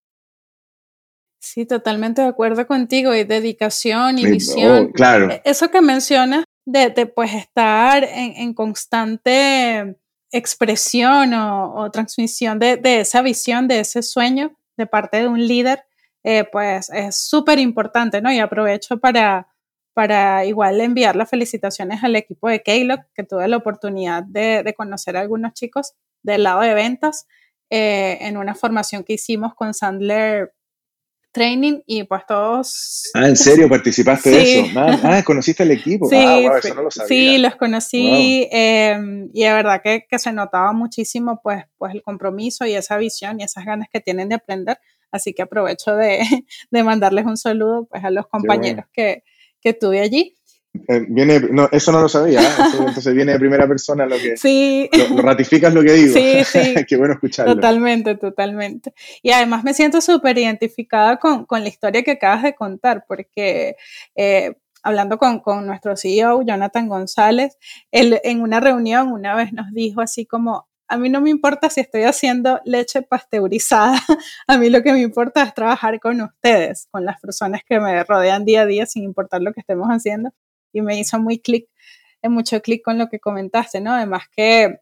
Sí, 1.41 1.65
totalmente 1.65 2.21
de 2.21 2.27
acuerdo 2.27 2.67
contigo, 2.67 3.15
y 3.15 3.23
dedicación 3.23 4.19
y 4.19 4.25
visión. 4.25 4.87
Oh, 4.89 4.91
claro. 4.91 5.31
E-, 5.31 5.41
eso 5.43 5.71
que 5.71 5.81
mencionas 5.81 6.43
de, 6.65 6.91
pues 7.07 7.33
estar 7.33 8.03
en, 8.03 8.53
constante 8.53 9.97
expresión 10.31 11.33
o, 11.33 11.89
transmisión 11.91 12.59
de, 12.59 12.79
esa 12.83 13.21
visión, 13.21 13.67
de 13.67 13.79
ese 13.79 14.03
sueño 14.03 14.55
de 14.75 14.85
parte 14.85 15.17
de 15.17 15.27
un 15.27 15.47
líder, 15.47 15.83
eh, 16.23 16.43
pues 16.51 16.89
es 16.91 17.15
súper 17.15 17.57
importante, 17.57 18.21
¿no? 18.21 18.31
Y 18.31 18.39
aprovecho 18.39 18.99
para, 18.99 19.47
para 19.97 20.45
igual 20.45 20.79
enviar 20.79 21.15
las 21.15 21.27
felicitaciones 21.27 22.03
al 22.03 22.15
equipo 22.15 22.47
de 22.47 22.61
Keylog, 22.61 22.99
que 23.15 23.23
tuve 23.23 23.47
la 23.47 23.57
oportunidad 23.57 24.21
de, 24.21 24.71
conocer 24.77 25.17
a 25.17 25.21
algunos 25.21 25.53
chicos 25.53 25.95
del 26.21 26.43
lado 26.43 26.61
de 26.61 26.75
ventas 26.75 27.25
eh, 27.71 28.19
en 28.21 28.37
una 28.37 28.53
formación 28.53 29.03
que 29.03 29.13
hicimos 29.13 29.55
con 29.55 29.73
Sandler 29.73 30.53
training 31.31 31.79
y 31.87 32.03
pues 32.03 32.21
todos... 32.27 33.09
Ah, 33.15 33.27
¿en 33.27 33.35
serio 33.35 33.67
participaste 33.69 34.29
de 34.29 34.59
eso? 34.59 34.79
Ah, 34.79 34.99
ah, 35.01 35.23
¿conociste 35.23 35.63
al 35.63 35.71
equipo? 35.71 36.07
Sí, 36.07 36.15
ah, 36.15 36.59
eso 36.63 36.75
no 36.75 36.83
lo 36.83 36.91
sabía. 36.91 37.07
sí 37.07 37.37
los 37.39 37.55
conocí 37.55 38.47
em, 38.51 39.31
y 39.33 39.45
de 39.45 39.51
verdad 39.51 39.81
que, 39.83 40.05
que, 40.07 40.19
se 40.19 40.31
notaba 40.31 40.73
muchísimo 40.73 41.41
pues, 41.41 41.63
pues 41.79 41.95
el 41.95 42.03
compromiso 42.03 42.67
y 42.67 42.75
esa 42.75 42.97
visión 42.97 43.39
y 43.39 43.45
esas 43.45 43.65
ganas 43.65 43.87
que 43.91 43.99
tienen 43.99 44.29
de 44.29 44.35
aprender. 44.35 44.77
Así 45.11 45.33
que 45.33 45.41
aprovecho 45.41 45.95
de, 45.95 46.19
de 46.69 46.83
mandarles 46.83 47.25
un 47.25 47.35
saludo 47.35 47.87
pues 47.89 48.03
a 48.03 48.11
los 48.11 48.27
compañeros 48.27 48.85
que, 48.93 49.23
que 49.61 49.73
tuve 49.73 50.01
allí. 50.01 50.37
Eh, 50.87 51.05
viene, 51.07 51.39
no, 51.39 51.67
eso 51.71 51.91
no 51.91 52.01
lo 52.01 52.09
sabía, 52.09 52.41
¿eh? 52.41 52.45
entonces 52.79 53.13
viene 53.13 53.33
de 53.33 53.39
primera 53.39 53.67
persona 53.67 54.05
lo 54.05 54.17
que 54.17 54.37
sí. 54.37 54.89
lo, 55.09 55.21
ratificas 55.21 55.73
lo 55.73 55.81
que 55.81 55.93
digo. 55.93 56.13
Sí, 56.13 56.43
sí. 56.45 56.75
Qué 56.87 56.97
bueno 56.97 57.13
escucharlo. 57.13 57.55
Totalmente, 57.55 58.15
totalmente. 58.15 58.93
Y 59.21 59.31
además 59.31 59.63
me 59.63 59.73
siento 59.73 60.01
súper 60.01 60.37
identificada 60.37 61.17
con, 61.17 61.45
con, 61.45 61.63
la 61.63 61.69
historia 61.69 62.03
que 62.03 62.11
acabas 62.11 62.43
de 62.43 62.53
contar, 62.53 63.05
porque 63.07 63.75
eh, 64.15 64.55
hablando 64.83 65.17
con, 65.17 65.39
con, 65.39 65.65
nuestro 65.65 65.95
CEO, 65.95 66.43
Jonathan 66.43 66.87
González, 66.87 67.57
él 67.91 68.19
en 68.23 68.41
una 68.41 68.59
reunión 68.59 69.11
una 69.11 69.35
vez 69.35 69.53
nos 69.53 69.71
dijo 69.73 70.01
así 70.01 70.25
como, 70.25 70.67
a 70.87 70.97
mí 70.97 71.09
no 71.09 71.21
me 71.21 71.29
importa 71.29 71.69
si 71.69 71.81
estoy 71.81 72.03
haciendo 72.03 72.61
leche 72.65 73.01
pasteurizada, 73.01 73.97
a 74.47 74.57
mí 74.57 74.69
lo 74.69 74.81
que 74.81 74.93
me 74.93 75.01
importa 75.01 75.43
es 75.43 75.53
trabajar 75.53 75.99
con 75.99 76.21
ustedes, 76.21 76.87
con 76.91 77.05
las 77.05 77.19
personas 77.19 77.61
que 77.67 77.79
me 77.79 78.03
rodean 78.03 78.45
día 78.45 78.61
a 78.61 78.65
día, 78.65 78.85
sin 78.85 79.03
importar 79.03 79.41
lo 79.41 79.53
que 79.53 79.59
estemos 79.59 79.87
haciendo. 79.89 80.31
Y 80.73 80.81
me 80.81 80.99
hizo 80.99 81.19
muy 81.19 81.39
clic, 81.39 81.67
eh, 82.21 82.29
mucho 82.29 82.61
clic 82.61 82.83
con 82.83 82.97
lo 82.97 83.09
que 83.09 83.19
comentaste, 83.19 83.81
¿no? 83.81 83.93
Además 83.93 84.23
que 84.31 84.79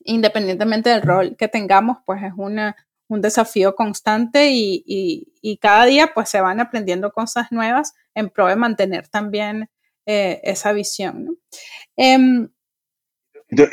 independientemente 0.00 0.90
del 0.90 1.02
rol 1.02 1.36
que 1.36 1.48
tengamos, 1.48 1.98
pues 2.06 2.22
es 2.22 2.32
una, 2.36 2.76
un 3.08 3.20
desafío 3.20 3.74
constante 3.74 4.50
y, 4.50 4.84
y, 4.86 5.56
cada 5.58 5.84
día 5.84 6.12
pues 6.14 6.28
se 6.28 6.40
van 6.40 6.60
aprendiendo 6.60 7.12
cosas 7.12 7.50
nuevas 7.50 7.94
en 8.14 8.30
pro 8.30 8.46
de 8.46 8.56
mantener 8.56 9.08
también 9.08 9.68
eh, 10.06 10.40
esa 10.44 10.72
visión, 10.72 11.24
¿no? 11.24 11.32
Em, 11.96 12.48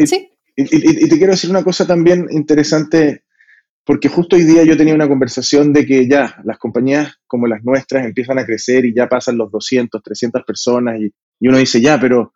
sí. 0.06 0.33
Y, 0.56 1.10
te 1.10 1.18
quiero 1.18 1.32
decir 1.32 1.50
una 1.50 1.64
cosa 1.64 1.88
también 1.88 2.28
interesante, 2.30 3.24
porque 3.84 4.08
justo 4.08 4.36
hoy 4.36 4.44
día 4.44 4.64
yo 4.64 4.78
tenía 4.78 4.94
una 4.94 5.08
conversación 5.08 5.74
de 5.74 5.86
que 5.86 6.08
ya 6.08 6.36
las 6.44 6.58
compañías 6.58 7.16
como 7.28 7.48
las 7.48 7.64
nuestras 7.64 8.06
empiezan 8.06 8.40
a 8.40 8.46
crecer 8.46 8.86
y 8.86 8.94
ya 8.94 9.10
pasan 9.10 9.38
los 9.38 9.52
200, 9.52 10.02
300 10.02 10.44
personas 10.44 11.00
y, 11.00 11.12
uno 11.48 11.58
dice, 11.58 11.82
ya, 11.82 12.00
pero 12.00 12.34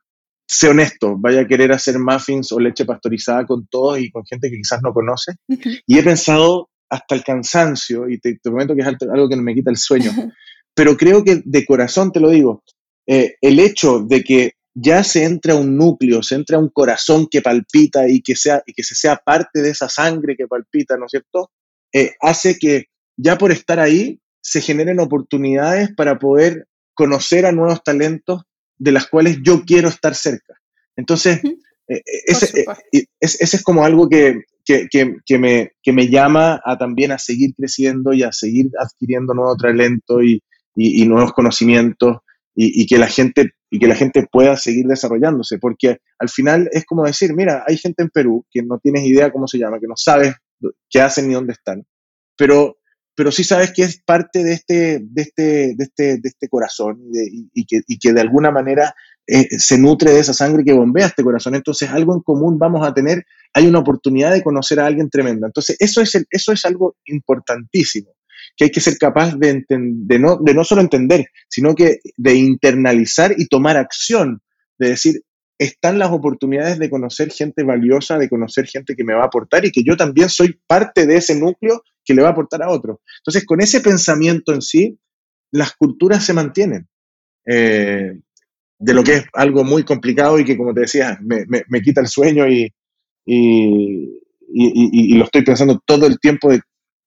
sé 0.48 0.70
honesto, 0.70 1.16
vaya 1.18 1.42
a 1.42 1.48
querer 1.48 1.72
hacer 1.72 2.00
muffins 2.00 2.52
o 2.52 2.60
leche 2.60 2.86
pastorizada 2.86 3.46
con 3.46 3.68
todos 3.68 4.00
y 4.00 4.10
con 4.10 4.26
gente 4.26 4.50
que 4.50 4.58
quizás 4.58 4.82
no 4.82 4.94
conoce. 4.94 5.34
Y 5.48 5.98
he 5.98 6.04
pensado 6.04 6.70
hasta 6.90 7.16
el 7.16 7.24
cansancio, 7.24 8.10
y 8.10 8.20
te, 8.20 8.40
prometo 8.42 8.74
que 8.74 8.82
es 8.82 8.88
algo 8.88 9.28
que 9.30 9.36
no 9.36 9.42
me 9.42 9.54
quita 9.54 9.70
el 9.70 9.78
sueño, 9.78 10.12
pero 10.74 10.96
creo 10.96 11.24
que 11.24 11.42
de 11.44 11.66
corazón 11.66 12.12
te 12.12 12.20
lo 12.20 12.30
digo, 12.30 12.64
eh, 13.06 13.36
el 13.42 13.60
hecho 13.60 14.00
de 14.00 14.24
que 14.24 14.57
ya 14.80 15.04
se 15.04 15.24
entra 15.24 15.56
un 15.56 15.76
núcleo, 15.76 16.22
se 16.22 16.36
entra 16.36 16.60
un 16.60 16.70
corazón 16.70 17.28
que 17.32 17.42
palpita 17.42 18.08
y 18.08 18.22
que, 18.22 18.36
sea, 18.36 18.62
y 18.64 18.74
que 18.74 18.84
se 18.84 18.94
sea 18.94 19.16
parte 19.18 19.64
de 19.64 19.72
esa 19.72 19.90
sangre 19.90 20.36
que 20.38 20.48
palpita, 20.48 20.98
¿no 20.98 21.06
es 21.06 21.12
cierto? 21.12 21.50
Eh, 21.92 22.14
hace 22.22 22.60
que 22.60 22.86
ya 23.18 23.40
por 23.40 23.52
estar 23.52 23.80
ahí 23.80 24.20
se 24.40 24.62
generen 24.62 25.00
oportunidades 25.00 25.90
para 25.96 26.20
poder 26.20 26.68
conocer 26.94 27.48
a 27.48 27.52
nuevos 27.52 27.84
talentos 27.84 28.44
de 28.78 28.92
las 28.92 29.08
cuales 29.08 29.40
yo 29.42 29.64
quiero 29.66 29.90
estar 29.90 30.14
cerca. 30.14 30.54
Entonces, 30.96 31.42
eh, 31.88 32.02
ese, 32.28 32.66
es 33.20 33.64
como 33.64 33.84
algo 33.84 34.08
que, 34.08 34.42
que, 34.64 35.40
me, 35.40 35.72
que 35.82 35.92
me 35.92 36.08
llama 36.08 36.62
a 36.64 36.78
también 36.78 37.12
a 37.12 37.18
seguir 37.18 37.56
creciendo 37.58 38.14
y 38.14 38.22
a 38.22 38.32
seguir 38.32 38.70
adquiriendo 38.80 39.34
nuevo 39.34 39.56
talento 39.58 40.22
y, 40.22 40.44
y, 40.76 41.02
y 41.02 41.08
nuevos 41.08 41.34
conocimientos 41.34 42.18
y, 42.60 42.88
que 42.88 42.98
la 42.98 43.08
gente 43.08 43.52
y 43.70 43.78
que 43.78 43.88
la 43.88 43.96
gente 43.96 44.26
pueda 44.32 44.58
seguir 44.58 44.88
desarrollándose, 44.88 45.60
porque 45.60 46.00
al 46.18 46.28
final 46.28 46.68
es 46.72 46.86
como 46.86 47.06
decir, 47.06 47.34
mira, 47.36 47.64
hay 47.68 47.78
gente 47.78 48.02
en 48.02 48.10
Perú 48.10 48.46
que 48.50 48.64
no 48.64 48.80
tienes 48.80 49.04
idea 49.04 49.32
cómo 49.32 49.48
se 49.48 49.60
llama, 49.60 49.80
que 49.80 49.88
no 49.88 49.96
sabes 49.96 50.34
qué 50.90 51.02
hacen 51.02 51.28
ni 51.28 51.36
dónde 51.36 51.54
están, 51.54 51.86
pero, 52.36 52.78
pero 53.16 53.32
sí 53.32 53.44
sabes 53.44 53.72
que 53.74 53.84
es 53.84 54.02
parte 54.02 54.44
de 54.44 54.54
este, 54.54 55.00
de 55.04 55.22
este, 55.22 55.76
de 55.76 55.84
este, 55.84 56.04
de 56.18 56.30
este 56.30 56.50
corazón 56.50 57.00
y, 57.54 57.66
que, 57.68 57.82
y, 57.86 58.00
que, 58.00 58.12
de 58.12 58.22
alguna 58.22 58.50
manera 58.50 58.96
eh, 59.28 59.48
se 59.60 59.78
nutre 59.78 60.12
de 60.12 60.22
esa 60.22 60.34
sangre 60.34 60.64
que 60.64 60.74
bombea 60.74 61.08
este 61.08 61.24
corazón. 61.24 61.54
Entonces, 61.54 61.90
algo 61.92 62.16
en 62.16 62.22
común 62.22 62.58
vamos 62.58 62.88
a 62.88 62.94
tener, 62.94 63.24
hay 63.54 63.68
una 63.68 63.80
oportunidad 63.80 64.32
de 64.32 64.42
conocer 64.42 64.80
a 64.80 64.88
alguien 64.88 65.12
tremenda. 65.12 65.46
Entonces, 65.46 65.76
eso 65.80 66.02
es, 66.02 66.26
eso 66.32 66.52
es 66.52 66.66
algo 66.66 66.96
importantísimo 67.06 68.17
que 68.56 68.66
hay 68.66 68.72
que 68.72 68.80
ser 68.80 68.98
capaz 68.98 69.36
de, 69.36 69.66
no, 70.20 70.38
de 70.38 70.54
no 70.54 70.64
solo 70.64 70.82
entender, 70.82 71.28
sino 71.50 71.76
que 71.76 72.00
de 72.16 72.36
internalizar 72.36 73.34
y 73.38 73.48
tomar 73.48 73.78
acción, 73.78 74.42
de 74.80 74.90
decir, 74.90 75.22
están 75.60 75.98
las 75.98 76.12
oportunidades 76.12 76.78
de 76.80 76.90
conocer 76.90 77.32
gente 77.32 77.64
valiosa, 77.64 78.18
de 78.18 78.30
conocer 78.30 78.68
gente 78.68 78.96
que 78.96 79.04
me 79.04 79.14
va 79.14 79.24
a 79.24 79.28
aportar 79.28 79.66
y 79.66 79.72
que 79.72 79.84
yo 79.84 79.98
también 79.98 80.30
soy 80.30 80.60
parte 80.68 81.08
de 81.08 81.18
ese 81.18 81.36
núcleo 81.36 81.82
que 82.06 82.14
le 82.14 82.22
va 82.22 82.30
a 82.30 82.32
aportar 82.32 82.62
a 82.64 82.70
otro. 82.70 83.02
Entonces, 83.20 83.46
con 83.46 83.62
ese 83.62 83.82
pensamiento 83.82 84.54
en 84.54 84.62
sí, 84.62 85.00
las 85.52 85.76
culturas 85.76 86.24
se 86.26 86.34
mantienen. 86.34 86.88
Eh, 87.46 88.20
de 88.80 88.94
lo 88.94 89.04
que 89.04 89.14
es 89.14 89.26
algo 89.34 89.64
muy 89.64 89.84
complicado 89.84 90.40
y 90.40 90.46
que, 90.46 90.58
como 90.58 90.74
te 90.74 90.82
decía, 90.82 91.18
me, 91.22 91.46
me, 91.48 91.82
quita 91.82 92.02
el 92.02 92.08
sueño 92.08 92.48
y, 92.48 92.72
y, 93.26 95.16
lo 95.16 95.26
estoy 95.26 95.44
pensando 95.44 95.82
todo 95.86 96.06
el 96.06 96.20
tiempo 96.20 96.50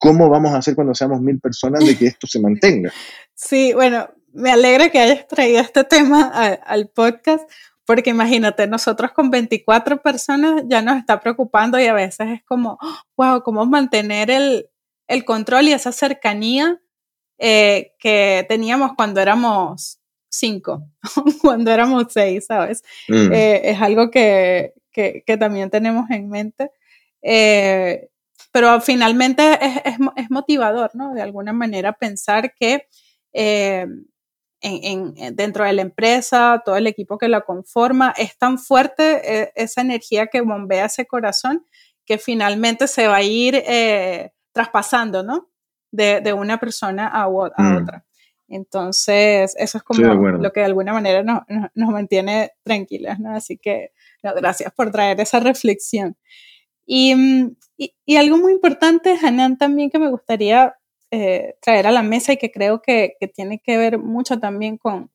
¿cómo 0.00 0.28
vamos 0.28 0.50
a 0.52 0.56
hacer 0.56 0.74
cuando 0.74 0.94
seamos 0.94 1.20
mil 1.20 1.38
personas 1.38 1.86
de 1.86 1.96
que 1.96 2.06
esto 2.06 2.26
se 2.26 2.40
mantenga? 2.40 2.92
Sí, 3.42 3.72
bueno, 3.72 4.06
me 4.34 4.50
alegra 4.50 4.90
que 4.90 4.98
hayas 4.98 5.26
traído 5.26 5.60
este 5.62 5.82
tema 5.82 6.28
al 6.66 6.88
podcast, 6.88 7.50
porque 7.86 8.10
imagínate, 8.10 8.66
nosotros 8.66 9.12
con 9.12 9.30
24 9.30 10.02
personas 10.02 10.64
ya 10.66 10.82
nos 10.82 10.98
está 10.98 11.20
preocupando 11.20 11.80
y 11.80 11.86
a 11.86 11.94
veces 11.94 12.28
es 12.28 12.42
como, 12.44 12.78
wow, 13.16 13.42
¿cómo 13.42 13.64
mantener 13.64 14.30
el, 14.30 15.24
control 15.24 15.68
y 15.68 15.72
esa 15.72 15.90
cercanía 15.90 16.82
eh, 17.38 17.94
que 17.98 18.44
teníamos 18.46 18.92
cuando 18.94 19.22
éramos 19.22 19.98
cinco, 20.28 20.86
cuando 21.40 21.70
éramos 21.70 22.08
seis, 22.10 22.44
¿sabes? 22.44 22.82
Mm. 23.08 23.32
Eh, 23.32 23.60
es 23.70 23.80
algo 23.80 24.10
que, 24.10 24.74
también 25.38 25.70
tenemos 25.70 26.10
en 26.10 26.28
mente. 26.28 26.70
Eh, 27.22 28.09
pero 28.52 28.80
finalmente 28.80 29.58
es, 29.84 30.30
motivador, 30.30 30.90
¿no? 30.94 31.14
De 31.14 31.22
alguna 31.22 31.52
manera 31.52 31.92
pensar 31.92 32.54
que 32.54 32.86
eh, 33.32 33.86
en, 34.60 35.14
dentro 35.36 35.64
de 35.64 35.72
la 35.72 35.82
empresa, 35.82 36.62
todo 36.64 36.76
el 36.76 36.86
equipo 36.86 37.18
que 37.18 37.28
la 37.28 37.42
conforma, 37.42 38.12
es 38.16 38.36
tan 38.36 38.58
fuerte 38.58 39.42
eh, 39.42 39.52
esa 39.54 39.80
energía 39.80 40.26
que 40.26 40.40
bombea 40.40 40.86
ese 40.86 41.06
corazón 41.06 41.64
que 42.04 42.18
finalmente 42.18 42.88
se 42.88 43.06
va 43.06 43.16
a 43.16 43.22
ir 43.22 43.54
eh, 43.54 44.32
traspasando, 44.52 45.22
¿no? 45.22 45.48
De, 45.92 46.32
una 46.32 46.58
persona 46.58 47.08
a, 47.08 47.28
mm. 47.28 47.76
otra. 47.76 48.04
Entonces, 48.48 49.54
eso 49.56 49.78
es 49.78 49.84
como 49.84 50.02
lo 50.02 50.52
que 50.52 50.60
de 50.60 50.66
alguna 50.66 50.92
manera 50.92 51.22
nos, 51.22 51.42
mantiene 51.74 52.50
tranquilas, 52.64 53.20
¿no? 53.20 53.34
Así 53.34 53.58
que, 53.58 53.92
gracias 54.22 54.72
por 54.72 54.90
traer 54.90 55.20
esa 55.20 55.38
reflexión. 55.38 56.16
Mm, 56.90 57.56
y, 57.78 58.16
algo 58.16 58.36
muy 58.36 58.52
importante, 58.52 59.16
Hanan, 59.22 59.56
también 59.56 59.90
que 59.90 59.98
me 59.98 60.10
gustaría 60.10 60.76
eh, 61.10 61.56
traer 61.62 61.86
a 61.86 61.92
la 61.92 62.02
mesa 62.02 62.32
y 62.32 62.36
que 62.36 62.50
creo 62.50 62.82
que, 62.82 63.16
que, 63.20 63.28
tiene 63.28 63.60
que 63.60 63.78
ver 63.78 63.98
mucho 63.98 64.38
también 64.40 64.76
con, 64.76 65.10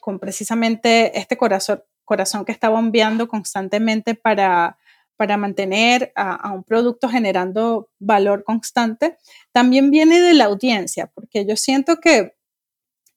con 0.00 0.18
precisamente 0.18 1.18
este 1.18 1.36
corazón, 1.36 1.82
corazón 2.04 2.44
que 2.44 2.52
está 2.52 2.68
bombeando 2.68 3.28
constantemente 3.28 4.14
para, 4.14 4.78
para 5.16 5.36
mantener 5.36 6.12
a, 6.16 6.52
un 6.52 6.64
producto 6.64 7.08
generando 7.08 7.88
valor 8.00 8.42
constante, 8.42 9.16
también 9.52 9.90
viene 9.90 10.20
de 10.20 10.34
la 10.34 10.46
audiencia, 10.46 11.06
porque 11.14 11.46
yo 11.46 11.56
siento 11.56 11.98
que 12.00 12.34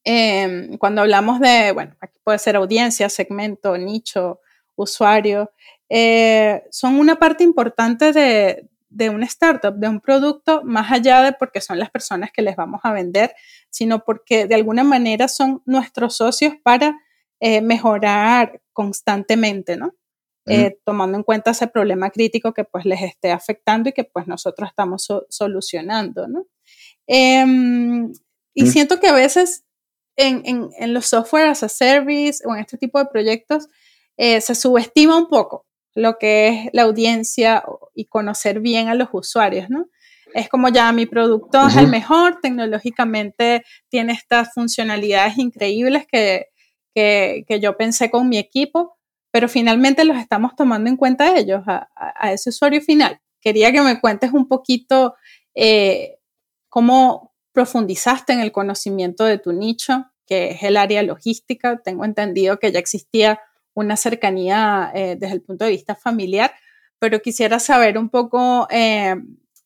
em, 0.03 0.77
cuando 0.77 1.01
hablamos 1.01 1.39
de, 1.39 1.71
bueno, 1.71 1.95
aquí 1.99 2.19
puede 2.23 2.37
ser 2.37 2.55
audiencia, 2.55 3.09
segmento, 3.09 3.77
nicho, 3.77 4.39
usuario, 4.75 5.51
eh, 5.89 6.63
son 6.71 6.95
una 6.95 7.17
parte 7.17 7.43
importante 7.43 8.11
de, 8.11 8.67
de 8.89 9.09
una 9.09 9.25
startup, 9.25 9.75
de 9.75 9.87
un 9.87 9.99
producto, 9.99 10.61
más 10.63 10.91
allá 10.91 11.21
de 11.21 11.33
porque 11.33 11.61
son 11.61 11.79
las 11.79 11.91
personas 11.91 12.31
que 12.31 12.41
les 12.41 12.55
vamos 12.55 12.81
a 12.83 12.91
vender, 12.91 13.35
sino 13.69 14.03
porque 14.03 14.47
de 14.47 14.55
alguna 14.55 14.83
manera 14.83 15.27
son 15.27 15.61
nuestros 15.65 16.17
socios 16.17 16.53
para 16.63 16.99
eh, 17.39 17.61
mejorar 17.61 18.61
constantemente, 18.73 19.77
¿no? 19.77 19.93
Eh, 20.47 20.77
tomando 20.85 21.17
en 21.17 21.23
cuenta 21.23 21.51
ese 21.51 21.65
problema 21.65 22.11
crítico 22.11 22.53
que 22.53 22.63
pues 22.65 22.85
les 22.85 23.01
esté 23.01 23.31
afectando 23.31 23.89
y 23.89 23.93
que 23.93 24.03
pues 24.03 24.27
nosotros 24.27 24.69
estamos 24.69 25.07
solucionando, 25.27 26.27
¿no? 26.27 26.45
Em, 27.07 28.13
y 28.53 28.67
siento 28.67 28.99
que 28.99 29.07
a 29.07 29.13
veces 29.13 29.65
en, 30.15 30.43
en, 30.45 30.69
en, 30.77 30.93
los 30.93 31.07
software 31.07 31.47
as 31.47 31.63
a 31.63 31.69
service 31.69 32.43
o 32.45 32.53
en 32.53 32.61
este 32.61 32.77
tipo 32.77 32.99
de 32.99 33.07
proyectos 33.07 33.67
se 34.17 34.55
subestima 34.55 35.17
un 35.17 35.27
poco 35.29 35.65
lo 35.95 36.17
que 36.19 36.49
es 36.49 36.69
la 36.73 36.83
audiencia 36.83 37.63
y 37.95 38.05
conocer 38.05 38.59
bien 38.59 38.89
a 38.89 38.95
los 38.95 39.09
usuarios, 39.11 39.69
¿no? 39.69 39.87
Es 40.33 40.49
como 40.49 40.69
ya 40.69 40.91
mi 40.91 41.05
producto 41.05 41.65
es 41.65 41.77
el 41.77 41.87
mejor, 41.87 42.39
tecnológicamente 42.41 43.63
tiene 43.89 44.13
estas 44.13 44.53
funcionalidades 44.53 45.37
increíbles 45.37 46.05
que, 46.11 46.47
que, 46.93 47.59
yo 47.61 47.77
pensé 47.77 48.11
con 48.11 48.27
mi 48.27 48.37
equipo, 48.37 48.97
pero 49.31 49.47
finalmente 49.47 50.03
los 50.03 50.17
estamos 50.17 50.53
tomando 50.55 50.89
en 50.89 50.97
cuenta 50.97 51.37
ellos, 51.37 51.63
a, 51.65 51.87
ese 52.33 52.49
usuario 52.49 52.81
final. 52.81 53.21
Quería 53.39 53.71
que 53.71 53.81
me 53.81 54.01
cuentes 54.01 54.33
un 54.33 54.47
poquito 54.47 55.15
eh, 55.53 56.17
cómo 56.67 57.33
profundizaste 57.53 58.33
en 58.33 58.41
el 58.41 58.51
conocimiento 58.51 59.23
de 59.23 59.37
tu 59.37 59.53
nicho 59.53 60.05
que 60.25 60.51
es 60.51 60.63
el 60.63 60.77
área 60.77 61.03
logística. 61.03 61.77
Tengo 61.83 62.05
entendido 62.05 62.59
que 62.59 62.71
ya 62.71 62.79
existía 62.79 63.39
una 63.75 63.97
cercanía 63.97 64.91
eh, 64.95 65.15
desde 65.19 65.35
el 65.35 65.41
punto 65.41 65.65
de 65.65 65.71
vista 65.71 65.95
familiar, 65.95 66.51
pero 66.97 67.21
quisiera 67.21 67.59
saber 67.59 67.97
un 67.97 68.09
poco 68.09 68.67
eh, 68.71 69.15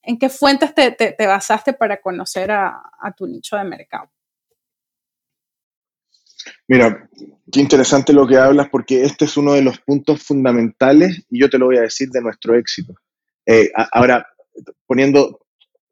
en 0.02 0.20
qué 0.20 0.30
fuentes 0.30 0.74
te, 0.74 1.16
basaste 1.20 1.74
para 1.74 2.02
conocer 2.02 2.52
a, 2.52 2.82
tu 3.16 3.28
nicho 3.28 3.56
de 3.56 3.64
mercado. 3.64 4.10
Mira, 6.68 7.08
qué 7.52 7.60
interesante 7.60 8.14
lo 8.14 8.28
que 8.28 8.38
hablas 8.38 8.70
porque 8.70 9.04
este 9.04 9.26
es 9.26 9.38
uno 9.38 9.54
de 9.54 9.62
los 9.62 9.80
puntos 9.80 10.24
fundamentales 10.24 11.24
y 11.30 11.40
yo 11.40 11.50
te 11.50 11.58
lo 11.58 11.68
voy 11.68 11.78
a 11.78 11.82
decir 11.82 12.10
de 12.10 12.22
nuestro 12.22 12.56
éxito. 12.56 12.96
Eh, 13.46 13.72
ahora, 13.92 14.28
poniendo, 14.88 15.46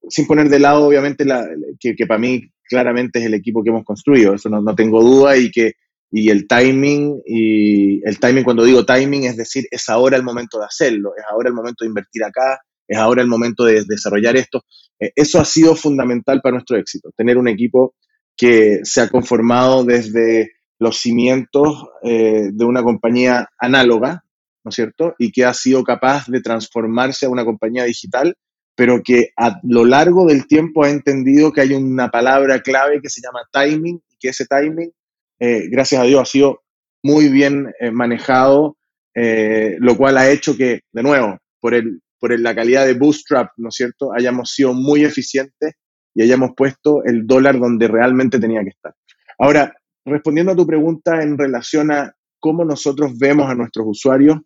sin 0.09 0.25
poner 0.25 0.49
de 0.49 0.59
lado 0.59 0.87
obviamente 0.87 1.23
la, 1.23 1.47
que, 1.79 1.95
para 2.07 2.19
mí 2.19 2.51
claramente 2.63 3.19
es 3.19 3.25
el 3.25 3.35
equipo 3.35 3.63
que 3.63 3.69
hemos 3.69 3.85
construido, 3.85 4.33
eso 4.33 4.49
no, 4.49 4.61
no 4.61 4.75
tengo 4.75 5.03
duda 5.03 5.37
y 5.37 5.51
que 5.51 5.73
y 6.11 6.29
el 6.29 6.47
timing, 6.47 7.21
y 7.25 8.07
el 8.07 8.19
timing 8.19 8.43
cuando 8.43 8.63
digo 8.63 8.85
timing 8.85 9.25
es 9.25 9.37
decir, 9.37 9.65
es 9.69 9.89
ahora 9.89 10.17
el 10.17 10.23
momento 10.23 10.59
de 10.59 10.65
hacerlo, 10.65 11.11
es 11.17 11.23
ahora 11.29 11.49
el 11.49 11.55
momento 11.55 11.83
de 11.83 11.89
invertir 11.89 12.23
acá, 12.23 12.59
es 12.87 12.97
ahora 12.97 13.21
el 13.21 13.27
momento 13.27 13.65
de 13.65 13.83
desarrollar 13.85 14.37
esto. 14.37 14.63
Eh, 14.99 15.11
eso 15.15 15.39
ha 15.39 15.45
sido 15.45 15.75
fundamental 15.75 16.41
para 16.41 16.53
nuestro 16.53 16.77
éxito, 16.77 17.11
tener 17.15 17.37
un 17.37 17.47
equipo 17.47 17.95
que 18.35 18.81
se 18.83 19.01
ha 19.01 19.09
conformado 19.09 19.83
desde 19.83 20.51
los 20.79 20.97
cimientos 20.97 21.87
eh, 22.03 22.49
de 22.53 22.65
una 22.65 22.83
compañía 22.83 23.49
análoga, 23.57 24.23
¿no 24.63 24.69
es 24.69 24.75
cierto? 24.75 25.15
Y 25.17 25.31
que 25.31 25.43
ha 25.43 25.53
sido 25.53 25.83
capaz 25.83 26.27
de 26.27 26.41
transformarse 26.41 27.25
a 27.25 27.29
una 27.29 27.43
compañía 27.43 27.83
digital, 27.83 28.35
pero 28.75 29.01
que 29.03 29.29
a 29.35 29.59
lo 29.63 29.85
largo 29.85 30.27
del 30.27 30.45
tiempo 30.47 30.83
ha 30.83 30.89
entendido 30.91 31.51
que 31.51 31.61
hay 31.61 31.73
una 31.73 32.09
palabra 32.09 32.61
clave 32.61 33.01
que 33.01 33.09
se 33.09 33.21
llama 33.21 33.41
timing, 33.51 33.99
y 34.07 34.15
que 34.19 34.29
ese 34.29 34.45
timing 34.45 34.91
eh, 35.39 35.67
gracias 35.69 36.01
a 36.01 36.05
Dios, 36.05 36.21
ha 36.21 36.25
sido 36.25 36.61
muy 37.03 37.29
bien 37.29 37.71
eh, 37.79 37.91
manejado, 37.91 38.77
eh, 39.15 39.75
lo 39.79 39.95
cual 39.97 40.17
ha 40.17 40.29
hecho 40.29 40.55
que, 40.55 40.81
de 40.91 41.03
nuevo, 41.03 41.37
por, 41.59 41.73
el, 41.73 42.01
por 42.19 42.37
la 42.39 42.55
calidad 42.55 42.85
de 42.85 42.93
Bootstrap, 42.93 43.51
¿no 43.57 43.69
es 43.69 43.75
cierto?, 43.75 44.13
hayamos 44.13 44.51
sido 44.51 44.73
muy 44.73 45.03
eficientes 45.03 45.73
y 46.13 46.23
hayamos 46.23 46.51
puesto 46.55 47.03
el 47.05 47.25
dólar 47.25 47.59
donde 47.59 47.87
realmente 47.87 48.39
tenía 48.39 48.63
que 48.63 48.69
estar. 48.69 48.93
Ahora, 49.39 49.73
respondiendo 50.05 50.53
a 50.53 50.55
tu 50.55 50.65
pregunta 50.65 51.21
en 51.21 51.37
relación 51.37 51.91
a 51.91 52.13
cómo 52.39 52.65
nosotros 52.65 53.17
vemos 53.17 53.49
a 53.49 53.55
nuestros 53.55 53.85
usuarios, 53.87 54.37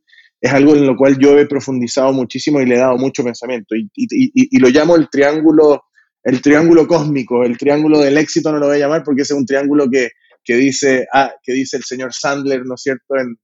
es 0.41 0.51
algo 0.51 0.75
en 0.75 0.87
lo 0.87 0.97
cual 0.97 1.17
yo 1.19 1.37
he 1.37 1.45
profundizado 1.45 2.11
muchísimo 2.13 2.59
y 2.59 2.65
le 2.65 2.75
he 2.75 2.79
dado 2.79 2.97
mucho 2.97 3.23
pensamiento. 3.23 3.75
Y, 3.75 3.89
y, 3.95 4.59
lo 4.59 4.69
llamo 4.69 4.95
el 4.95 5.07
triángulo, 5.09 5.83
el 6.23 6.41
triángulo 6.41 6.87
cósmico, 6.87 7.43
el 7.43 7.57
triángulo 7.57 7.99
del 7.99 8.17
éxito 8.17 8.51
no 8.51 8.57
lo 8.57 8.65
voy 8.65 8.77
a 8.77 8.79
llamar 8.79 9.03
porque 9.03 9.21
es 9.21 9.31
un 9.31 9.45
triángulo 9.45 9.87
que, 9.89 10.09
que 10.43 10.55
dice, 10.55 11.07
ah, 11.13 11.33
que 11.43 11.53
dice 11.53 11.77
el 11.77 11.83
señor 11.83 12.13
Sandler, 12.13 12.65
¿no 12.65 12.75
es 12.75 12.81
cierto? 12.81 13.15
En, 13.15 13.37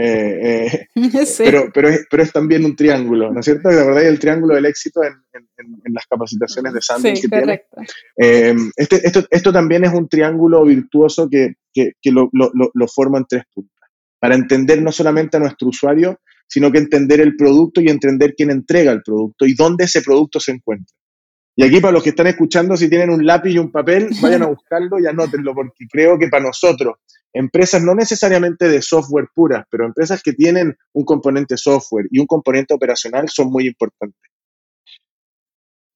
eh, 0.00 0.66
eh, 0.66 0.86
pero, 1.38 1.70
pero, 1.74 1.88
es, 1.88 2.06
pero 2.08 2.22
es 2.22 2.32
también 2.32 2.64
un 2.64 2.76
triángulo, 2.76 3.32
¿no 3.32 3.40
es 3.40 3.44
cierto? 3.44 3.68
De 3.68 3.84
verdad, 3.84 4.06
el 4.06 4.20
triángulo 4.20 4.54
del 4.54 4.66
éxito 4.66 5.02
en, 5.02 5.14
en, 5.34 5.92
las 5.92 6.06
capacitaciones 6.06 6.72
de 6.72 6.80
Sandler. 6.80 7.16
Sí, 7.16 7.28
correcto. 7.28 7.76
Eh, 8.16 8.54
este, 8.76 9.04
esto, 9.04 9.26
esto, 9.28 9.52
también 9.52 9.84
es 9.84 9.92
un 9.92 10.08
triángulo 10.08 10.64
virtuoso 10.64 11.28
que, 11.28 11.54
que, 11.72 11.92
que 12.00 12.12
lo, 12.12 12.30
lo, 12.32 12.52
lo, 12.72 12.88
forma 12.88 13.18
en 13.18 13.26
tres 13.28 13.42
puntas. 13.52 13.90
Para 14.20 14.36
entender 14.36 14.80
no 14.82 14.92
solamente 14.92 15.36
a 15.36 15.40
nuestro 15.40 15.68
usuario, 15.68 16.20
sino 16.46 16.70
que 16.70 16.78
entender 16.78 17.20
el 17.20 17.34
producto 17.34 17.80
y 17.80 17.88
entender 17.88 18.34
quién 18.36 18.50
entrega 18.50 18.92
el 18.92 19.02
producto 19.02 19.46
y 19.46 19.54
dónde 19.54 19.84
ese 19.84 20.02
producto 20.02 20.38
se 20.38 20.52
encuentra. 20.52 20.94
Y 21.58 21.64
aquí 21.64 21.80
para 21.80 21.90
los 21.90 22.04
que 22.04 22.10
están 22.10 22.28
escuchando, 22.28 22.76
si 22.76 22.88
tienen 22.88 23.10
un 23.10 23.26
lápiz 23.26 23.50
y 23.50 23.58
un 23.58 23.72
papel, 23.72 24.10
vayan 24.22 24.44
a 24.44 24.46
buscarlo 24.46 25.00
y 25.00 25.08
anótenlo, 25.08 25.56
porque 25.56 25.88
creo 25.90 26.16
que 26.16 26.28
para 26.28 26.44
nosotros, 26.44 26.98
empresas 27.32 27.82
no 27.82 27.96
necesariamente 27.96 28.68
de 28.68 28.80
software 28.80 29.26
puras, 29.34 29.66
pero 29.68 29.84
empresas 29.84 30.22
que 30.22 30.34
tienen 30.34 30.76
un 30.92 31.04
componente 31.04 31.56
software 31.56 32.06
y 32.12 32.20
un 32.20 32.28
componente 32.28 32.74
operacional 32.74 33.28
son 33.28 33.50
muy 33.50 33.66
importantes. 33.66 34.30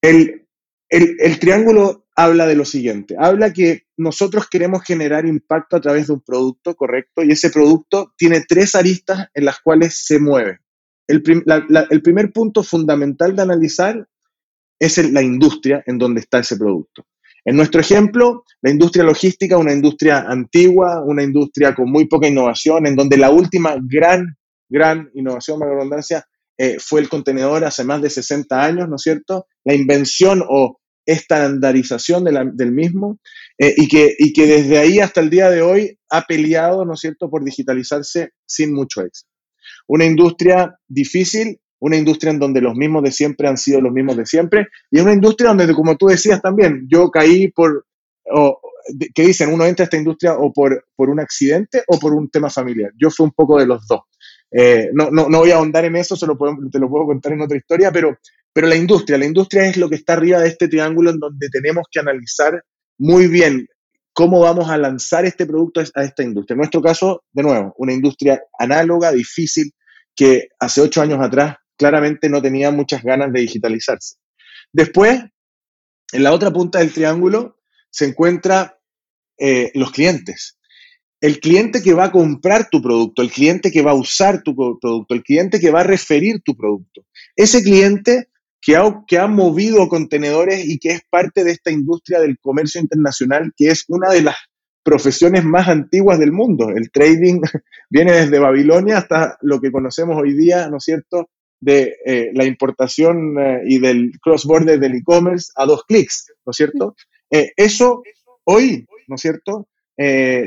El, 0.02 0.48
el, 0.88 1.38
triángulo 1.38 2.06
habla 2.16 2.48
de 2.48 2.56
lo 2.56 2.64
siguiente, 2.64 3.14
habla 3.16 3.52
que 3.52 3.84
nosotros 3.96 4.48
queremos 4.50 4.82
generar 4.82 5.26
impacto 5.26 5.76
a 5.76 5.80
través 5.80 6.08
de 6.08 6.14
un 6.14 6.22
producto, 6.22 6.74
correcto, 6.74 7.22
y 7.22 7.30
ese 7.30 7.50
producto 7.50 8.12
tiene 8.16 8.42
tres 8.48 8.74
aristas 8.74 9.28
en 9.32 9.44
las 9.44 9.60
cuales 9.60 10.04
se 10.04 10.18
mueve. 10.18 10.58
El, 11.06 11.22
el 11.90 12.02
primer 12.02 12.32
punto 12.32 12.64
fundamental 12.64 13.36
de 13.36 13.42
analizar 13.42 14.08
es 14.86 15.12
la 15.12 15.22
industria 15.22 15.82
en 15.86 15.98
donde 15.98 16.20
está 16.20 16.40
ese 16.40 16.56
producto. 16.56 17.06
En 17.44 17.56
nuestro 17.56 17.80
ejemplo, 17.80 18.44
la 18.60 18.70
industria 18.70 19.04
logística, 19.04 19.58
una 19.58 19.72
industria 19.72 20.20
antigua, 20.28 21.02
una 21.04 21.22
industria 21.22 21.74
con 21.74 21.90
muy 21.90 22.06
poca 22.06 22.28
innovación, 22.28 22.86
en 22.86 22.94
donde 22.94 23.16
la 23.16 23.30
última 23.30 23.76
gran, 23.80 24.36
gran 24.68 25.10
innovación, 25.14 25.58
la 25.60 25.66
redundancia, 25.66 26.24
eh, 26.58 26.76
fue 26.78 27.00
el 27.00 27.08
contenedor 27.08 27.64
hace 27.64 27.82
más 27.82 28.00
de 28.02 28.10
60 28.10 28.62
años, 28.62 28.88
¿no 28.88 28.96
es 28.96 29.02
cierto? 29.02 29.46
La 29.64 29.74
invención 29.74 30.44
o 30.48 30.78
estandarización 31.04 32.24
del 32.24 32.72
mismo 32.72 33.18
eh, 33.58 33.74
y, 33.76 33.88
que, 33.88 34.14
y 34.18 34.32
que 34.32 34.46
desde 34.46 34.78
ahí 34.78 35.00
hasta 35.00 35.20
el 35.20 35.30
día 35.30 35.50
de 35.50 35.62
hoy 35.62 35.98
ha 36.10 36.22
peleado, 36.22 36.84
¿no 36.84 36.94
es 36.94 37.00
cierto?, 37.00 37.28
por 37.28 37.44
digitalizarse 37.44 38.30
sin 38.46 38.72
mucho 38.72 39.02
éxito. 39.02 39.30
Una 39.88 40.04
industria 40.04 40.78
difícil, 40.86 41.58
una 41.82 41.96
industria 41.96 42.30
en 42.30 42.38
donde 42.38 42.60
los 42.60 42.76
mismos 42.76 43.02
de 43.02 43.10
siempre 43.10 43.48
han 43.48 43.56
sido 43.56 43.80
los 43.80 43.92
mismos 43.92 44.16
de 44.16 44.24
siempre, 44.24 44.68
y 44.88 45.00
una 45.00 45.12
industria 45.12 45.48
donde, 45.48 45.74
como 45.74 45.96
tú 45.96 46.06
decías 46.06 46.40
también, 46.40 46.86
yo 46.88 47.10
caí 47.10 47.50
por, 47.50 47.84
¿qué 49.12 49.26
dicen? 49.26 49.52
Uno 49.52 49.66
entra 49.66 49.82
a 49.82 49.86
esta 49.86 49.96
industria 49.96 50.34
o 50.34 50.52
por, 50.52 50.84
por 50.94 51.10
un 51.10 51.18
accidente 51.18 51.82
o 51.88 51.98
por 51.98 52.14
un 52.14 52.30
tema 52.30 52.48
familiar. 52.48 52.92
Yo 52.96 53.10
fui 53.10 53.24
un 53.24 53.32
poco 53.32 53.58
de 53.58 53.66
los 53.66 53.84
dos. 53.88 54.02
Eh, 54.52 54.90
no, 54.92 55.10
no, 55.10 55.28
no, 55.28 55.38
voy 55.38 55.50
a 55.50 55.56
ahondar 55.56 55.84
en 55.84 55.96
eso, 55.96 56.14
solo 56.14 56.38
te 56.70 56.78
lo 56.78 56.88
puedo 56.88 57.06
contar 57.06 57.32
en 57.32 57.40
otra 57.40 57.56
historia, 57.56 57.90
pero, 57.90 58.16
pero 58.52 58.68
la 58.68 58.76
industria, 58.76 59.18
la 59.18 59.26
industria 59.26 59.66
es 59.66 59.76
lo 59.76 59.88
que 59.88 59.96
está 59.96 60.12
arriba 60.12 60.38
de 60.38 60.48
este 60.48 60.68
triángulo 60.68 61.10
en 61.10 61.18
donde 61.18 61.48
tenemos 61.48 61.86
que 61.90 61.98
analizar 61.98 62.62
muy 62.96 63.26
bien 63.26 63.66
cómo 64.12 64.38
vamos 64.38 64.70
a 64.70 64.78
lanzar 64.78 65.24
este 65.24 65.46
producto 65.46 65.80
a 65.80 66.04
esta 66.04 66.22
industria. 66.22 66.54
En 66.54 66.58
nuestro 66.58 66.80
caso, 66.80 67.24
de 67.32 67.42
nuevo, 67.42 67.74
una 67.78 67.92
industria 67.92 68.40
análoga, 68.56 69.10
difícil, 69.10 69.72
que 70.14 70.48
hace 70.60 70.80
ocho 70.80 71.02
años 71.02 71.18
atrás 71.20 71.56
claramente 71.82 72.28
no 72.28 72.40
tenía 72.40 72.70
muchas 72.70 73.02
ganas 73.02 73.32
de 73.32 73.40
digitalizarse. 73.40 74.14
Después, 74.72 75.20
en 76.12 76.22
la 76.22 76.32
otra 76.32 76.52
punta 76.52 76.78
del 76.78 76.92
triángulo, 76.92 77.58
se 77.90 78.04
encuentra 78.04 78.78
eh, 79.36 79.72
los 79.74 79.90
clientes. 79.90 80.58
El 81.20 81.40
cliente 81.40 81.82
que 81.82 81.92
va 81.92 82.04
a 82.04 82.12
comprar 82.12 82.68
tu 82.70 82.80
producto, 82.80 83.20
el 83.20 83.32
cliente 83.32 83.72
que 83.72 83.82
va 83.82 83.90
a 83.90 83.94
usar 83.94 84.44
tu 84.44 84.54
producto, 84.54 85.06
el 85.08 85.24
cliente 85.24 85.58
que 85.58 85.72
va 85.72 85.80
a 85.80 85.84
referir 85.84 86.40
tu 86.44 86.56
producto. 86.56 87.04
Ese 87.34 87.64
cliente 87.64 88.28
que 88.60 88.76
ha, 88.76 89.02
que 89.08 89.18
ha 89.18 89.26
movido 89.26 89.88
contenedores 89.88 90.64
y 90.64 90.78
que 90.78 90.90
es 90.90 91.00
parte 91.10 91.42
de 91.42 91.50
esta 91.50 91.72
industria 91.72 92.20
del 92.20 92.38
comercio 92.38 92.80
internacional, 92.80 93.52
que 93.56 93.70
es 93.70 93.84
una 93.88 94.10
de 94.10 94.22
las 94.22 94.36
profesiones 94.84 95.44
más 95.44 95.66
antiguas 95.66 96.20
del 96.20 96.30
mundo. 96.30 96.70
El 96.70 96.92
trading 96.92 97.40
viene 97.90 98.12
desde 98.12 98.38
Babilonia 98.38 98.98
hasta 98.98 99.36
lo 99.42 99.60
que 99.60 99.72
conocemos 99.72 100.16
hoy 100.16 100.34
día, 100.34 100.68
¿no 100.68 100.76
es 100.76 100.84
cierto? 100.84 101.28
De 101.62 101.96
eh, 102.04 102.30
la 102.34 102.44
importación 102.44 103.38
eh, 103.38 103.62
y 103.64 103.78
del 103.78 104.18
cross-border 104.20 104.80
del 104.80 104.96
e-commerce 104.96 105.52
a 105.54 105.64
dos 105.64 105.84
clics, 105.84 106.26
¿no 106.44 106.50
es 106.50 106.56
cierto? 106.56 106.96
Eh, 107.30 107.52
eso 107.56 108.02
hoy, 108.44 108.84
¿no 109.08 109.14
es 109.14 109.22
cierto? 109.22 109.68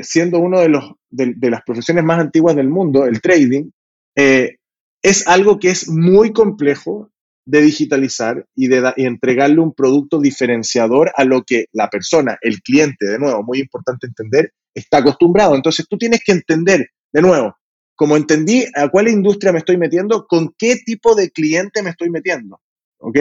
siendo 0.02 0.38
uno 0.38 0.60
de, 0.60 0.68
los, 0.68 0.84
de, 1.08 1.50
las 1.50 1.62
profesiones 1.62 2.04
más 2.04 2.20
antiguas 2.20 2.54
del 2.56 2.68
mundo, 2.68 3.06
el 3.06 3.22
trading, 3.22 3.70
es 4.14 5.26
algo 5.26 5.58
que 5.58 5.70
es 5.70 5.88
muy 5.88 6.34
complejo 6.34 7.10
de 7.46 7.62
digitalizar 7.62 8.44
y 8.54 8.68
de 8.68 8.92
y 8.96 9.06
entregarle 9.06 9.60
un 9.60 9.72
producto 9.72 10.20
diferenciador 10.20 11.10
a 11.16 11.24
lo 11.24 11.42
que 11.42 11.66
la 11.72 11.88
persona, 11.88 12.36
el 12.42 12.60
cliente, 12.60 13.06
de 13.06 13.18
nuevo, 13.18 13.42
muy 13.44 13.60
importante 13.60 14.06
entender, 14.06 14.52
está 14.74 14.98
acostumbrado. 14.98 15.54
Entonces 15.54 15.86
tú 15.88 15.96
tienes 15.96 16.20
que 16.22 16.32
entender, 16.32 16.90
de 17.10 17.22
nuevo, 17.22 17.56
como 17.96 18.16
entendí 18.16 18.64
a 18.74 18.88
cuál 18.88 19.08
industria 19.08 19.52
me 19.52 19.58
estoy 19.58 19.78
metiendo, 19.78 20.26
con 20.26 20.54
qué 20.56 20.76
tipo 20.84 21.14
de 21.14 21.30
cliente 21.30 21.82
me 21.82 21.90
estoy 21.90 22.10
metiendo. 22.10 22.60
¿Ok? 22.98 23.18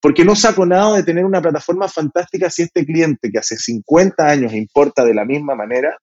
Porque 0.00 0.24
no 0.24 0.34
saco 0.34 0.66
nada 0.66 0.96
de 0.96 1.02
tener 1.02 1.24
una 1.24 1.40
plataforma 1.40 1.88
fantástica 1.88 2.50
si 2.50 2.62
este 2.62 2.84
cliente 2.84 3.30
que 3.30 3.38
hace 3.38 3.56
50 3.56 4.28
años 4.28 4.52
importa 4.52 5.04
de 5.04 5.14
la 5.14 5.24
misma 5.24 5.54
manera, 5.54 5.98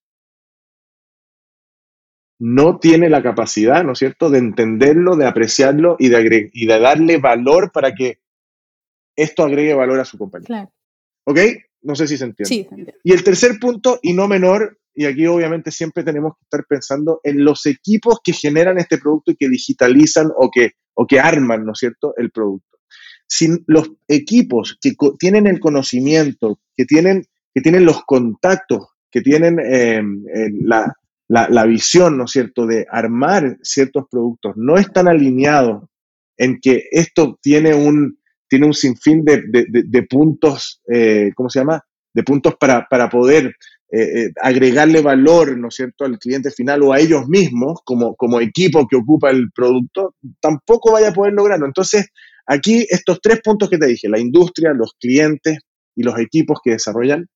no 2.40 2.80
tiene 2.80 3.10
la 3.10 3.22
capacidad, 3.22 3.84
¿no 3.84 3.92
es 3.92 4.00
cierto?, 4.00 4.32
de 4.32 4.40
entenderlo, 4.40 5.16
de 5.16 5.28
apreciarlo 5.28 5.96
y 6.00 6.10
de, 6.10 6.50
y 6.52 6.66
de 6.66 6.80
darle 6.80 7.18
valor 7.18 7.72
para 7.72 7.94
que 7.94 8.20
esto 9.16 9.44
agregue 9.44 9.76
valor 9.76 10.00
a 10.00 10.06
su 10.06 10.18
compañía. 10.18 10.48
Claro. 10.48 10.74
¿Ok? 11.26 11.40
No 11.84 11.96
sé 11.96 12.08
si 12.08 12.18
se 12.18 12.26
entiende. 12.26 12.48
Sí, 12.48 12.68
Y 13.04 13.14
el 13.14 13.24
tercer 13.24 13.60
punto, 13.60 14.00
y 14.02 14.14
no 14.14 14.28
menor, 14.28 14.80
y 14.94 15.06
aquí 15.06 15.26
obviamente 15.28 15.72
siempre 15.72 16.04
tenemos 16.04 16.34
que 16.36 16.44
estar 16.44 16.66
pensando 16.68 17.20
en 17.24 17.44
los 17.44 17.66
equipos 17.66 18.20
que 18.24 18.34
generan 18.34 18.78
este 18.78 18.98
producto 18.98 19.32
y 19.32 19.36
que 19.36 19.50
digitalizan 19.50 20.30
o 20.36 20.50
que, 20.52 20.72
o 20.94 21.08
que 21.08 21.20
arman, 21.20 21.66
¿no 21.66 21.76
cierto?, 21.76 22.14
el 22.18 22.32
producto. 22.32 22.80
Sin 23.28 23.64
los 23.68 23.92
equipos 24.08 24.78
que 24.82 24.94
tienen 25.18 25.48
el 25.48 25.60
conocimiento, 25.60 26.60
que 26.76 26.86
tienen, 26.86 27.24
que 27.54 27.62
tienen 27.62 27.86
los 27.86 28.04
contactos 28.04 28.90
que 29.12 29.22
tienen 29.22 29.60
em, 29.60 30.24
la, 30.64 30.96
la, 31.28 31.66
visión, 31.66 32.18
¿no 32.18 32.26
es 32.26 32.32
cierto?, 32.32 32.66
de 32.66 32.88
armar 32.90 33.58
ciertos 33.62 34.06
productos, 34.10 34.54
no 34.56 34.78
están 34.78 35.08
alineados 35.08 35.84
en 36.38 36.60
que 36.60 36.86
esto 36.92 37.38
tiene 37.42 37.74
un, 37.74 38.20
tiene 38.48 38.66
un 38.66 38.74
sinfín 38.74 39.24
de, 39.24 39.44
de, 39.48 40.04
puntos, 40.04 40.82
eh, 40.92 41.32
¿cómo 41.36 41.50
se 41.50 41.60
llama? 41.60 41.84
De 42.14 42.24
puntos 42.24 42.56
para, 42.60 42.88
para 42.90 43.10
poder 43.10 43.56
eh, 43.94 44.22
eh, 44.22 44.32
agregarle 44.42 45.02
valor, 45.02 45.58
¿no 45.58 45.68
es 45.68 45.76
cierto?, 45.76 46.06
al 46.06 46.18
cliente 46.18 46.50
final 46.50 46.82
o 46.82 46.94
a 46.94 47.00
ellos 47.00 47.28
mismos 47.28 47.82
como, 47.84 48.16
como 48.16 48.40
equipo 48.40 48.88
que 48.88 48.96
ocupa 48.96 49.30
el 49.30 49.52
producto, 49.52 50.16
tampoco 50.40 50.94
vaya 50.94 51.10
a 51.10 51.14
poder 51.14 51.34
lograrlo. 51.34 51.66
Entonces, 51.66 52.08
aquí 52.46 52.88
estos 52.90 53.20
tres 53.22 53.42
puntos 53.44 53.70
que 53.70 53.78
te 53.78 53.88
dije, 53.88 54.08
la 54.08 54.18
industria, 54.18 54.72
los 54.74 54.94
clientes 54.98 55.58
y 55.94 56.04
los 56.04 56.18
equipos 56.20 56.60
que 56.64 56.72
desarrollan, 56.72 57.28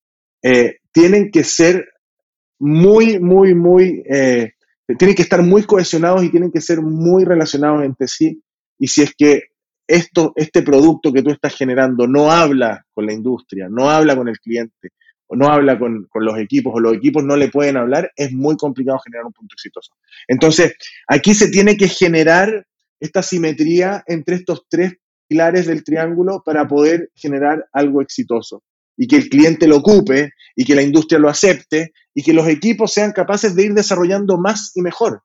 eh, 0.43 0.77
tienen 0.93 1.29
que 1.29 1.43
ser 1.43 1.89
muy, 2.57 3.19
muy, 3.19 3.53
muy, 3.53 4.01
tienen 4.97 5.15
que 5.15 5.23
estar 5.23 5.41
muy 5.41 5.63
cohesionados 5.63 6.23
y 6.23 6.29
tienen 6.29 6.53
que 6.53 6.61
ser 6.61 6.81
muy 6.81 7.25
relacionados 7.25 7.83
entre 7.83 8.07
sí. 8.07 8.41
Y 8.79 8.87
si 8.87 9.01
es 9.01 9.13
que 9.17 9.41
esto, 9.87 10.33
este 10.35 10.61
producto 10.61 11.13
que 11.13 11.21
tú 11.21 11.31
estás 11.31 11.55
generando 11.55 12.07
no 12.07 12.31
habla 12.31 12.85
con 12.93 13.05
la 13.05 13.13
industria, 13.13 13.67
no 13.69 13.89
habla 13.89 14.15
con 14.15 14.27
el 14.27 14.39
cliente, 14.39 14.89
o 15.27 15.35
no 15.35 15.47
habla 15.47 15.77
con, 15.77 16.07
los 16.13 16.37
equipos 16.37 16.73
o 16.75 16.79
los 16.79 16.95
equipos 16.95 17.23
no 17.23 17.35
le 17.35 17.49
pueden 17.49 17.77
hablar, 17.77 18.11
es 18.15 18.31
muy 18.31 18.55
complicado 18.57 18.99
generar 18.99 19.25
un 19.25 19.33
punto 19.33 19.53
exitoso. 19.53 19.93
Entonces, 20.27 20.73
aquí 21.07 21.33
se 21.33 21.49
tiene 21.49 21.77
que 21.77 21.87
generar 21.87 22.65
esta 22.99 23.21
simetría 23.21 24.03
entre 24.07 24.35
estos 24.35 24.65
tres 24.69 24.93
pilares 25.27 25.65
del 25.65 25.83
triángulo 25.83 26.43
para 26.45 26.67
poder 26.67 27.09
generar 27.15 27.67
algo 27.73 28.01
exitoso 28.01 28.63
y 28.97 29.07
que 29.07 29.17
el 29.17 29.29
cliente 29.29 29.67
lo 29.67 29.77
ocupe 29.77 30.31
y 30.55 30.63
que 30.63 30.75
la 30.75 30.81
industria 30.81 31.19
lo 31.19 31.29
acepte 31.29 31.91
y 32.13 32.23
que 32.23 32.33
los 32.33 32.47
equipos 32.47 32.93
sean 32.93 33.11
capaces 33.11 33.55
de 33.55 33.63
ir 33.63 33.73
desarrollando 33.73 34.37
más 34.37 34.71
y 34.75 34.81
mejor 34.81 35.21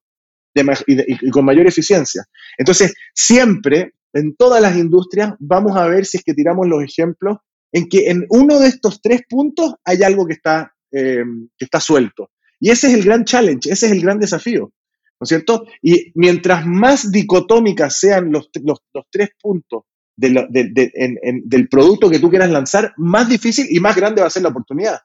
y 0.86 1.30
con 1.30 1.44
mayor 1.44 1.68
eficiencia. 1.68 2.24
Entonces, 2.58 2.92
siempre 3.14 3.92
en 4.12 4.34
todas 4.36 4.60
las 4.60 4.76
industrias 4.76 5.34
vamos 5.38 5.76
a 5.76 5.86
ver 5.86 6.04
si 6.04 6.18
es 6.18 6.24
que 6.24 6.34
tiramos 6.34 6.66
los 6.66 6.82
ejemplos 6.82 7.38
en 7.72 7.88
que 7.88 8.10
en 8.10 8.26
uno 8.30 8.58
de 8.58 8.68
estos 8.68 9.00
tres 9.00 9.22
puntos 9.28 9.74
hay 9.84 10.02
algo 10.02 10.26
que 10.26 10.34
está, 10.34 10.74
eh, 10.92 11.24
que 11.56 11.64
está 11.64 11.80
suelto. 11.80 12.30
Y 12.58 12.70
ese 12.70 12.88
es 12.88 12.94
el 12.94 13.04
gran 13.04 13.24
challenge, 13.24 13.70
ese 13.70 13.86
es 13.86 13.92
el 13.92 14.02
gran 14.02 14.18
desafío, 14.18 14.62
¿no 14.62 15.24
es 15.24 15.28
cierto? 15.28 15.64
Y 15.80 16.12
mientras 16.14 16.66
más 16.66 17.10
dicotómicas 17.10 17.98
sean 17.98 18.30
los, 18.32 18.50
los, 18.62 18.80
tres 19.10 19.30
puntos 19.40 19.84
del 20.16 21.68
producto 21.70 22.10
que 22.10 22.18
tú 22.18 22.28
quieras 22.28 22.50
lanzar, 22.50 22.92
más 22.98 23.28
difícil 23.28 23.66
y 23.70 23.80
más 23.80 23.96
grande 23.96 24.20
va 24.20 24.26
a 24.26 24.30
ser 24.30 24.42
la 24.42 24.50
oportunidad. 24.50 24.98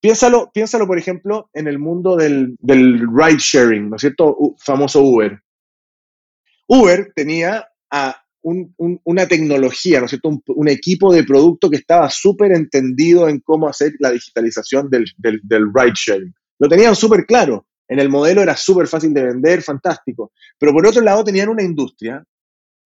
Piénsalo, 0.00 0.50
piénsalo 0.52 0.86
por 0.86 0.98
ejemplo, 0.98 1.50
en 1.52 1.68
el 1.68 1.78
mundo 1.78 2.16
del, 2.16 2.56
del 2.60 3.00
ride 3.00 3.38
sharing, 3.38 3.90
¿no 3.90 3.96
es 3.96 4.00
cierto? 4.00 4.36
famoso 4.58 5.02
Uber. 5.02 5.40
Uber 6.68 7.12
tenía 7.14 7.68
a 7.90 8.16
una 8.42 9.26
tecnología, 9.26 10.00
¿no 10.00 10.06
es? 10.06 10.18
Un, 10.22 10.68
equipo 10.68 11.12
de 11.12 11.24
producto 11.24 11.68
que 11.68 11.76
estaba 11.76 12.08
súper 12.10 12.52
entendido 12.52 13.28
en 13.28 13.40
cómo 13.40 13.68
hacer 13.68 13.92
la 13.98 14.10
digitalización 14.10 14.88
del, 14.90 15.06
del, 15.16 15.70
ride 15.74 15.94
sharing. 15.94 16.34
Lo 16.58 16.68
tenían 16.68 16.94
súper 16.94 17.26
claro. 17.26 17.66
En 17.88 17.98
el 17.98 18.08
modelo 18.08 18.42
era 18.42 18.56
súper 18.56 18.86
fácil 18.86 19.12
de 19.14 19.24
vender, 19.24 19.62
fantástico. 19.62 20.32
Pero 20.58 20.72
por 20.72 20.86
otro 20.86 21.02
lado 21.02 21.24
tenían 21.24 21.48
una 21.48 21.62
industria 21.62 22.24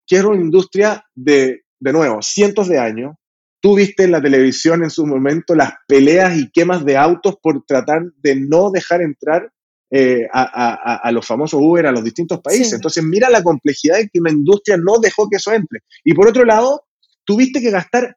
que 0.06 0.16
era 0.16 0.28
una 0.28 0.40
industria 0.40 1.04
de, 1.14 1.62
de 1.78 1.92
nuevo, 1.92 2.22
cientos 2.22 2.68
de 2.68 2.78
años. 2.78 3.14
Tú 3.60 3.76
viste 3.76 4.04
en 4.04 4.12
la 4.12 4.22
televisión 4.22 4.82
en 4.82 4.90
su 4.90 5.06
momento 5.06 5.54
las 5.54 5.72
peleas 5.86 6.36
y 6.36 6.50
quemas 6.50 6.84
de 6.84 6.96
autos 6.96 7.36
por 7.40 7.64
tratar 7.64 8.02
de 8.16 8.36
no 8.36 8.70
dejar 8.70 9.02
entrar 9.02 9.52
eh, 9.94 10.26
a, 10.32 11.10
los 11.12 11.26
famosos 11.26 11.60
Uber 11.62 11.86
a 11.86 11.92
los 11.92 12.02
distintos 12.02 12.40
países. 12.40 12.72
Entonces, 12.72 13.04
mira 13.04 13.28
la 13.28 13.42
complejidad 13.42 13.98
de 13.98 14.08
que 14.08 14.20
una 14.20 14.30
industria 14.30 14.78
no 14.78 14.98
dejó 14.98 15.28
que 15.28 15.36
eso 15.36 15.52
entre. 15.52 15.80
Y 16.02 16.14
por 16.14 16.26
otro 16.26 16.46
lado, 16.46 16.84
tuviste 17.24 17.60
que 17.60 17.70
gastar 17.70 18.16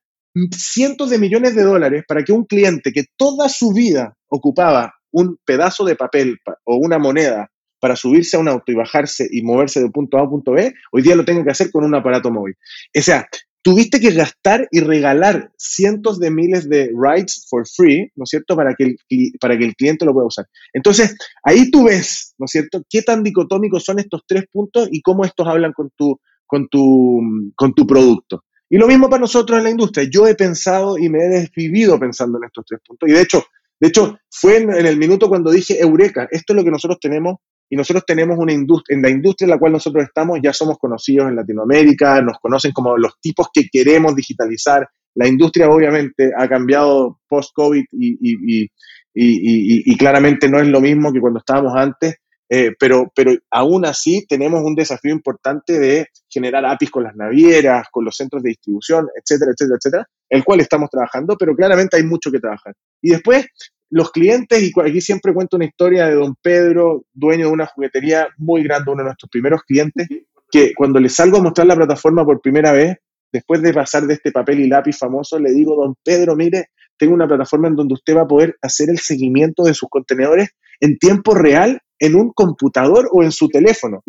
cientos 0.56 1.10
de 1.10 1.18
millones 1.18 1.54
de 1.54 1.64
dólares 1.64 2.06
para 2.08 2.24
que 2.24 2.32
un 2.32 2.46
cliente 2.46 2.94
que 2.94 3.04
toda 3.18 3.50
su 3.50 3.74
vida 3.74 4.16
ocupaba 4.30 4.94
un 5.12 5.38
pedazo 5.44 5.84
de 5.84 5.96
papel 5.96 6.38
o 6.64 6.78
una 6.78 6.98
moneda 6.98 7.52
para 7.82 7.98
subirse 7.98 8.38
a 8.38 8.40
un 8.40 8.48
auto 8.48 8.72
y 8.72 8.76
bajarse 8.76 9.28
y 9.30 9.42
moverse 9.42 9.82
de 9.82 9.90
punto 9.90 10.18
A 10.18 10.22
a 10.22 10.30
punto 10.30 10.54
B, 10.54 10.74
hoy 10.94 11.02
día 11.02 11.16
lo 11.16 11.26
tenga 11.26 11.44
que 11.44 11.52
hacer 11.52 11.72
con 11.72 11.84
un 11.84 11.94
aparato 11.94 12.32
móvil. 12.32 12.56
O 12.98 13.02
sea, 13.02 13.28
tuviste 13.66 14.00
que 14.00 14.12
gastar 14.12 14.68
y 14.70 14.80
regalar 14.80 15.52
cientos 15.58 16.20
de 16.20 16.30
miles 16.30 16.70
de 16.70 16.92
rides 16.96 17.48
for 17.50 17.68
free, 17.68 18.12
¿no 18.16 18.26
es 18.26 18.30
cierto?, 18.30 18.56
para 18.56 18.76
que 18.76 18.84
el, 18.84 19.32
para 19.42 19.58
que 19.58 19.66
el 19.66 19.76
cliente 19.76 20.06
lo 20.06 20.14
pueda 20.14 20.28
usar. 20.28 20.46
Entonces, 20.72 21.16
ahí 21.42 21.72
tú 21.72 21.86
ves, 21.86 22.36
¿no 22.38 22.46
es 22.46 22.52
cierto?, 22.52 22.84
qué 22.88 23.02
tan 23.02 23.24
dicotómicos 23.24 23.84
son 23.84 23.98
estos 23.98 24.22
tres 24.28 24.46
puntos 24.52 24.88
y 24.92 25.02
cómo 25.02 25.26
estos 25.26 25.48
hablan 25.48 25.74
con 25.74 25.90
tu, 25.98 26.20
con 26.46 26.68
tu, 26.68 27.20
con 27.56 27.74
tu 27.74 27.88
producto. 27.88 28.44
Y 28.70 28.78
lo 28.78 28.86
mismo 28.88 29.10
para 29.10 29.22
nosotros 29.22 29.58
en 29.58 29.64
la 29.64 29.72
industria. 29.72 30.08
Yo 30.12 30.28
he 30.28 30.36
pensado 30.36 31.00
y 31.00 31.10
me 31.10 31.26
he 31.26 31.30
desvivido 31.30 32.00
pensando 32.00 32.38
en 32.38 32.44
estos 32.44 32.66
tres 32.68 32.82
puntos. 32.86 33.10
Y 33.10 33.14
de 33.14 33.22
hecho, 33.22 33.44
de 33.80 33.88
hecho, 33.88 34.20
fue 34.30 34.58
en 34.58 34.86
el 34.86 34.98
minuto 34.98 35.28
cuando 35.28 35.50
dije, 35.50 35.82
Eureka, 35.82 36.28
esto 36.30 36.54
es 36.54 36.58
lo 36.58 36.64
que 36.64 36.72
nosotros 36.72 37.00
tenemos 37.02 37.38
y 37.70 37.76
nosotros 37.76 38.04
tenemos 38.06 38.38
una 38.38 38.54
industria, 38.54 38.96
en 38.96 39.02
la 39.02 39.10
industria 39.10 39.46
en 39.46 39.52
la 39.52 39.58
cual 39.58 39.74
nosotros 39.74 40.04
estamos, 40.04 40.40
ya 40.42 40.54
somos 40.54 40.78
conocidos 40.78 41.30
en 41.30 41.36
Latinoamérica, 41.36 42.22
nos 42.22 42.38
conocen 42.40 42.72
como 42.72 42.98
los 42.98 43.20
tipos 43.20 43.48
que 43.54 43.68
queremos 43.72 44.16
digitalizar. 44.16 44.88
La 45.16 45.28
industria 45.28 45.70
obviamente 45.70 46.32
ha 46.38 46.48
cambiado 46.48 47.20
post-COVID 47.28 47.84
y, 47.92 48.70
y, 49.16 49.98
claramente 49.98 50.50
no 50.50 50.60
es 50.60 50.68
lo 50.68 50.82
mismo 50.82 51.12
que 51.12 51.22
cuando 51.22 51.40
estábamos 51.40 51.74
antes, 51.76 52.16
eh, 52.48 52.74
pero, 52.78 53.12
pero 53.16 53.32
aún 53.50 53.86
así 53.86 54.26
tenemos 54.28 54.62
un 54.62 54.76
desafío 54.76 55.12
importante 55.12 55.80
de 55.80 56.08
generar 56.30 56.66
APIs 56.66 56.92
con 56.92 57.04
las 57.04 57.16
navieras, 57.16 57.88
con 57.92 58.06
los 58.06 58.16
centros 58.16 58.44
de 58.44 58.50
distribución, 58.50 59.08
etcétera, 59.16 59.52
etcétera, 59.52 59.78
etcétera, 59.78 60.10
el 60.30 60.44
cual 60.44 60.60
estamos 60.60 60.90
trabajando, 60.92 61.36
pero 61.38 61.56
claramente 61.56 61.98
hay 61.98 62.04
mucho 62.04 62.32
que 62.32 62.40
trabajar. 62.40 62.76
Y 63.02 63.12
después 63.12 63.48
los 63.90 64.12
clientes, 64.12 64.62
y 64.62 64.72
aquí 64.80 65.02
siempre 65.02 65.34
cuento 65.34 65.58
una 65.58 65.66
historia 65.66 66.08
de 66.08 66.16
don 66.16 66.36
Pedro, 66.42 67.06
dueño 67.14 67.48
de 67.48 67.54
una 67.54 67.66
juguetería 67.66 68.28
muy 68.38 68.64
grande, 68.64 68.92
uno 68.92 69.04
de 69.04 69.10
nuestros 69.10 69.30
primeros 69.30 69.64
clientes, 69.64 70.08
que 70.52 70.74
cuando 70.76 71.00
le 71.00 71.10
salgo 71.10 71.38
a 71.38 71.44
mostrar 71.44 71.68
la 71.68 71.76
plataforma 71.76 72.26
por 72.26 72.42
primera 72.42 72.72
vez, 72.72 72.98
después 73.32 73.62
de 73.62 73.74
pasar 73.74 74.04
de 74.04 74.14
este 74.14 74.32
papel 74.32 74.62
y 74.62 74.68
lápiz 74.68 74.98
famoso, 74.98 75.40
le 75.40 75.52
digo, 75.52 75.76
don 75.76 75.96
Pedro, 76.04 76.36
mire, 76.36 76.70
tengo 76.98 77.14
una 77.14 77.28
plataforma 77.28 77.68
en 77.68 77.76
donde 77.76 77.94
usted 77.94 78.16
va 78.16 78.22
a 78.22 78.28
poder 78.28 78.56
hacer 78.62 78.90
el 78.90 79.00
seguimiento 79.00 79.64
de 79.64 79.74
sus 79.74 79.90
contenedores 79.90 80.50
en 80.80 80.98
tiempo 80.98 81.34
real 81.34 81.82
en 82.00 82.16
un 82.16 82.32
computador 82.32 83.10
o 83.12 83.24
en 83.24 83.32
su 83.32 83.50
teléfono. 83.50 84.04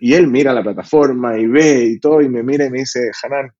Y 0.00 0.14
él 0.14 0.26
mira 0.26 0.52
la 0.52 0.62
plataforma 0.62 1.38
y 1.38 1.46
ve 1.46 1.84
y 1.84 2.00
todo, 2.00 2.20
y 2.20 2.28
me 2.28 2.42
mira 2.42 2.66
y 2.66 2.70
me 2.70 2.80
dice, 2.80 3.10
Hanan, 3.22 3.52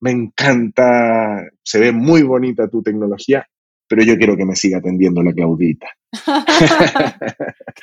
me 0.00 0.10
encanta, 0.10 1.44
se 1.62 1.78
ve 1.78 1.92
muy 1.92 2.22
bonita 2.22 2.68
tu 2.68 2.82
tecnología, 2.82 3.46
pero 3.94 4.06
yo 4.08 4.16
quiero 4.16 4.36
que 4.36 4.44
me 4.44 4.56
siga 4.56 4.78
atendiendo 4.78 5.22
la 5.22 5.32
Claudita. 5.32 5.86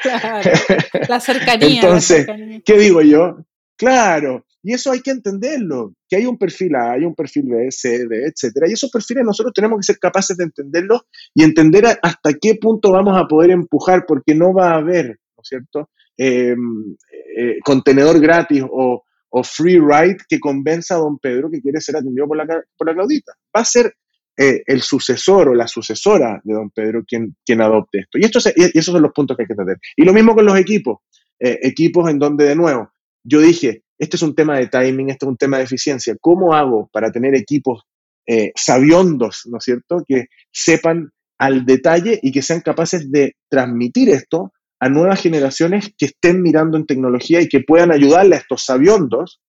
claro, 0.02 0.52
la 1.08 1.19
cercanía. 1.21 1.82
Entonces, 1.82 2.28
¿qué 2.65 2.78
digo 2.78 3.02
yo? 3.02 3.38
Claro, 3.78 4.45
y 4.62 4.74
eso 4.74 4.91
hay 4.91 5.00
que 5.00 5.12
entenderlo, 5.12 5.93
que 6.10 6.17
hay 6.17 6.26
un 6.26 6.38
perfil 6.38 6.76
A, 6.76 6.91
hay 6.91 7.06
un 7.06 7.15
perfil 7.15 7.45
B, 7.47 7.71
C, 7.71 8.08
D, 8.10 8.26
etcétera, 8.26 8.67
y 8.67 8.74
esos 8.74 8.91
perfiles 8.91 9.24
nosotros 9.24 9.54
tenemos 9.54 9.80
que 9.80 9.84
ser 9.84 10.00
capaces 10.00 10.36
de 10.36 10.43
entenderlos 10.43 11.04
y 11.34 11.43
entender 11.43 11.86
hasta 11.86 12.34
qué 12.34 12.56
punto 12.56 12.91
vamos 12.91 13.17
a 13.17 13.26
poder 13.26 13.52
empujar, 13.52 14.04
porque 14.06 14.36
no 14.36 14.54
va 14.54 14.71
a 14.71 14.80
haber, 14.80 15.08
¿no 15.08 15.41
es 15.41 15.47
cierto?, 15.47 15.91
em, 16.17 16.93
eh, 17.38 17.58
contenedor 17.63 18.19
gratis 18.19 18.65
o, 18.69 19.02
free 19.45 19.80
ride 19.80 20.17
que 20.28 20.41
convenza 20.41 20.95
a 20.95 20.97
don 20.97 21.17
Pedro 21.17 21.50
que 21.50 21.62
quiere 21.62 21.80
ser 21.80 21.95
atendido 21.95 22.28
por 22.28 22.36
la, 22.36 22.45
por 22.78 22.86
la 22.86 22.93
Claudita. 22.93 23.32
Va 23.56 23.62
a 23.62 23.65
ser 23.65 23.95
eh, 24.38 24.63
el 24.65 24.82
sucesor 24.82 25.50
o 25.50 25.56
la 25.56 25.67
sucesora 25.67 26.41
de 26.44 26.54
don 26.54 26.70
Pedro 26.70 27.04
quien, 27.06 27.62
adopte 27.62 28.00
esto. 28.00 28.17
Y, 28.17 28.24
esto 28.24 28.39
y 28.56 28.78
esos 28.78 28.94
son 28.94 29.02
los 29.02 29.12
puntos 29.12 29.36
que 29.36 29.44
hay 29.44 29.48
que 29.48 29.56
tener. 29.56 29.78
Y 29.96 30.04
lo 30.04 30.13
mismo 30.13 30.34
con 30.34 30.46
los 30.46 30.58
equipos. 30.58 31.00
Eh, 31.39 31.60
equipos 31.63 32.10
en 32.10 32.20
donde, 32.20 32.46
de 32.46 32.56
nuevo, 32.56 32.91
yo 33.24 33.39
dije, 33.39 33.84
este 33.98 34.15
es 34.15 34.22
un 34.22 34.36
tema 34.36 34.58
de 34.58 34.67
timing, 34.67 35.10
este 35.10 35.25
es 35.25 35.29
un 35.29 35.38
tema 35.38 35.58
de 35.58 35.63
eficiencia. 35.63 36.15
¿Cómo 36.19 36.54
hago 36.54 36.90
para 36.92 37.12
tener 37.12 37.36
equipos 37.36 37.84
eh, 38.27 38.52
sabiondos, 38.56 39.44
¿no 39.46 39.58
es 39.58 39.63
cierto?, 39.63 40.04
que 40.08 40.25
sepan 40.52 41.12
al 41.38 41.65
detalle 41.65 42.19
y 42.21 42.32
que 42.32 42.42
sean 42.42 42.62
capaces 42.62 43.12
de 43.12 43.36
transmitir 43.50 44.10
esto 44.10 44.54
a 44.79 44.90
nuevas 44.90 45.21
generaciones 45.21 45.94
que 45.98 46.06
estén 46.06 46.42
mirando 46.42 46.77
en 46.77 46.86
tecnología 46.86 47.42
y 47.42 47.50
que 47.50 47.62
puedan 47.62 47.92
ayudarle 47.92 48.36
a 48.36 48.40
estos 48.40 48.63
sabiondos 48.63 49.42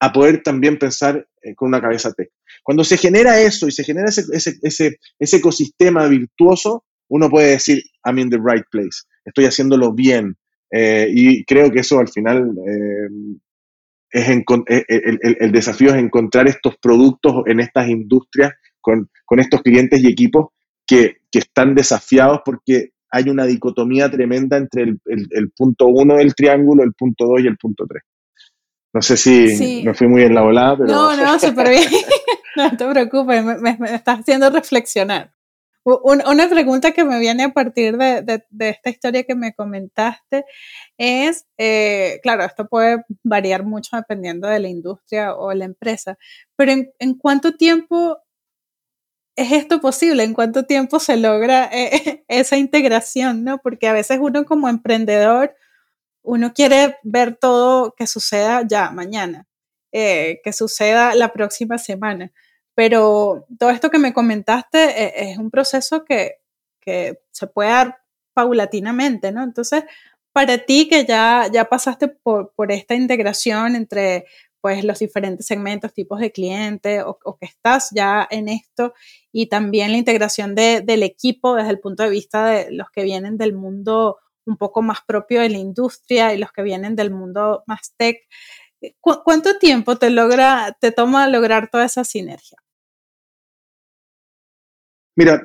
a 0.00 0.12
poder 0.12 0.42
también 0.42 0.78
pensar 0.78 1.26
con 1.56 1.68
una 1.68 1.80
cabeza 1.80 2.12
tech. 2.12 2.30
Cuando 2.62 2.84
se 2.84 2.96
genera 2.96 3.40
eso 3.40 3.66
y 3.66 3.72
se 3.72 3.84
genera 3.84 4.08
ese, 4.08 4.24
ese, 4.32 4.98
ese, 5.18 5.36
ecosistema 5.36 6.06
virtuoso, 6.06 6.84
uno 7.08 7.30
puede 7.30 7.52
decir, 7.52 7.82
I'm 8.04 8.18
in 8.18 8.30
the 8.30 8.38
right 8.38 8.64
place, 8.70 9.04
estoy 9.24 9.46
haciéndolo 9.46 9.92
bien. 9.92 10.36
Eh, 10.70 11.08
y 11.10 11.44
creo 11.44 11.70
que 11.70 11.80
eso 11.80 11.98
al 11.98 12.08
final 12.08 12.52
eh, 12.66 13.08
es 14.10 14.28
eh, 14.28 14.84
el, 14.88 15.36
el, 15.40 15.52
desafío 15.52 15.90
es 15.90 15.96
encontrar 15.96 16.46
estos 16.46 16.76
productos 16.76 17.42
en 17.46 17.60
estas 17.60 17.88
industrias 17.88 18.52
con, 18.80 19.08
con 19.24 19.40
estos 19.40 19.62
clientes 19.62 20.02
y 20.02 20.08
equipos 20.08 20.48
que, 20.86 21.16
están 21.32 21.76
desafiados 21.76 22.40
porque 22.44 22.90
hay 23.10 23.28
una 23.28 23.46
dicotomía 23.46 24.10
tremenda 24.10 24.56
entre 24.56 24.82
el, 24.82 25.52
punto 25.56 25.86
uno 25.86 26.16
del 26.16 26.34
triángulo, 26.34 26.82
el 26.82 26.94
punto 26.94 27.26
dos 27.26 27.40
y 27.40 27.46
el 27.46 27.56
punto 27.56 27.86
tres. 27.86 28.02
No 28.92 29.02
sé 29.02 29.16
si 29.16 29.82
me 29.84 29.94
fui 29.94 30.08
muy 30.08 30.22
en 30.22 30.34
la 30.34 30.42
volada, 30.42 30.76
pero... 30.78 30.92
No, 30.92 31.16
no, 31.16 31.38
súper 31.40 31.70
bien. 31.70 31.84
no 32.56 32.76
te 32.76 32.88
preocupes, 32.88 33.44
me, 33.44 33.76
me, 33.78 33.94
estás 33.94 34.20
haciendo 34.20 34.50
reflexionar. 34.50 35.32
Una 35.84 36.48
pregunta 36.50 36.92
que 36.92 37.04
me 37.04 37.18
viene 37.18 37.44
a 37.44 37.52
partir 37.54 37.96
de, 37.96 38.44
esta 38.58 38.90
historia 38.90 39.22
que 39.24 39.34
me 39.34 39.54
comentaste 39.54 40.44
es, 40.98 41.46
eh, 41.56 42.20
claro, 42.22 42.44
esto 42.44 42.68
puede 42.68 43.04
variar 43.22 43.64
mucho 43.64 43.96
dependiendo 43.96 44.48
de 44.48 44.58
la 44.58 44.68
industria 44.68 45.34
o 45.34 45.54
la 45.54 45.64
empresa, 45.64 46.18
pero 46.56 46.72
¿en, 46.72 47.14
cuánto 47.14 47.54
tiempo 47.54 48.18
es 49.34 49.52
esto 49.52 49.80
posible? 49.80 50.24
¿En 50.24 50.34
cuánto 50.34 50.64
tiempo 50.64 50.98
se 50.98 51.16
logra 51.16 51.70
eh, 51.72 52.24
esa 52.28 52.58
integración? 52.58 53.42
¿no? 53.44 53.58
Porque 53.58 53.88
a 53.88 53.94
veces 53.94 54.18
uno 54.20 54.44
como 54.44 54.68
emprendedor, 54.68 55.54
uno 56.28 56.52
quiere 56.52 56.98
ver 57.04 57.36
todo 57.36 57.94
que 57.96 58.06
suceda 58.06 58.62
ya 58.68 58.90
mañana, 58.90 59.46
eh, 59.92 60.42
que 60.44 60.52
suceda 60.52 61.14
la 61.14 61.32
próxima 61.32 61.78
semana. 61.78 62.32
Pero 62.74 63.46
todo 63.58 63.70
esto 63.70 63.90
que 63.90 63.98
me 63.98 64.12
comentaste 64.12 64.78
eh, 64.78 65.30
es, 65.30 65.38
un 65.38 65.50
proceso 65.50 66.04
que, 66.04 66.36
se 67.30 67.46
puede 67.46 67.68
dar 67.68 67.98
paulatinamente, 68.32 69.30
¿no? 69.30 69.42
Entonces, 69.42 69.84
para 70.32 70.56
ti 70.56 70.88
que 70.88 71.04
ya, 71.04 71.48
ya 71.52 71.66
pasaste 71.66 72.08
por, 72.08 72.52
esta 72.70 72.94
integración 72.94 73.76
entre 73.76 74.24
pues 74.62 74.84
los 74.84 74.98
diferentes 74.98 75.46
segmentos, 75.46 75.92
tipos 75.92 76.18
de 76.20 76.32
clientes, 76.32 77.02
o, 77.04 77.36
que 77.38 77.46
estás 77.46 77.90
ya 77.94 78.26
en 78.30 78.48
esto, 78.48 78.94
y 79.32 79.46
también 79.48 79.92
la 79.92 79.98
integración 79.98 80.54
del 80.54 81.02
equipo 81.02 81.56
desde 81.56 81.70
el 81.70 81.80
punto 81.80 82.02
de 82.02 82.10
vista 82.10 82.46
de 82.46 82.70
los 82.72 82.90
que 82.90 83.02
vienen 83.02 83.36
del 83.36 83.54
mundo 83.54 84.18
un 84.48 84.56
poco 84.56 84.82
más 84.82 85.00
propio 85.06 85.40
de 85.40 85.50
la 85.50 85.58
industria 85.58 86.34
y 86.34 86.38
los 86.38 86.52
que 86.52 86.62
vienen 86.62 86.96
del 86.96 87.10
mundo 87.10 87.62
más 87.66 87.94
tech. 87.96 88.18
¿Cuánto 89.00 89.58
tiempo 89.58 89.96
te 89.96 90.10
logra, 90.10 90.76
te 90.80 90.92
toma 90.92 91.28
lograr 91.28 91.68
toda 91.68 91.84
esa 91.84 92.04
sinergia? 92.04 92.58
Mira, 95.16 95.42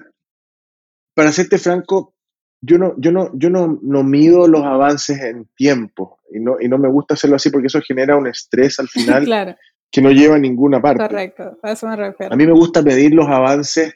para 1.16 1.32
serte 1.32 1.58
franco, 1.58 2.14
yo 2.62 2.78
no, 2.78 2.93
yo 2.97 3.12
no, 3.12 3.32
yo 3.34 3.49
no, 3.49 3.80
no 3.82 4.04
mido 4.04 4.47
los 4.47 4.64
avances 4.64 5.20
en 5.20 5.49
tiempo 5.56 6.20
y 6.32 6.39
no, 6.39 6.58
y 6.62 6.70
no 6.70 6.78
me 6.78 6.89
gusta 6.89 7.16
hacerlo 7.16 7.36
así 7.36 7.49
porque 7.49 7.68
eso 7.68 7.82
genera 7.82 8.16
un 8.16 8.28
estrés 8.28 8.80
al 8.80 8.88
final 8.89 9.58
que 9.91 10.01
no 10.01 10.12
lleva 10.12 10.36
a 10.36 10.39
ninguna 10.39 10.82
parte. 10.82 11.04
Correcto, 11.04 11.60
a 11.62 11.72
eso 11.72 11.88
me 11.88 11.95
refiero. 11.95 12.34
A 12.34 12.38
mí 12.38 12.45
me 12.45 12.54
gusta 12.54 12.82
medir 12.82 13.14
los 13.14 13.28
avances 13.28 13.93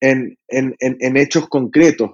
en, 0.00 0.36
en, 0.48 0.76
en, 0.80 1.16
hechos 1.16 1.48
concretos. 1.48 2.10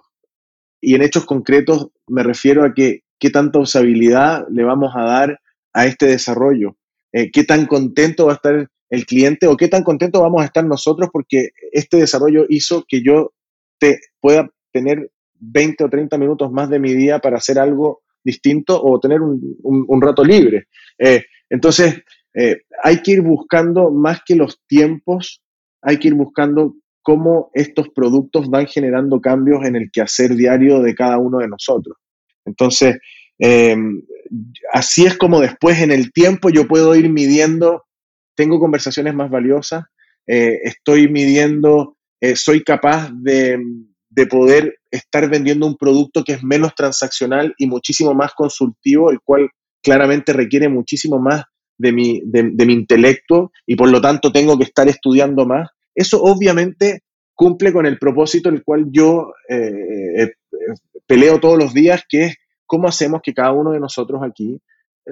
Y 0.83 0.97
en 0.97 1.03
hechos 1.03 1.25
concretos 1.25 1.89
me 2.09 2.23
refiero 2.23 2.65
a 2.65 2.75
que 2.75 3.05
qué 3.19 3.31
tanta 3.31 3.61
usabilidad 3.61 4.45
le 4.51 4.65
vamos 4.65 4.93
a 4.95 5.05
dar 5.05 5.41
a 5.73 5.87
este 5.87 6.07
desarrollo, 6.07 6.77
eh, 7.13 7.31
qué 7.31 7.45
tan 7.45 7.67
contento 7.67 8.27
va 8.27 8.33
a 8.33 8.35
estar 8.35 8.69
el 8.91 9.07
cliente 9.07 9.47
o 9.47 9.57
qué 9.57 9.69
tan 9.69 9.85
contento 9.85 10.21
vamos 10.21 10.43
a 10.43 10.47
estar 10.47 10.67
nosotros 10.67 11.09
porque 11.13 11.51
este 11.71 11.99
desarrollo 11.99 12.45
hizo 12.49 12.85
que 12.87 13.03
yo 13.03 13.33
te 13.79 14.01
pueda 14.21 14.51
tener 14.73 15.11
20 15.39 15.85
o 15.85 15.89
30 15.89 16.19
minutos 16.19 16.53
más 16.53 16.69
de 16.69 16.79
mi 16.79 16.93
día 16.93 17.21
para 17.21 17.37
hacer 17.37 17.59
algo 17.59 18.03
distinto 18.25 18.83
o 18.83 19.01
tener 19.01 19.21
un, 19.21 20.03
rato 20.03 20.25
libre. 20.25 20.69
Eh, 20.99 21.25
entonces, 21.49 22.03
eh, 22.35 22.63
hay 22.83 23.03
que 23.03 23.13
ir 23.13 23.23
buscando 23.23 23.91
más 23.91 24.21
que 24.27 24.37
los 24.37 24.61
tiempos, 24.67 25.43
hay 25.81 25.99
que 25.99 26.09
ir 26.09 26.15
buscando 26.15 26.75
cómo 27.03 27.51
estos 27.55 27.89
productos 27.91 28.49
van 28.49 28.67
generando 28.67 29.21
cambios 29.21 29.65
en 29.65 29.77
el 29.77 29.91
quehacer 29.91 30.35
diario 30.35 30.81
de 30.81 30.95
cada 30.95 31.19
uno 31.19 31.39
de 31.39 31.49
nosotros. 31.49 31.97
Entonces, 32.45 32.99
eh, 33.39 33.77
así 34.73 35.05
es 35.05 35.17
como 35.17 35.41
después 35.41 35.81
en 35.81 35.91
el 35.91 36.13
tiempo 36.13 36.49
yo 36.51 36.67
puedo 36.67 36.95
ir 36.95 37.09
midiendo 37.11 37.83
tengo 38.35 38.59
conversaciones 38.59 39.15
más 39.15 39.31
valiosas, 39.31 39.85
eh, 40.27 40.61
estoy 40.65 41.09
midiendo, 41.09 41.97
eh, 42.21 42.37
soy 42.37 42.63
capaz 42.63 43.11
de, 43.13 43.61
poder 44.29 44.77
estar 44.91 45.29
vendiendo 45.29 45.67
un 45.67 45.77
producto 45.77 46.23
que 46.23 46.35
es 46.35 46.45
menos 46.45 46.75
transaccional 46.75 47.55
y 47.57 47.67
muchísimo 47.67 48.15
más 48.15 48.33
consultivo, 48.35 49.11
el 49.11 49.21
cual 49.21 49.49
claramente 49.83 50.33
requiere 50.33 50.69
muchísimo 50.69 51.19
más 51.19 51.45
de 51.79 51.93
mi, 51.93 52.21
de, 52.25 52.43
mi 52.67 52.73
intelecto 52.73 53.51
y 53.67 53.75
por 53.75 53.91
lo 53.91 54.01
tanto 54.01 54.31
tengo 54.31 54.59
que 54.59 54.65
estar 54.65 54.89
estudiando 54.89 55.47
más. 55.47 55.71
Eso 55.95 56.23
obviamente 56.23 57.01
cumple 57.35 57.73
con 57.73 57.87
el 57.87 57.99
propósito 57.99 58.49
el 58.49 58.63
cual 58.63 58.87
yo 58.91 59.33
eh, 59.49 60.33
peleo 61.07 61.41
todos 61.41 61.59
los 61.59 61.75
días, 61.75 62.03
que 62.09 62.25
es 62.25 62.37
cómo 62.67 62.89
hacemos 62.89 63.21
que 63.23 63.35
cada 63.35 63.53
uno 63.53 63.73
de 63.73 63.81
nosotros 63.81 64.23
aquí 64.25 64.61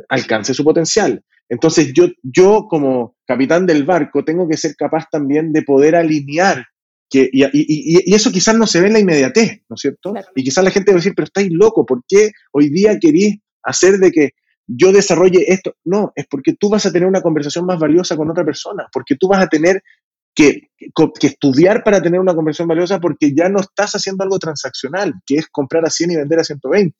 alcance 0.09 0.55
su 0.55 0.64
potencial. 0.64 1.22
Entonces 1.49 1.93
yo, 1.93 2.07
yo 2.22 2.66
como 2.68 3.16
capitán 3.26 3.66
del 3.66 3.85
barco 3.85 4.24
tengo 4.24 4.49
que 4.49 4.57
ser 4.57 4.76
capaz 4.76 5.07
también 5.11 5.53
de 5.53 5.62
poder 5.62 5.97
alinear, 5.97 6.64
que, 7.11 7.28
y, 7.33 8.14
eso 8.14 8.31
quizás 8.31 8.57
no 8.57 8.68
se 8.68 8.81
ve 8.81 8.87
en 8.87 8.93
la 8.93 9.01
inmediatez, 9.01 9.62
¿no 9.68 9.74
es 9.74 9.81
cierto? 9.81 10.14
Y 10.37 10.45
quizás 10.45 10.62
la 10.62 10.70
gente 10.70 10.93
va 10.93 10.97
a 10.97 11.01
decir, 11.01 11.12
pero 11.16 11.24
estáis 11.24 11.51
loco, 11.51 11.85
¿por 11.85 12.03
qué 12.07 12.31
hoy 12.53 12.70
día 12.70 12.97
queréis 13.01 13.39
hacer 13.64 13.99
de 13.99 14.12
que 14.12 14.31
yo 14.68 14.93
desarrolle 14.93 15.53
esto? 15.53 15.74
No, 15.85 16.12
es 16.14 16.26
porque 16.31 16.55
tú 16.55 16.70
vas 16.70 16.87
a 16.87 16.93
tener 16.93 17.09
una 17.09 17.20
conversación 17.20 17.66
más 17.66 17.81
valiosa 17.81 18.16
con 18.16 18.31
otra 18.31 18.45
persona, 18.45 18.87
porque 18.93 19.16
tú 19.16 19.26
vas 19.26 19.43
a 19.43 19.49
tener 19.49 19.83
que, 20.35 20.68
que, 20.78 21.26
estudiar 21.26 21.83
para 21.85 22.01
tener 22.03 22.20
una 22.20 22.35
conversación 22.35 22.68
valiosa 22.68 23.01
porque 23.01 23.35
ya 23.35 23.49
no 23.49 23.61
estás 23.61 23.93
haciendo 23.93 24.24
algo 24.24 24.39
transaccional, 24.39 25.14
que 25.26 25.37
es 25.37 25.49
comprar 25.49 25.85
a 25.85 25.91
100 25.91 26.11
y 26.11 26.16
vender 26.16 26.41
a 26.41 26.45
120. 26.45 26.97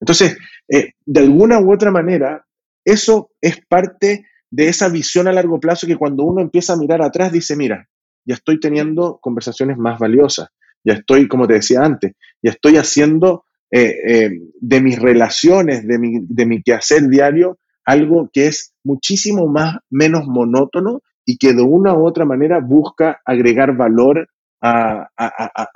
Entonces, 0.00 0.36
eh, 0.68 0.92
de 1.04 1.20
alguna 1.20 1.60
u 1.60 1.72
otra 1.72 1.90
manera, 1.90 2.44
eso 2.84 3.30
es 3.40 3.58
parte 3.68 4.26
de 4.50 4.68
esa 4.68 4.88
visión 4.88 5.28
a 5.28 5.32
largo 5.32 5.60
plazo 5.60 5.86
que 5.86 5.96
cuando 5.96 6.24
uno 6.24 6.40
empieza 6.40 6.72
a 6.72 6.76
mirar 6.76 7.02
atrás 7.02 7.32
dice, 7.32 7.56
mira, 7.56 7.88
ya 8.24 8.34
estoy 8.34 8.60
teniendo 8.60 9.18
conversaciones 9.20 9.78
más 9.78 9.98
valiosas, 9.98 10.48
ya 10.84 10.94
estoy, 10.94 11.28
como 11.28 11.46
te 11.46 11.54
decía 11.54 11.84
antes, 11.84 12.12
ya 12.42 12.52
estoy 12.52 12.76
haciendo 12.76 13.44
eh, 13.70 13.96
eh, 14.06 14.30
de 14.60 14.80
mis 14.80 14.98
relaciones, 14.98 15.86
de 15.86 15.98
mi, 15.98 16.20
de 16.22 16.46
mi 16.46 16.62
quehacer 16.62 17.08
diario, 17.08 17.58
algo 17.84 18.30
que 18.32 18.46
es 18.46 18.74
muchísimo 18.84 19.46
más, 19.46 19.76
menos 19.90 20.26
monótono 20.26 21.02
y 21.28 21.36
que 21.36 21.52
de 21.52 21.60
una 21.60 21.92
u 21.92 22.06
otra 22.06 22.24
manera 22.24 22.58
busca 22.58 23.20
agregar 23.22 23.76
valor 23.76 24.26
a, 24.62 25.10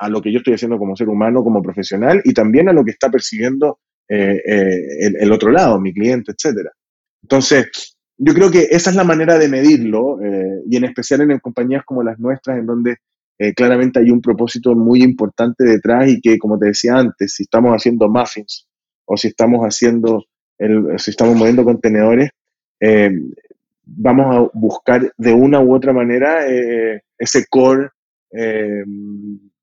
lo 0.09 0.23
que 0.23 0.33
yo 0.33 0.39
estoy 0.39 0.55
haciendo 0.55 0.79
como 0.79 0.97
ser 0.97 1.11
humano, 1.11 1.45
como 1.45 1.63
profesional 1.63 2.23
y 2.25 2.33
también 2.33 2.71
a 2.71 2.73
lo 2.73 2.83
que 2.83 2.93
está 2.93 3.11
percibiendo 3.11 3.81
eh, 4.09 4.41
el, 4.47 5.17
el, 5.21 5.31
otro 5.31 5.51
lado, 5.51 5.79
mi 5.79 5.93
cliente, 5.93 6.33
etcétera. 6.33 6.71
Entonces, 7.23 7.99
yo 8.17 8.33
creo 8.33 8.51
que 8.51 8.69
esa 8.71 8.89
es 8.89 8.97
la 8.97 9.05
manera 9.05 9.39
de 9.39 9.51
medirlo, 9.51 10.23
eh, 10.23 10.63
y 10.71 10.77
en 10.79 10.85
especial 10.85 11.21
en 11.21 11.39
compañías 11.39 11.85
como 11.85 12.03
las 12.03 12.19
nuestras, 12.19 12.59
en 12.59 12.65
donde 12.65 12.97
eh, 13.39 13.53
claramente 13.53 14.01
hay 14.01 14.11
un 14.11 14.23
propósito 14.23 14.75
muy 14.75 15.03
importante 15.03 15.65
detrás 15.65 16.09
y 16.09 16.19
que, 16.19 16.39
como 16.39 16.59
te 16.59 16.69
decía 16.69 16.95
antes, 16.95 17.35
si 17.35 17.43
estamos 17.43 17.73
haciendo 17.73 18.09
muffins 18.09 18.67
o 19.05 19.19
si 19.19 19.29
estamos 19.29 19.61
haciendo, 19.65 20.25
el, 20.59 20.99
si 20.99 21.11
estamos 21.11 21.37
moviendo 21.37 21.63
contenedores, 21.63 22.31
eh, 22.81 23.11
vamos 23.85 24.37
a 24.37 24.51
buscar 24.53 25.13
de 25.17 25.33
una 25.33 25.61
u 25.61 25.75
otra 25.75 25.93
manera 25.93 26.47
ese 27.19 27.47
core 27.49 27.91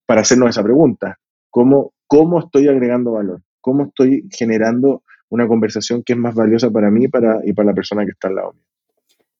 para 0.05 0.21
hacernos 0.21 0.49
esa 0.49 0.63
pregunta. 0.63 1.17
¿Cómo, 1.49 1.93
¿Cómo 2.07 2.39
estoy 2.39 2.67
agregando 2.67 3.13
valor? 3.13 3.41
¿Cómo 3.61 3.85
estoy 3.85 4.27
generando 4.31 5.03
una 5.29 5.47
conversación 5.47 6.03
que 6.03 6.13
es 6.13 6.19
más 6.19 6.35
valiosa 6.35 6.69
para 6.69 6.89
mí 6.89 7.05
y 7.05 7.07
para, 7.07 7.39
la 7.43 7.73
persona 7.73 8.03
que 8.03 8.11
está 8.11 8.27
al 8.27 8.35
lado. 8.35 8.55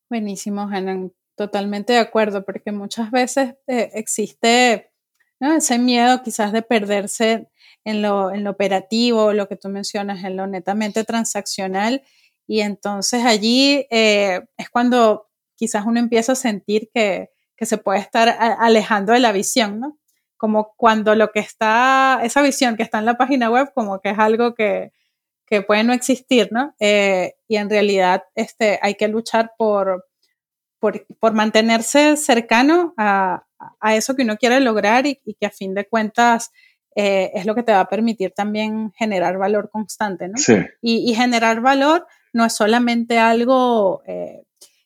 Buenísimo, 0.09 0.61
Hanan. 0.61 1.11
Totalmente 1.35 1.93
de 1.93 1.99
acuerdo, 1.99 2.43
porque 2.45 2.71
muchas 2.71 3.11
veces 3.11 3.55
eh, 3.67 3.89
existe 3.93 4.91
ese 5.39 5.79
miedo 5.79 6.21
quizás 6.21 6.51
de 6.51 6.61
perderse 6.61 7.49
en 7.85 8.01
lo, 8.01 8.31
en 8.31 8.43
lo 8.43 8.51
operativo, 8.51 9.31
lo 9.33 9.47
que 9.47 9.55
tú 9.55 9.69
mencionas, 9.69 10.23
en 10.23 10.35
lo 10.35 10.47
netamente 10.47 11.03
transaccional. 11.05 12.03
Y 12.49 12.61
entonces 12.61 13.23
allí 13.25 13.85
eh, 13.91 14.41
es 14.57 14.71
cuando 14.71 15.27
quizás 15.55 15.85
uno 15.85 15.99
empieza 15.99 16.31
a 16.31 16.35
sentir 16.35 16.89
que, 16.91 17.29
que 17.55 17.67
se 17.67 17.77
puede 17.77 17.99
estar 17.99 18.27
alejando 18.27 19.13
de 19.13 19.19
la 19.19 19.31
visión, 19.31 19.79
¿no? 19.79 19.99
Como 20.35 20.73
cuando 20.75 21.13
lo 21.13 21.31
que 21.31 21.41
está, 21.41 22.21
esa 22.23 22.41
visión 22.41 22.75
que 22.75 22.81
está 22.81 22.97
en 22.97 23.05
la 23.05 23.19
página 23.19 23.51
web, 23.51 23.71
como 23.75 24.01
que 24.01 24.09
es 24.09 24.17
algo 24.17 24.55
que, 24.55 24.93
que 25.45 25.61
puede 25.61 25.83
no 25.83 25.93
existir, 25.93 26.49
¿no? 26.51 26.73
Eh, 26.79 27.35
y 27.47 27.57
en 27.57 27.69
realidad 27.69 28.23
este, 28.33 28.79
hay 28.81 28.95
que 28.95 29.09
luchar 29.09 29.51
por, 29.55 30.07
por, 30.79 31.33
mantenerse 31.33 32.17
cercano 32.17 32.95
a, 32.97 33.43
eso 33.93 34.15
que 34.15 34.23
uno 34.23 34.37
quiere 34.37 34.59
lograr 34.59 35.05
y, 35.05 35.21
que 35.39 35.45
a 35.45 35.51
fin 35.51 35.75
de 35.75 35.85
cuentas 35.85 36.49
eh, 36.95 37.29
es 37.35 37.45
lo 37.45 37.53
que 37.53 37.61
te 37.61 37.73
va 37.73 37.81
a 37.81 37.89
permitir 37.89 38.31
también 38.31 38.91
generar 38.93 39.37
valor 39.37 39.69
constante, 39.69 40.29
¿no? 40.29 40.37
Sí. 40.37 40.55
Y, 40.81 41.13
generar 41.13 41.61
valor 41.61 42.07
no 42.33 42.45
es 42.45 42.55
solamente 42.55 43.17
algo 43.17 44.01
eh, 44.05 44.43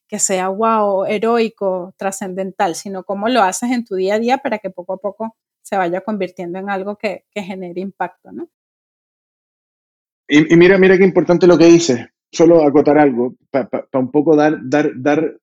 que 0.08 0.20
sea 0.20 0.50
wow, 0.50 1.06
heroico, 1.06 1.94
trascendental, 1.98 2.76
sino 2.76 3.04
cómo 3.04 3.30
lo 3.30 3.42
haces 3.42 3.72
en 3.72 3.86
tu 3.86 3.96
día 3.96 4.16
a 4.16 4.20
día 4.20 4.38
para 4.38 4.60
que 4.60 4.70
poco 4.70 4.94
a 4.94 4.98
poco 4.98 5.36
se 5.62 5.78
vaya 5.78 6.02
convirtiendo 6.02 6.60
en 6.60 6.70
algo 6.70 6.98
que, 6.98 7.26
genere 7.34 7.82
impacto, 7.82 8.32
¿no? 8.32 8.50
Y, 10.28 10.56
mira, 10.56 10.78
mira 10.78 10.98
qué 10.98 11.04
importante 11.04 11.48
lo 11.48 11.58
que 11.58 11.66
dices. 11.66 12.06
Solo 12.32 12.64
acotar 12.64 12.98
algo, 12.98 13.36
para 13.50 13.70
un 13.94 14.12
poco 14.12 14.36
dar, 14.36 14.58
dar, 14.64 14.92
dar, 14.96 15.38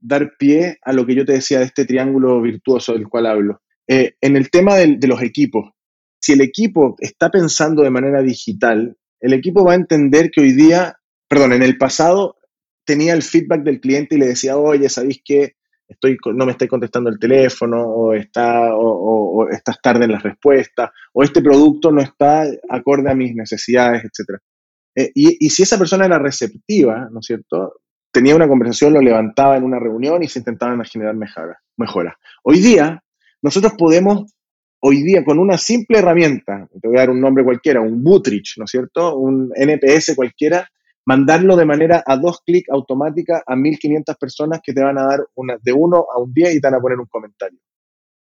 dar 0.00 0.32
pie 0.38 0.78
a 0.82 0.92
lo 0.92 1.04
que 1.04 1.14
yo 1.14 1.24
te 1.24 1.32
decía 1.32 1.58
de 1.58 1.66
este 1.66 1.84
triángulo 1.84 2.40
virtuoso 2.40 2.94
del 2.94 3.08
cual 3.08 3.26
hablo. 3.26 3.60
Eh, 3.86 4.14
en 4.20 4.36
el 4.36 4.50
tema 4.50 4.76
de 4.76 5.06
los 5.06 5.22
equipos, 5.22 5.72
si 6.20 6.32
el 6.32 6.42
equipo 6.42 6.94
está 6.98 7.30
pensando 7.30 7.82
de 7.82 7.90
manera 7.90 8.22
digital, 8.22 8.96
el 9.20 9.32
equipo 9.32 9.64
va 9.64 9.72
a 9.72 9.76
entender 9.76 10.30
que 10.30 10.42
hoy 10.42 10.52
día, 10.52 10.96
perdón, 11.30 11.52
en 11.52 11.62
el 11.62 11.78
pasado 11.78 12.38
tenía 12.84 13.14
el 13.14 13.22
feedback 13.22 13.62
del 13.62 13.80
cliente 13.80 14.16
y 14.16 14.18
le 14.18 14.26
decía, 14.26 14.56
oye, 14.56 14.88
¿sabéis 14.88 15.22
qué? 15.24 15.54
Estoy, 15.86 16.18
no 16.34 16.44
me 16.44 16.52
estoy 16.52 16.66
contestando 16.66 17.08
el 17.08 17.20
teléfono, 17.20 17.82
o, 17.84 18.14
está, 18.14 18.74
o, 18.74 19.48
estás 19.48 19.80
tarde 19.80 20.06
en 20.06 20.12
las 20.12 20.24
respuestas, 20.24 20.90
o 21.12 21.22
este 21.22 21.40
producto 21.40 21.92
no 21.92 22.00
está 22.00 22.44
acorde 22.68 23.12
a 23.12 23.14
mis 23.14 23.32
necesidades, 23.36 24.02
etc. 24.04 24.40
Eh, 24.96 25.12
y, 25.14 25.50
si 25.50 25.62
esa 25.62 25.78
persona 25.78 26.06
era 26.06 26.18
receptiva, 26.18 27.08
¿no 27.12 27.20
es 27.20 27.26
cierto? 27.26 27.74
Tenía 28.10 28.34
una 28.34 28.48
conversación, 28.48 28.92
lo 28.92 29.00
levantaba 29.00 29.56
en 29.56 29.62
una 29.62 29.78
reunión 29.78 30.24
y 30.24 30.28
se 30.28 30.40
intentaban 30.40 30.84
generar 30.84 31.14
mejoras. 31.76 32.16
Hoy 32.42 32.58
día, 32.58 33.04
nosotros 33.40 33.74
podemos 33.78 34.34
hoy 34.80 35.02
día 35.02 35.24
con 35.24 35.38
una 35.38 35.58
simple 35.58 35.98
herramienta, 35.98 36.66
te 36.80 36.88
voy 36.88 36.96
a 36.96 37.00
dar 37.00 37.10
un 37.10 37.20
nombre 37.20 37.44
cualquiera, 37.44 37.80
un 37.80 38.02
Bootrich, 38.02 38.54
¿no 38.56 38.64
es 38.64 38.70
cierto? 38.72 39.16
Un 39.16 39.52
NPS 39.54 40.16
cualquiera, 40.16 40.68
mandarlo 41.06 41.56
de 41.56 41.64
manera 41.64 42.02
a 42.06 42.16
dos 42.16 42.40
clics 42.44 42.70
automática 42.70 43.42
a 43.46 43.56
1500 43.56 44.16
personas 44.16 44.60
que 44.62 44.72
te 44.72 44.82
van 44.82 44.98
a 44.98 45.04
dar 45.04 45.26
una, 45.34 45.56
de 45.62 45.72
uno 45.72 46.06
a 46.14 46.20
un 46.20 46.32
día 46.32 46.52
y 46.52 46.60
te 46.60 46.66
van 46.66 46.74
a 46.74 46.80
poner 46.80 46.98
un 46.98 47.06
comentario. 47.06 47.58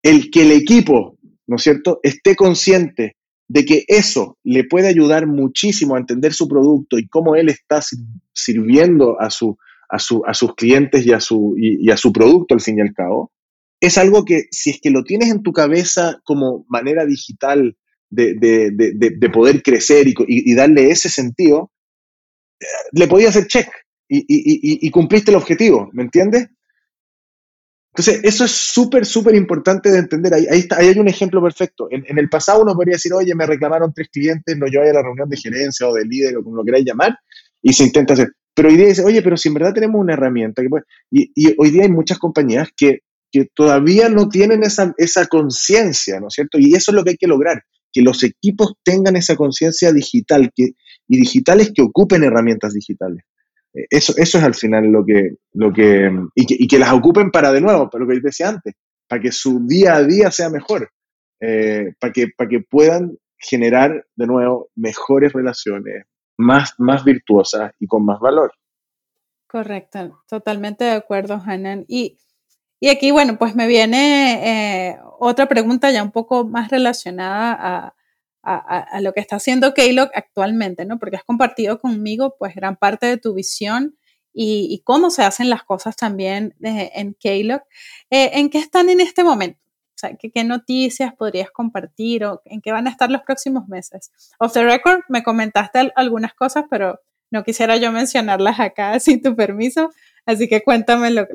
El 0.01 0.29
que 0.29 0.43
el 0.43 0.51
equipo, 0.51 1.17
¿no 1.47 1.55
es 1.55 1.63
cierto?, 1.63 1.99
esté 2.03 2.35
consciente 2.35 3.15
de 3.47 3.65
que 3.65 3.85
eso 3.87 4.37
le 4.43 4.63
puede 4.63 4.87
ayudar 4.87 5.27
muchísimo 5.27 5.95
a 5.95 5.99
entender 5.99 6.33
su 6.33 6.47
producto 6.47 6.97
y 6.97 7.07
cómo 7.07 7.35
él 7.35 7.49
está 7.49 7.79
sirviendo 8.33 9.19
a, 9.19 9.29
su, 9.29 9.57
a, 9.89 9.99
su, 9.99 10.23
a 10.25 10.33
sus 10.33 10.55
clientes 10.55 11.05
y 11.05 11.13
a, 11.13 11.19
su, 11.19 11.55
y 11.57 11.89
a 11.91 11.97
su 11.97 12.11
producto 12.11 12.55
al 12.55 12.61
fin 12.61 12.79
y 12.79 12.81
al 12.81 12.93
cabo, 12.93 13.31
es 13.79 13.97
algo 13.97 14.25
que 14.25 14.45
si 14.51 14.71
es 14.71 14.81
que 14.81 14.89
lo 14.89 15.03
tienes 15.03 15.29
en 15.29 15.43
tu 15.43 15.51
cabeza 15.51 16.19
como 16.23 16.65
manera 16.69 17.05
digital 17.05 17.77
de, 18.09 19.29
poder 19.33 19.61
crecer 19.61 20.07
y, 20.07 20.55
darle 20.55 20.89
ese 20.89 21.09
sentido, 21.09 21.71
le 22.91 23.07
podías 23.07 23.35
hacer 23.35 23.47
check 23.47 23.69
y, 24.07 24.89
cumpliste 24.91 25.31
el 25.31 25.37
objetivo, 25.37 25.89
¿me 25.93 26.03
entiendes? 26.03 26.47
Entonces, 27.93 28.23
eso 28.23 28.43
es 28.43 28.51
súper, 28.51 29.05
súper 29.05 29.35
importante 29.35 29.89
de 29.89 29.99
entender. 29.99 30.33
Ahí, 30.33 30.67
hay 30.69 30.99
un 30.99 31.07
ejemplo 31.07 31.41
perfecto. 31.41 31.87
En, 31.89 32.17
el 32.17 32.29
pasado 32.29 32.61
uno 32.61 32.75
podría 32.75 32.95
decir, 32.95 33.13
oye, 33.13 33.33
me 33.33 33.45
reclamaron 33.45 33.93
tres 33.93 34.09
clientes, 34.11 34.57
no 34.57 34.67
yo 34.67 34.81
a 34.81 34.85
la 34.85 35.01
reunión 35.01 35.29
de 35.29 35.37
gerencia 35.37 35.87
o 35.87 35.93
de 35.93 36.03
líder 36.03 36.37
o 36.37 36.43
como 36.43 36.57
lo 36.57 36.65
queráis 36.65 36.85
llamar, 36.85 37.17
y 37.61 37.71
se 37.73 37.83
intenta 37.83 38.13
hacer. 38.13 38.33
Pero 38.53 38.69
hoy 38.69 38.75
día 38.75 38.87
dice, 38.87 39.03
oye, 39.03 39.21
pero 39.21 39.37
si 39.37 39.47
en 39.47 39.53
verdad 39.53 39.73
tenemos 39.73 39.99
una 39.99 40.13
herramienta, 40.13 40.61
y, 41.11 41.55
hoy 41.57 41.71
día 41.71 41.83
hay 41.83 41.89
muchas 41.89 42.19
compañías 42.19 42.69
que 42.75 42.99
que 43.35 43.49
todavía 43.53 44.07
no 44.07 44.29
tienen 44.29 44.63
esa, 44.63 44.93
esa 44.97 45.25
conciencia, 45.27 46.21
¿no 46.21 46.27
es 46.27 46.35
cierto? 46.35 46.57
Y 46.57 46.73
eso 46.73 46.91
es 46.91 46.95
lo 46.95 47.03
que 47.03 47.09
hay 47.09 47.17
que 47.17 47.27
lograr, 47.27 47.63
que 47.91 48.01
los 48.01 48.23
equipos 48.23 48.75
tengan 48.81 49.17
esa 49.17 49.35
conciencia 49.35 49.91
digital 49.91 50.51
que, 50.55 50.69
y 51.07 51.19
digitales 51.19 51.71
que 51.73 51.81
ocupen 51.81 52.23
herramientas 52.23 52.73
digitales. 52.73 53.23
Eh, 53.73 53.85
eso, 53.89 54.13
eso 54.17 54.37
es 54.37 54.43
al 54.43 54.55
final 54.55 54.85
lo 54.85 55.05
que, 55.05 55.35
lo 55.53 55.71
que 55.71 56.11
y, 56.35 56.67
que, 56.67 56.79
las 56.79 56.93
ocupen 56.93 57.31
para 57.31 57.51
de 57.51 57.61
nuevo, 57.61 57.89
para 57.89 58.03
lo 58.03 58.09
que 58.09 58.19
decía 58.19 58.49
antes, 58.49 58.73
para 59.07 59.21
que 59.21 59.31
su 59.31 59.65
día 59.65 59.95
a 59.95 60.03
día 60.03 60.31
sea 60.31 60.49
mejor, 60.49 60.89
eh, 61.39 61.93
para, 61.99 62.13
que, 62.13 62.27
para 62.35 62.49
que 62.49 62.61
puedan 62.61 63.17
generar 63.37 64.05
de 64.15 64.27
nuevo 64.27 64.69
mejores 64.75 65.33
relaciones, 65.33 66.05
más, 66.37 66.73
más 66.77 67.03
virtuosas 67.03 67.71
y 67.79 67.87
con 67.87 68.05
más 68.05 68.19
valor. 68.19 68.51
Correcto, 69.47 70.21
totalmente 70.27 70.83
de 70.83 70.91
acuerdo, 70.91 71.41
Hanan. 71.45 71.85
Y 71.87 72.17
y 72.79 72.89
aquí, 72.89 73.11
bueno, 73.11 73.37
pues 73.37 73.55
me 73.55 73.67
viene 73.67 74.89
eh, 74.89 74.99
otra 75.19 75.47
pregunta 75.47 75.91
ya 75.91 76.03
un 76.03 76.11
poco 76.11 76.45
más 76.45 76.69
relacionada 76.69 77.57
a, 77.59 77.94
lo 79.01 79.13
que 79.13 79.19
está 79.19 79.37
haciendo 79.37 79.73
Keylog 79.73 80.09
actualmente, 80.13 80.85
¿no? 80.85 80.99
Porque 80.99 81.17
has 81.17 81.23
compartido 81.23 81.79
conmigo, 81.79 82.35
pues, 82.37 82.55
gran 82.55 82.75
parte 82.75 83.07
de 83.07 83.17
tu 83.17 83.33
visión 83.33 83.97
y, 84.33 84.81
cómo 84.83 85.09
se 85.09 85.23
hacen 85.23 85.49
las 85.49 85.63
cosas 85.63 85.95
también 85.95 86.55
en 86.61 87.13
Keylog. 87.15 87.61
Eh, 88.09 88.31
¿En 88.33 88.49
qué 88.49 88.59
están 88.59 88.89
en 88.89 88.99
este 88.99 89.23
momento? 89.23 89.59
O 89.63 89.97
sea, 89.97 90.15
¿qué, 90.15 90.29
¿qué, 90.29 90.43
noticias 90.43 91.13
podrías 91.15 91.49
compartir 91.51 92.25
o 92.25 92.41
en 92.45 92.61
qué 92.61 92.71
van 92.71 92.87
a 92.87 92.91
estar 92.91 93.09
los 93.09 93.21
próximos 93.21 93.67
meses? 93.67 94.11
Off 94.39 94.53
the 94.53 94.63
record, 94.63 95.01
me 95.07 95.23
comentaste 95.23 95.91
algunas 95.95 96.33
cosas, 96.33 96.65
pero 96.69 96.99
no 97.31 97.43
quisiera 97.43 97.77
yo 97.77 97.91
mencionarlas 97.91 98.59
acá 98.59 98.99
sin 98.99 99.21
tu 99.21 99.35
permiso, 99.35 99.91
Así 100.25 100.47
que 100.47 100.63
cuéntame 100.63 101.11
lo, 101.11 101.27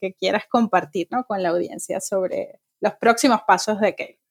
que 0.00 0.14
quieras 0.14 0.44
compartir 0.48 1.08
con 1.26 1.42
la 1.42 1.50
audiencia 1.50 2.00
sobre 2.00 2.60
los 2.80 2.94
próximos 2.94 3.42
pasos 3.46 3.80
de 3.80 3.94
Kale. 3.94 4.21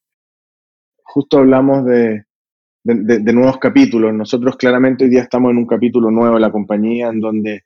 Justo 1.04 1.39
hablamos 1.39 1.86
de, 1.86 2.26
nuevos 2.84 3.58
capítulos. 3.58 4.14
Nosotros 4.14 4.56
claramente 4.58 5.04
hoy 5.04 5.10
día 5.10 5.22
estamos 5.22 5.52
en 5.52 5.58
un 5.58 5.68
capítulo 5.68 6.10
nuevo 6.12 6.36
de 6.36 6.41
la 6.41 6.52
compañía 6.52 7.10
en 7.10 7.20
donde 7.20 7.64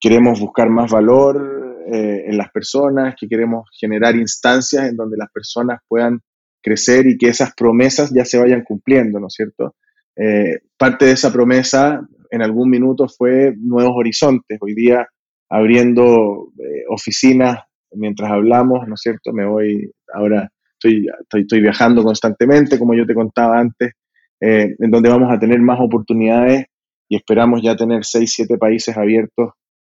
queremos 0.00 0.40
buscar 0.40 0.68
más 0.68 0.90
valor 0.90 1.84
eh, 1.92 2.24
en 2.26 2.36
las 2.36 2.50
personas, 2.50 3.14
que 3.18 3.28
queremos 3.28 3.68
generar 3.78 4.14
instancias 4.16 4.88
en 4.88 4.96
donde 4.96 5.16
las 5.16 5.30
personas 5.32 5.80
puedan 5.88 6.20
crecer 6.62 7.06
y 7.06 7.16
que 7.16 7.28
esas 7.28 7.54
promesas 7.54 8.12
ya 8.14 8.24
se 8.24 8.38
vayan 8.38 8.62
cumpliendo, 8.62 9.18
¿no 9.18 9.28
es 9.28 9.34
cierto? 9.34 9.74
Eh, 10.16 10.60
parte 10.76 11.06
de 11.06 11.12
esa 11.12 11.32
promesa 11.32 12.06
en 12.30 12.42
algún 12.42 12.68
minuto 12.70 13.08
fue 13.08 13.54
nuevos 13.56 13.94
horizontes. 13.96 14.58
Hoy 14.60 14.74
día 14.74 15.08
abriendo 15.48 16.52
eh, 16.58 16.84
oficinas 16.88 17.60
mientras 17.92 18.30
hablamos, 18.30 18.86
¿no 18.86 18.94
es 18.94 19.00
cierto? 19.00 19.32
Me 19.32 19.46
voy, 19.46 19.90
ahora 20.12 20.50
estoy, 20.78 21.06
estoy, 21.40 21.60
viajando 21.60 22.02
constantemente, 22.02 22.78
como 22.78 22.94
yo 22.94 23.04
te 23.04 23.14
contaba 23.14 23.58
antes, 23.58 23.92
eh, 24.40 24.74
en 24.78 24.90
donde 24.90 25.08
vamos 25.08 25.30
a 25.32 25.38
tener 25.38 25.60
más 25.60 25.78
oportunidades 25.80 26.66
y 27.08 27.16
esperamos 27.16 27.62
ya 27.62 27.76
tener 27.76 28.04
seis, 28.04 28.32
siete 28.34 28.56
países 28.56 28.96
abiertos 28.96 29.50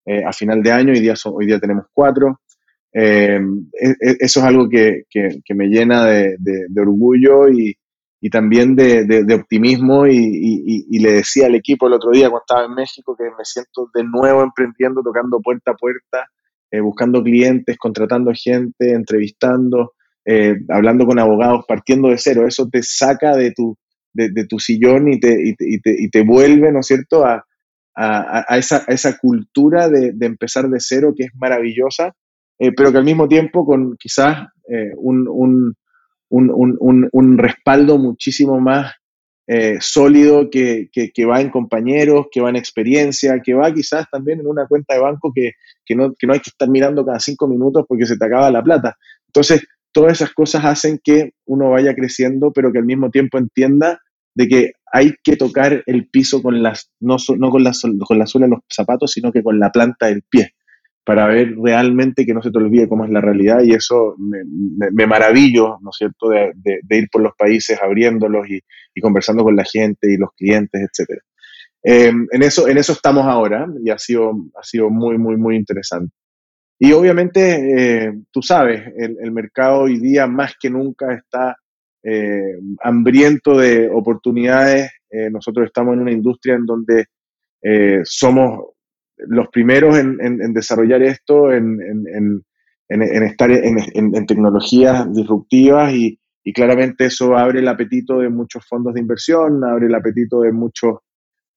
eh, 0.06 0.24
a 0.26 0.34
final 0.34 0.62
de 0.62 0.72
año. 0.72 0.92
Hoy 0.92 1.00
día, 1.00 1.14
hoy 1.26 1.46
día 1.46 1.60
tenemos 1.60 1.86
cuatro. 1.94 2.42
E, 2.92 3.36
e, 3.36 3.96
eso 4.20 4.40
es 4.40 4.46
algo 4.46 4.70
que, 4.70 5.04
que, 5.10 5.56
me 5.56 5.68
llena 5.68 6.06
de, 6.06 6.68
orgullo 6.80 7.50
y, 7.50 7.76
y 8.22 8.30
también 8.30 8.76
de, 8.76 9.34
optimismo 9.34 10.06
y, 10.06 10.86
y, 10.90 11.00
le 11.00 11.14
decía 11.14 11.48
al 11.48 11.56
equipo 11.56 11.88
el 11.88 11.94
otro 11.94 12.12
día 12.12 12.30
cuando 12.30 12.44
estaba 12.48 12.66
en 12.66 12.74
México 12.74 13.16
que 13.18 13.26
me 13.26 13.44
siento 13.44 13.90
de 13.94 14.04
nuevo 14.04 14.44
emprendiendo, 14.44 15.02
tocando 15.02 15.40
puerta 15.42 15.72
a 15.72 15.76
puerta, 15.76 16.28
eh, 16.72 16.80
buscando 16.80 17.22
clientes, 17.22 17.78
contratando 17.78 18.32
gente, 18.34 18.94
entrevistando, 18.94 19.94
eh, 20.26 20.56
hablando 20.70 21.06
con 21.06 21.20
abogados, 21.20 21.66
partiendo 21.68 22.10
de 22.10 22.18
cero. 22.18 22.48
Eso 22.48 22.68
te 22.70 22.82
saca 22.84 23.36
de 23.36 23.52
tu, 23.52 23.78
de, 24.14 24.30
de 24.30 24.46
tu 24.46 24.60
sillón 24.60 25.12
y 25.12 25.20
te, 25.20 25.36
y 25.40 25.56
te, 25.56 25.96
y 25.98 26.10
te, 26.10 26.24
vuelve, 26.24 26.72
¿no 26.72 26.80
es 26.80 26.88
cierto?, 26.88 27.26
a, 27.26 27.46
a, 27.96 28.46
a, 28.48 28.58
esa, 28.58 28.84
a 28.88 28.94
esa, 28.94 29.18
cultura 29.18 29.90
de, 29.90 30.14
empezar 30.22 30.68
de 30.70 30.80
cero 30.80 31.14
que 31.16 31.26
es 31.26 31.36
maravillosa, 31.36 32.16
eh, 32.60 32.72
pero 32.76 32.92
que 32.92 32.98
al 32.98 33.04
mismo 33.04 33.28
tiempo 33.28 33.66
con 33.66 33.96
quizás 33.98 34.48
un, 34.98 35.28
un 35.30 35.76
un, 36.34 37.38
respaldo 37.38 37.98
muchísimo 37.98 38.60
más 38.60 38.94
eh, 39.46 39.78
sólido 39.80 40.50
que, 40.50 40.90
va 41.30 41.42
en 41.42 41.50
compañeros, 41.50 42.28
que 42.32 42.42
va 42.42 42.50
en 42.50 42.56
experiencia, 42.56 43.40
que 43.44 43.54
va 43.54 43.74
quizás 43.74 44.10
también 44.10 44.40
en 44.40 44.48
una 44.48 44.66
cuenta 44.68 44.96
de 44.96 45.02
banco 45.02 45.32
que, 45.34 45.52
no, 45.96 46.14
no 46.22 46.34
hay 46.34 46.40
que 46.40 46.50
estar 46.50 46.70
mirando 46.70 47.06
cada 47.06 47.20
cinco 47.20 47.48
minutos 47.48 47.86
porque 47.88 48.06
se 48.06 48.18
te 48.18 48.26
acaba 48.26 48.50
la 48.52 48.64
plata. 48.64 48.98
Entonces, 49.28 49.66
todas 49.94 50.14
esas 50.14 50.34
cosas 50.34 50.66
hacen 50.66 51.00
que 51.04 51.32
uno 51.46 51.70
vaya 51.70 51.96
creciendo, 51.96 52.52
pero 52.52 52.72
que 52.72 52.80
al 52.80 52.86
mismo 52.86 53.10
tiempo 53.10 53.38
entienda 53.38 54.02
de 54.36 54.48
que 54.48 54.72
hay 54.92 55.14
que 55.24 55.38
tocar 55.38 55.84
el 55.86 56.08
piso 56.10 56.42
con 56.42 56.62
las, 56.62 56.92
no, 57.00 57.18
no 57.38 57.50
con, 57.50 57.64
la, 57.64 57.72
con 58.06 58.20
la 58.20 58.26
suela 58.26 58.48
de 58.48 58.52
los 58.52 58.60
zapatos, 58.72 59.12
sino 59.12 59.32
que 59.32 59.44
con 59.44 59.60
la 59.60 59.72
planta 59.72 60.08
del 60.08 60.24
pie 60.24 60.54
para 61.06 61.28
ver 61.28 61.56
realmente 61.62 62.26
que 62.26 62.34
no 62.34 62.42
se 62.42 62.52
te 62.52 62.58
olvide 62.58 62.88
cómo 62.88 63.04
es 63.04 63.12
la 63.12 63.20
realidad 63.20 63.62
y 63.64 63.74
eso 63.74 64.16
me, 64.18 65.06
maravillo, 65.06 65.78
¿no 65.82 65.90
es 65.90 65.98
cierto?, 65.98 66.30
de, 66.30 66.54
ir 66.90 67.10
por 67.12 67.22
los 67.22 67.34
países 67.38 67.78
abriéndolos 67.82 68.48
y, 68.50 68.62
conversando 69.02 69.44
con 69.44 69.56
la 69.56 69.66
gente 69.66 70.12
y 70.12 70.18
los 70.18 70.30
clientes, 70.38 70.82
etc. 70.82 71.20
Em, 71.84 72.28
en, 72.32 72.44
eso, 72.44 72.70
en 72.70 72.78
eso 72.78 72.94
estamos 72.94 73.26
ahora 73.26 73.68
y 73.84 73.90
ha 73.90 73.98
sido, 73.98 74.32
ha 74.58 74.64
sido 74.64 74.90
muy, 74.90 75.18
muy, 75.18 75.36
muy 75.36 75.58
interesante. 75.58 76.14
Y 76.80 76.92
obviamente, 76.92 78.06
eh, 78.08 78.14
tú 78.32 78.42
sabes, 78.42 78.84
el, 78.98 79.32
mercado 79.32 79.82
hoy 79.82 80.00
día 80.00 80.28
más 80.28 80.56
que 80.60 80.70
nunca 80.70 81.14
está 81.14 81.56
eh, 82.04 82.58
hambriento 82.82 83.58
de 83.58 83.90
oportunidades. 83.90 84.92
Eh, 85.10 85.30
nosotros 85.30 85.68
estamos 85.68 85.94
en 85.94 86.02
una 86.02 86.12
industria 86.12 86.56
en 86.56 86.66
donde 86.66 87.06
somos 88.04 88.60
los 89.16 89.48
primeros 89.48 89.98
en, 89.98 90.54
desarrollar 90.54 91.02
esto, 91.02 91.54
en, 91.54 92.44
estar 92.90 93.50
en, 93.50 94.26
tecnologías 94.26 95.14
disruptivas 95.14 95.94
y, 95.94 96.20
y 96.44 96.52
claramente 96.52 97.06
eso 97.06 97.38
abre 97.38 97.60
el 97.60 97.70
apetito 97.70 98.20
de 98.20 98.28
muchos 98.28 98.68
fondos 98.68 98.96
de 98.96 99.00
inversión, 99.00 99.64
abre 99.64 99.86
el 99.86 99.96
apetito 99.96 100.42
de 100.42 100.52
muchos 100.52 100.98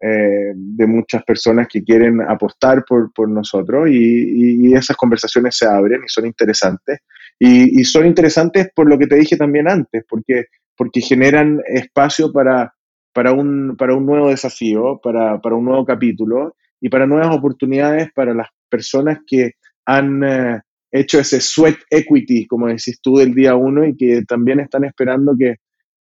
eh, 0.00 0.52
de 0.54 0.86
muchas 0.86 1.24
personas 1.24 1.68
que 1.68 1.82
quieren 1.82 2.20
apostar 2.20 2.84
por, 2.86 3.12
por 3.12 3.28
nosotros 3.28 3.88
y, 3.88 4.68
y, 4.68 4.74
esas 4.74 4.96
conversaciones 4.96 5.56
se 5.56 5.66
abren 5.66 6.02
y 6.04 6.08
son 6.08 6.26
interesantes. 6.26 7.00
Y, 7.38 7.80
y, 7.80 7.84
son 7.84 8.06
interesantes 8.06 8.68
por 8.74 8.88
lo 8.88 8.98
que 8.98 9.06
te 9.06 9.16
dije 9.16 9.36
también 9.36 9.68
antes, 9.68 10.04
porque, 10.08 10.46
porque 10.76 11.00
generan 11.00 11.60
espacio 11.66 12.30
para, 12.30 12.74
para, 13.14 13.32
un, 13.32 13.74
para 13.78 13.94
un 13.94 14.04
nuevo 14.04 14.28
desafío, 14.28 15.00
para, 15.02 15.40
para 15.40 15.54
un 15.54 15.64
nuevo 15.64 15.84
capítulo 15.86 16.54
y 16.80 16.90
para 16.90 17.06
nuevas 17.06 17.34
oportunidades 17.34 18.10
para 18.14 18.34
las 18.34 18.48
personas 18.68 19.20
que 19.26 19.52
han 19.86 20.22
eh, 20.24 20.60
hecho 20.90 21.18
ese 21.18 21.40
sweat 21.40 21.78
equity, 21.90 22.46
como 22.46 22.66
decís 22.66 23.00
tú, 23.00 23.16
del 23.16 23.34
día 23.34 23.54
uno 23.54 23.86
y 23.86 23.96
que 23.96 24.22
también 24.28 24.60
están 24.60 24.84
esperando 24.84 25.34
que 25.38 25.56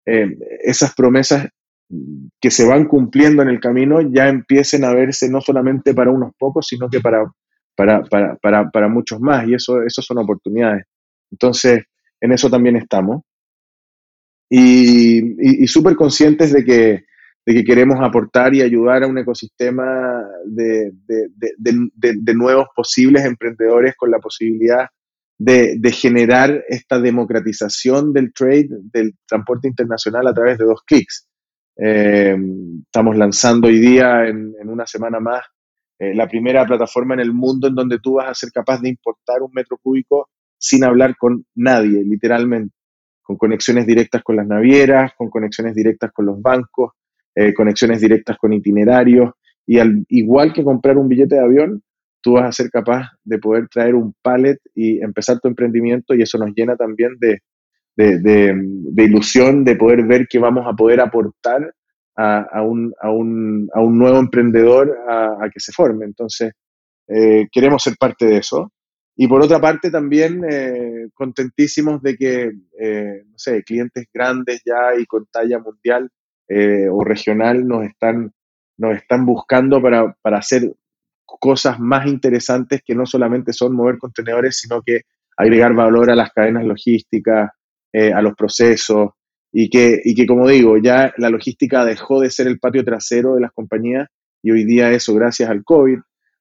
eh, 0.05 0.35
esas 0.63 0.95
promesas 0.95 1.47
que 2.39 2.51
se 2.51 2.65
van 2.65 2.85
cumpliendo 2.85 3.41
en 3.41 3.49
el 3.49 3.59
camino 3.59 4.01
ya 4.01 4.29
empiecen 4.29 4.83
a 4.83 4.93
verse 4.93 5.29
no 5.29 5.41
solamente 5.41 5.93
para 5.93 6.11
unos 6.11 6.31
pocos, 6.37 6.67
sino 6.67 6.89
que 6.89 6.99
para, 6.99 7.23
para, 7.75 8.03
para, 8.03 8.69
para, 8.69 8.87
muchos 8.87 9.19
más. 9.19 9.47
Y 9.47 9.53
eso, 9.53 9.81
eso 9.83 10.01
son 10.01 10.19
oportunidades. 10.19 10.85
Entonces, 11.31 11.83
en 12.21 12.31
eso 12.31 12.49
también 12.49 12.75
estamos. 12.75 13.21
Y, 14.49 15.63
y, 15.63 15.67
súper 15.67 15.95
conscientes 15.95 16.53
de 16.53 16.63
que, 16.63 17.05
de 17.45 17.53
que 17.53 17.63
queremos 17.63 17.97
aportar 18.01 18.53
y 18.53 18.61
ayudar 18.61 19.03
a 19.03 19.07
un 19.07 19.17
ecosistema 19.17 20.23
de, 20.45 20.91
de, 21.07 21.27
de, 21.57 22.13
de 22.21 22.33
nuevos 22.35 22.67
posibles 22.75 23.25
emprendedores 23.25 23.95
con 23.95 24.11
la 24.11 24.19
posibilidad 24.19 24.87
de, 25.43 25.91
generar 25.91 26.63
esta 26.67 26.99
democratización 26.99 28.13
del 28.13 28.33
trade, 28.33 28.69
del 28.93 29.15
transporte 29.27 29.67
internacional 29.67 30.27
a 30.27 30.33
través 30.33 30.57
de 30.57 30.65
dos 30.65 30.81
clics. 30.85 31.27
Eh, 31.75 32.37
estamos 32.85 33.17
lanzando 33.17 33.67
hoy 33.67 33.79
día, 33.79 34.27
en, 34.27 34.53
una 34.65 34.85
semana 34.85 35.19
más, 35.19 35.43
eh, 35.99 36.13
la 36.13 36.27
primera 36.27 36.65
plataforma 36.65 37.13
en 37.15 37.21
el 37.21 37.33
mundo 37.33 37.67
en 37.67 37.75
donde 37.75 37.99
tú 37.99 38.15
vas 38.15 38.29
a 38.29 38.33
ser 38.33 38.51
capaz 38.51 38.81
de 38.81 38.89
importar 38.89 39.41
un 39.41 39.51
metro 39.53 39.77
cúbico 39.81 40.29
sin 40.57 40.83
hablar 40.83 41.15
con 41.17 41.45
nadie, 41.55 42.03
literalmente, 42.03 42.75
con 43.21 43.37
conexiones 43.37 43.85
directas 43.85 44.23
con 44.23 44.35
las 44.35 44.47
navieras, 44.47 45.11
con 45.17 45.29
conexiones 45.29 45.75
directas 45.75 46.11
con 46.11 46.25
los 46.25 46.41
bancos, 46.41 46.93
eh, 47.35 47.53
conexiones 47.53 48.01
directas 48.01 48.37
con 48.37 48.53
itinerarios, 48.53 49.31
y 49.65 49.79
al 49.79 50.05
igual 50.09 50.53
que 50.53 50.63
comprar 50.63 50.97
un 50.97 51.07
billete 51.07 51.35
de 51.35 51.41
avión, 51.41 51.83
tú 52.21 52.33
vas 52.33 52.45
a 52.45 52.51
ser 52.51 52.69
capaz 52.69 53.09
de 53.23 53.37
poder 53.37 53.67
traer 53.67 53.95
un 53.95 54.13
pallet 54.21 54.57
y 54.73 55.01
empezar 55.01 55.39
tu 55.39 55.47
emprendimiento 55.47 56.13
y 56.13 56.21
eso 56.21 56.37
nos 56.37 56.51
llena 56.55 56.75
también 56.75 57.17
de, 57.19 57.39
de, 57.95 59.03
ilusión 59.03 59.63
de 59.63 59.75
poder 59.75 60.05
ver 60.05 60.27
que 60.27 60.39
vamos 60.39 60.65
a 60.67 60.73
poder 60.73 60.99
aportar 61.01 61.73
a, 62.15 62.61
un, 62.61 62.93
a, 63.01 63.09
un, 63.09 63.69
a 63.73 63.81
un, 63.81 63.97
nuevo 63.97 64.19
emprendedor 64.19 64.95
a, 65.07 65.49
que 65.51 65.59
se 65.59 65.71
forme. 65.71 66.05
Entonces, 66.05 66.53
eh, 67.07 67.47
queremos 67.51 67.83
ser 67.83 67.95
parte 67.99 68.25
de 68.25 68.37
eso. 68.37 68.71
Y 69.15 69.27
por 69.27 69.43
otra 69.43 69.59
parte, 69.59 69.91
también 69.91 70.41
eh, 70.49 71.07
contentísimos 71.13 72.01
de 72.01 72.15
que, 72.15 72.51
eh, 72.79 73.23
no 73.25 73.37
sé, 73.37 73.63
clientes 73.63 74.05
grandes 74.11 74.61
ya 74.65 74.99
y 74.99 75.05
con 75.05 75.25
talla 75.31 75.59
mundial 75.59 76.09
o 76.91 77.03
regional 77.03 77.67
nos 77.67 77.83
están, 77.83 78.31
nos 78.77 78.95
están 78.95 79.25
buscando 79.25 79.81
para, 79.81 80.13
para 80.21 80.37
hacer 80.37 80.71
cosas 81.39 81.79
más 81.79 82.05
interesantes 82.05 82.83
que 82.85 82.93
no 82.93 83.07
solamente 83.07 83.53
son 83.53 83.75
mover 83.75 83.97
contenedores, 83.97 84.57
sino 84.59 84.83
que 84.83 85.01
agregar 85.35 85.73
valor 85.73 86.11
a 86.11 86.15
las 86.15 86.31
cadenas 86.31 86.63
logísticas, 86.63 87.49
eh, 87.95 88.11
a 88.11 88.23
los 88.23 88.33
procesos 88.33 89.11
y 89.51 89.69
que, 89.69 90.01
y 90.03 90.15
que, 90.15 90.25
como 90.25 90.47
digo, 90.47 90.77
ya 90.79 91.13
la 91.17 91.29
logística 91.29 91.85
dejó 91.85 92.19
de 92.19 92.31
ser 92.31 92.47
el 92.47 92.57
patio 92.57 92.83
trasero 92.83 93.35
de 93.35 93.41
las 93.41 93.51
compañías 93.51 94.07
y 94.41 94.49
hoy 94.49 94.65
día 94.65 94.91
eso, 94.91 95.13
gracias 95.13 95.47
al 95.47 95.63
COVID, 95.63 95.99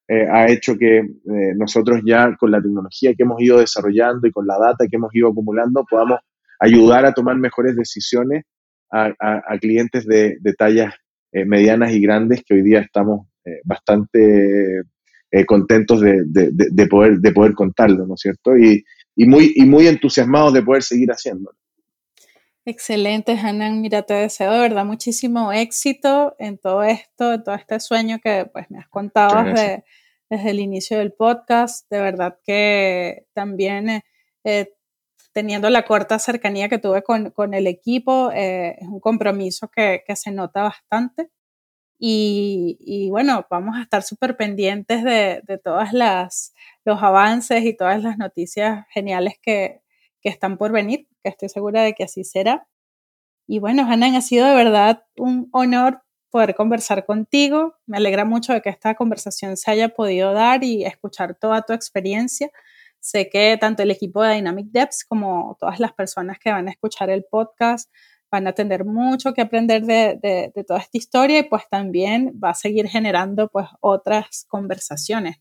eh, 0.08 0.26
ha 0.32 0.50
hecho 0.50 0.78
que 0.78 1.00
eh, 1.00 1.52
nosotros 1.54 2.00
ya 2.06 2.34
con 2.38 2.50
la 2.50 2.62
tecnología 2.62 3.12
que 3.14 3.24
hemos 3.24 3.38
ido 3.42 3.58
desarrollando 3.58 4.26
y 4.26 4.32
con 4.32 4.46
la 4.46 4.58
data 4.58 4.86
que 4.90 4.96
hemos 4.96 5.14
ido 5.14 5.28
acumulando 5.28 5.84
podamos 5.84 6.20
ayudar 6.58 7.04
a 7.04 7.12
tomar 7.12 7.36
mejores 7.36 7.76
decisiones 7.76 8.44
a, 8.90 9.12
a, 9.20 9.58
clientes 9.58 10.06
de, 10.06 10.38
de 10.40 10.54
tallas 10.54 10.94
medianas 11.32 11.92
y 11.92 12.00
grandes 12.00 12.42
que 12.46 12.54
hoy 12.54 12.62
día 12.62 12.80
estamos 12.80 13.26
bastante 13.64 14.82
contentos 15.46 16.00
de, 16.00 16.24
de, 16.26 16.50
de, 16.50 16.86
poder, 16.86 17.18
de 17.18 17.32
poder 17.32 17.52
contarlo, 17.52 18.06
¿no 18.06 18.14
es 18.14 18.20
cierto? 18.20 18.56
Y, 18.56 18.82
y 19.14 19.26
muy, 19.26 19.52
y 19.54 19.64
muy 19.64 19.86
entusiasmados 19.86 20.52
de 20.52 20.62
poder 20.62 20.82
seguir 20.82 21.10
haciéndolo. 21.10 21.56
Excelente, 22.64 23.32
Hanan. 23.32 23.80
Mira, 23.80 24.02
te 24.02 24.14
deseo 24.14 24.52
de 24.52 24.60
verdad 24.60 24.84
muchísimo 24.84 25.52
éxito 25.52 26.36
en 26.38 26.58
todo 26.58 26.84
esto, 26.84 27.32
en 27.32 27.42
todo 27.42 27.56
este 27.56 27.80
sueño 27.80 28.20
que 28.22 28.48
pues, 28.52 28.70
me 28.70 28.78
has 28.78 28.88
contado 28.88 29.42
desde, 29.42 29.84
desde, 30.30 30.50
el 30.50 30.60
inicio 30.60 30.98
del 30.98 31.12
podcast. 31.12 31.90
De 31.90 32.00
verdad 32.00 32.38
que 32.44 33.26
también 33.32 33.90
eh, 33.90 34.02
eh, 34.44 34.74
teniendo 35.32 35.70
la 35.70 35.84
corta 35.84 36.20
cercanía 36.20 36.68
que 36.68 36.78
tuve 36.78 37.02
con, 37.02 37.30
con 37.30 37.52
el 37.52 37.66
equipo, 37.66 38.30
eh, 38.32 38.76
es 38.78 38.86
un 38.86 39.00
compromiso 39.00 39.68
que, 39.68 40.04
que, 40.06 40.14
se 40.14 40.30
nota 40.30 40.62
bastante. 40.62 41.30
Y, 41.98 42.76
y 42.80 43.10
bueno, 43.10 43.44
vamos 43.50 43.76
a 43.76 43.82
estar 43.82 44.04
súper 44.04 44.36
pendientes 44.36 45.02
de, 45.02 45.42
de 45.46 45.58
todas 45.58 45.92
las 45.92 46.54
los 46.84 47.02
avances 47.02 47.64
y 47.64 47.76
todas 47.76 48.02
las 48.02 48.18
noticias 48.18 48.86
geniales 48.90 49.34
que, 49.40 49.82
que 50.20 50.28
están 50.28 50.58
por 50.58 50.72
venir, 50.72 51.08
que 51.22 51.30
estoy 51.30 51.48
segura 51.48 51.82
de 51.82 51.94
que 51.94 52.04
así 52.04 52.24
será. 52.24 52.66
Y 53.46 53.58
bueno, 53.58 53.82
Hanan, 53.82 54.14
ha 54.14 54.20
sido 54.20 54.46
de 54.46 54.54
verdad 54.54 55.04
un 55.16 55.48
honor 55.52 56.02
poder 56.30 56.54
conversar 56.54 57.04
contigo. 57.04 57.76
Me 57.86 57.98
alegra 57.98 58.24
mucho 58.24 58.52
de 58.52 58.62
que 58.62 58.70
esta 58.70 58.94
conversación 58.94 59.56
se 59.56 59.70
haya 59.70 59.90
podido 59.90 60.32
dar 60.32 60.64
y 60.64 60.84
escuchar 60.84 61.36
toda 61.38 61.62
tu 61.62 61.72
experiencia. 61.72 62.50
Sé 63.00 63.28
que 63.28 63.58
tanto 63.60 63.82
el 63.82 63.90
equipo 63.90 64.22
de 64.22 64.34
Dynamic 64.36 64.68
Depths 64.70 65.04
como 65.04 65.56
todas 65.60 65.80
las 65.80 65.92
personas 65.92 66.38
que 66.38 66.50
van 66.50 66.68
a 66.68 66.70
escuchar 66.70 67.10
el 67.10 67.24
podcast 67.24 67.92
van 68.32 68.46
a 68.46 68.52
tener 68.52 68.86
mucho 68.86 69.34
que 69.34 69.42
aprender 69.42 69.84
de, 69.84 70.18
de, 70.54 70.64
toda 70.64 70.80
esta 70.80 70.96
historia 70.96 71.40
y 71.40 71.42
pues 71.42 71.64
también 71.70 72.32
va 72.42 72.50
a 72.50 72.54
seguir 72.54 72.88
generando 72.88 73.48
pues 73.48 73.66
otras 73.80 74.46
conversaciones. 74.48 75.36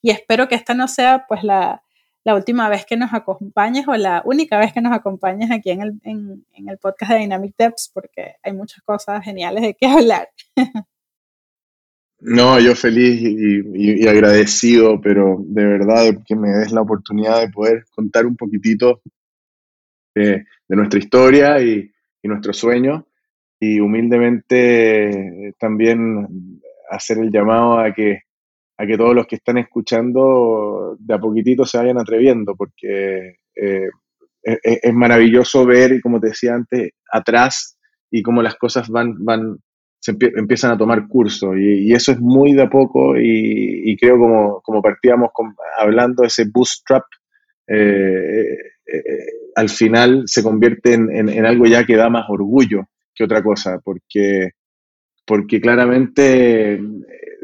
Y 0.00 0.10
espero 0.10 0.48
que 0.48 0.54
esta 0.54 0.72
no 0.72 0.88
sea 0.88 1.26
pues 1.28 1.44
la, 1.44 1.82
la, 2.24 2.34
última 2.34 2.70
vez 2.70 2.86
que 2.86 2.96
nos 2.96 3.12
acompañes 3.12 3.86
o 3.86 3.94
la 3.94 4.22
única 4.24 4.58
vez 4.58 4.72
que 4.72 4.80
nos 4.80 4.94
acompañes 4.94 5.50
aquí 5.50 5.68
en 5.70 5.82
el, 5.82 6.00
en, 6.02 6.46
en 6.54 6.68
el 6.70 6.78
podcast 6.78 7.12
de 7.12 7.18
Dynamic 7.18 7.54
Depths 7.58 7.90
porque 7.92 8.36
hay 8.42 8.54
muchas 8.54 8.82
cosas 8.84 9.22
geniales 9.22 9.62
de 9.62 9.74
qué 9.74 9.86
hablar. 9.86 10.30
No, 12.22 12.60
yo 12.60 12.74
feliz 12.74 13.18
y, 13.22 14.02
y, 14.02 14.06
agradecido, 14.06 15.00
pero 15.00 15.38
de 15.40 15.64
verdad 15.64 16.22
que 16.26 16.36
me 16.36 16.50
des 16.50 16.70
la 16.70 16.82
oportunidad 16.82 17.40
de 17.40 17.48
poder 17.48 17.86
contar 17.90 18.26
un 18.26 18.36
poquitito 18.36 19.00
de, 20.14 20.44
de 20.68 20.76
nuestra 20.76 20.98
historia 20.98 21.62
y, 21.62 21.90
y 22.22 22.28
nuestro 22.28 22.52
sueño 22.52 23.06
y 23.58 23.80
humildemente 23.80 25.48
eh, 25.48 25.54
también 25.58 26.60
hacer 26.90 27.18
el 27.18 27.30
llamado 27.30 27.78
a 27.78 27.92
que, 27.92 28.22
a 28.78 28.86
que 28.86 28.96
todos 28.96 29.14
los 29.14 29.26
que 29.26 29.36
están 29.36 29.58
escuchando 29.58 30.96
de 30.98 31.14
a 31.14 31.18
poquitito 31.18 31.64
se 31.64 31.78
vayan 31.78 31.98
atreviendo, 31.98 32.56
porque 32.56 33.36
eh, 33.54 33.88
e, 34.42 34.52
e, 34.52 34.80
es, 34.82 34.94
maravilloso 34.94 35.66
ver, 35.66 36.00
como 36.00 36.18
te 36.18 36.28
decía 36.28 36.54
antes, 36.54 36.92
atrás 37.12 37.78
y 38.10 38.22
cómo 38.22 38.42
las 38.42 38.56
cosas 38.56 38.88
van, 38.88 39.22
van 39.24 39.58
se 40.00 40.16
empiezan 40.18 40.72
a 40.72 40.78
tomar 40.78 41.06
curso 41.06 41.54
y, 41.54 41.92
eso 41.92 42.12
es 42.12 42.20
muy 42.20 42.54
de 42.54 42.62
a 42.62 42.70
poco 42.70 43.18
y, 43.18 43.94
creo 43.98 44.18
como, 44.18 44.60
como 44.62 44.80
partíamos 44.80 45.30
hablando 45.78 46.24
ese 46.24 46.46
bootstrap 46.50 47.04
eh, 47.66 48.56
al 49.54 49.68
final 49.68 50.22
se 50.26 50.42
convierte 50.42 50.94
en, 50.94 51.46
algo 51.46 51.66
ya 51.66 51.84
que 51.84 51.96
da 51.96 52.08
más 52.08 52.26
orgullo 52.28 52.88
que 53.14 53.24
otra 53.24 53.42
cosa, 53.42 53.78
porque, 53.84 54.50
porque 55.26 55.60
claramente 55.60 56.74
eh, 56.74 56.80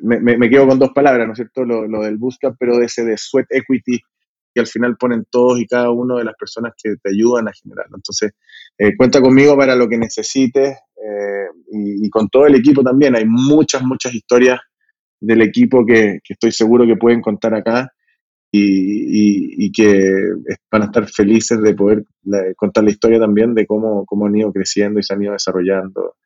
me, 0.03 0.51
quedo 0.51 0.69
con 0.69 0.79
dos 0.79 0.91
palabras, 0.95 1.27
¿no 1.27 1.33
es 1.33 1.37
cierto? 1.37 1.65
Lo, 1.65 2.03
del 2.03 2.17
bootstrap, 2.17 2.57
pero 2.59 2.79
de 2.79 2.87
ese 2.87 3.05
de 3.05 3.17
sweat 3.17 3.47
equity 3.51 4.01
que 4.55 4.61
al 4.61 4.67
final 4.67 4.97
ponen 4.97 5.27
todos 5.31 5.61
y 5.61 5.67
cada 5.67 5.91
uno 5.91 6.17
de 6.17 6.25
las 6.25 6.35
personas 6.35 6.73
que 6.83 6.95
te 7.03 7.11
ayudan 7.11 7.49
a 7.49 7.53
generarlo. 7.53 7.97
Entonces, 7.97 8.33
eh, 8.79 8.97
cuenta 8.97 9.21
conmigo 9.21 9.55
para 9.57 9.77
lo 9.77 9.87
que 9.87 9.99
necesites 9.99 10.71
eh, 10.97 11.47
y, 11.73 12.09
con 12.09 12.29
todo 12.31 12.47
el 12.47 12.55
equipo 12.55 12.83
también. 12.83 13.15
Hay 13.17 13.27
muchas, 13.27 13.83
muchas 13.83 14.15
historias 14.15 14.59
del 15.21 15.43
equipo 15.43 15.85
que, 15.85 16.21
que 16.25 16.33
estoy 16.33 16.53
seguro 16.53 16.87
que 16.87 16.97
pueden 16.97 17.21
contar 17.21 17.55
acá 17.55 17.93
y, 18.57 19.73
que 19.73 20.11
van 20.71 20.83
a 20.83 20.85
estar 20.87 21.07
felices 21.07 21.61
de 21.61 21.75
poder 21.75 22.05
contar 22.57 22.85
la 22.85 22.91
historia 22.91 23.19
también 23.19 23.55
de 23.55 23.67
cómo, 23.67 24.05
cómo 24.07 24.27
han 24.27 24.37
ido 24.37 24.53
creciendo 24.53 25.01
y 25.01 25.03
se 25.03 25.15
han 25.15 25.23
ido 25.23 25.33
desarrollando. 25.33 26.17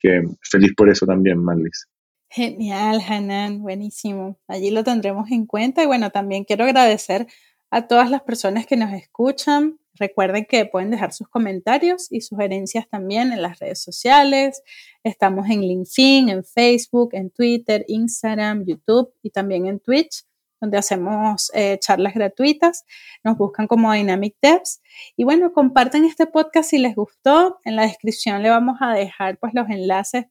Que 0.00 0.22
feliz 0.42 0.72
por 0.76 0.88
eso 0.88 1.06
también, 1.06 1.38
Marlis. 1.42 1.86
Genial, 2.30 3.00
Hanan, 3.08 3.62
buenísimo. 3.62 4.38
Allí 4.48 4.70
lo 4.70 4.84
tendremos 4.84 5.30
en 5.30 5.46
cuenta 5.46 5.82
y 5.82 5.86
bueno, 5.86 6.10
también 6.10 6.44
quiero 6.44 6.64
agradecer 6.64 7.26
a 7.70 7.86
todas 7.86 8.10
las 8.10 8.22
personas 8.22 8.66
que 8.66 8.76
nos 8.76 8.92
escuchan. 8.92 9.78
recuerden 9.94 10.46
que 10.48 10.64
pueden 10.64 10.90
dejar 10.90 11.12
sus 11.12 11.28
comentarios 11.28 12.06
y 12.12 12.20
sugerencias 12.20 12.88
también 12.88 13.32
en 13.32 13.42
las 13.42 13.58
redes 13.58 13.82
sociales. 13.82 14.62
Estamos 15.02 15.48
en 15.50 15.62
LinkedIn, 15.62 16.28
en 16.28 16.44
Facebook, 16.44 17.10
en 17.12 17.30
Twitter, 17.30 17.84
Instagram, 17.88 18.64
YouTube 18.64 19.12
y 19.22 19.30
también 19.30 19.66
en 19.66 19.80
Twitch 19.80 20.24
donde 20.60 20.78
hacemos 20.78 21.50
eh, 21.54 21.78
charlas 21.80 22.14
gratuitas. 22.14 22.84
Nos 23.24 23.36
buscan 23.36 23.66
como 23.66 23.92
Dynamic 23.92 24.36
Devs. 24.40 24.80
Y 25.16 25.24
bueno, 25.24 25.52
compartan 25.52 26.04
este 26.04 26.26
podcast 26.26 26.70
si 26.70 26.78
les 26.78 26.94
gustó. 26.94 27.58
En 27.64 27.76
la 27.76 27.82
descripción 27.82 28.42
le 28.42 28.50
vamos 28.50 28.78
a 28.80 28.92
dejar 28.92 29.38
pues 29.38 29.52
los 29.54 29.68
enlaces 29.68 30.26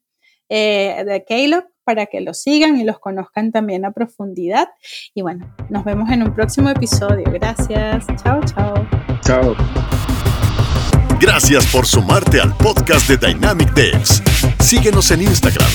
eh, 0.49 1.03
de 1.05 1.25
Caleb 1.25 1.65
para 1.83 2.05
que 2.07 2.19
los 2.19 2.41
sigan 2.41 2.77
y 2.77 2.83
los 2.83 2.99
conozcan 2.99 3.51
también 3.51 3.85
a 3.85 3.91
profundidad. 3.91 4.67
Y 5.13 5.21
bueno, 5.21 5.53
nos 5.69 5.85
vemos 5.85 6.09
en 6.11 6.23
un 6.23 6.33
próximo 6.33 6.69
episodio. 6.69 7.23
Gracias. 7.31 8.05
Chao, 8.21 8.41
chao. 8.45 8.87
Chao. 9.21 9.55
Gracias 11.19 11.65
por 11.67 11.87
sumarte 11.87 12.39
al 12.39 12.55
podcast 12.57 13.09
de 13.09 13.17
Dynamic 13.17 13.73
Devs. 13.73 14.21
Síguenos 14.59 15.09
en 15.11 15.23
Instagram, 15.23 15.67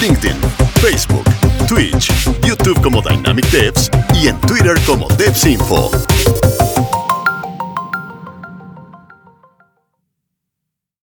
LinkedIn, 0.00 0.36
Facebook, 0.80 1.24
Twitch, 1.66 2.10
YouTube 2.46 2.80
como 2.82 3.02
Dynamic 3.02 3.46
Devs 3.50 3.90
y 4.14 4.28
en 4.28 4.40
Twitter 4.40 4.78
como 4.86 5.08
DevsInfo. 5.16 5.90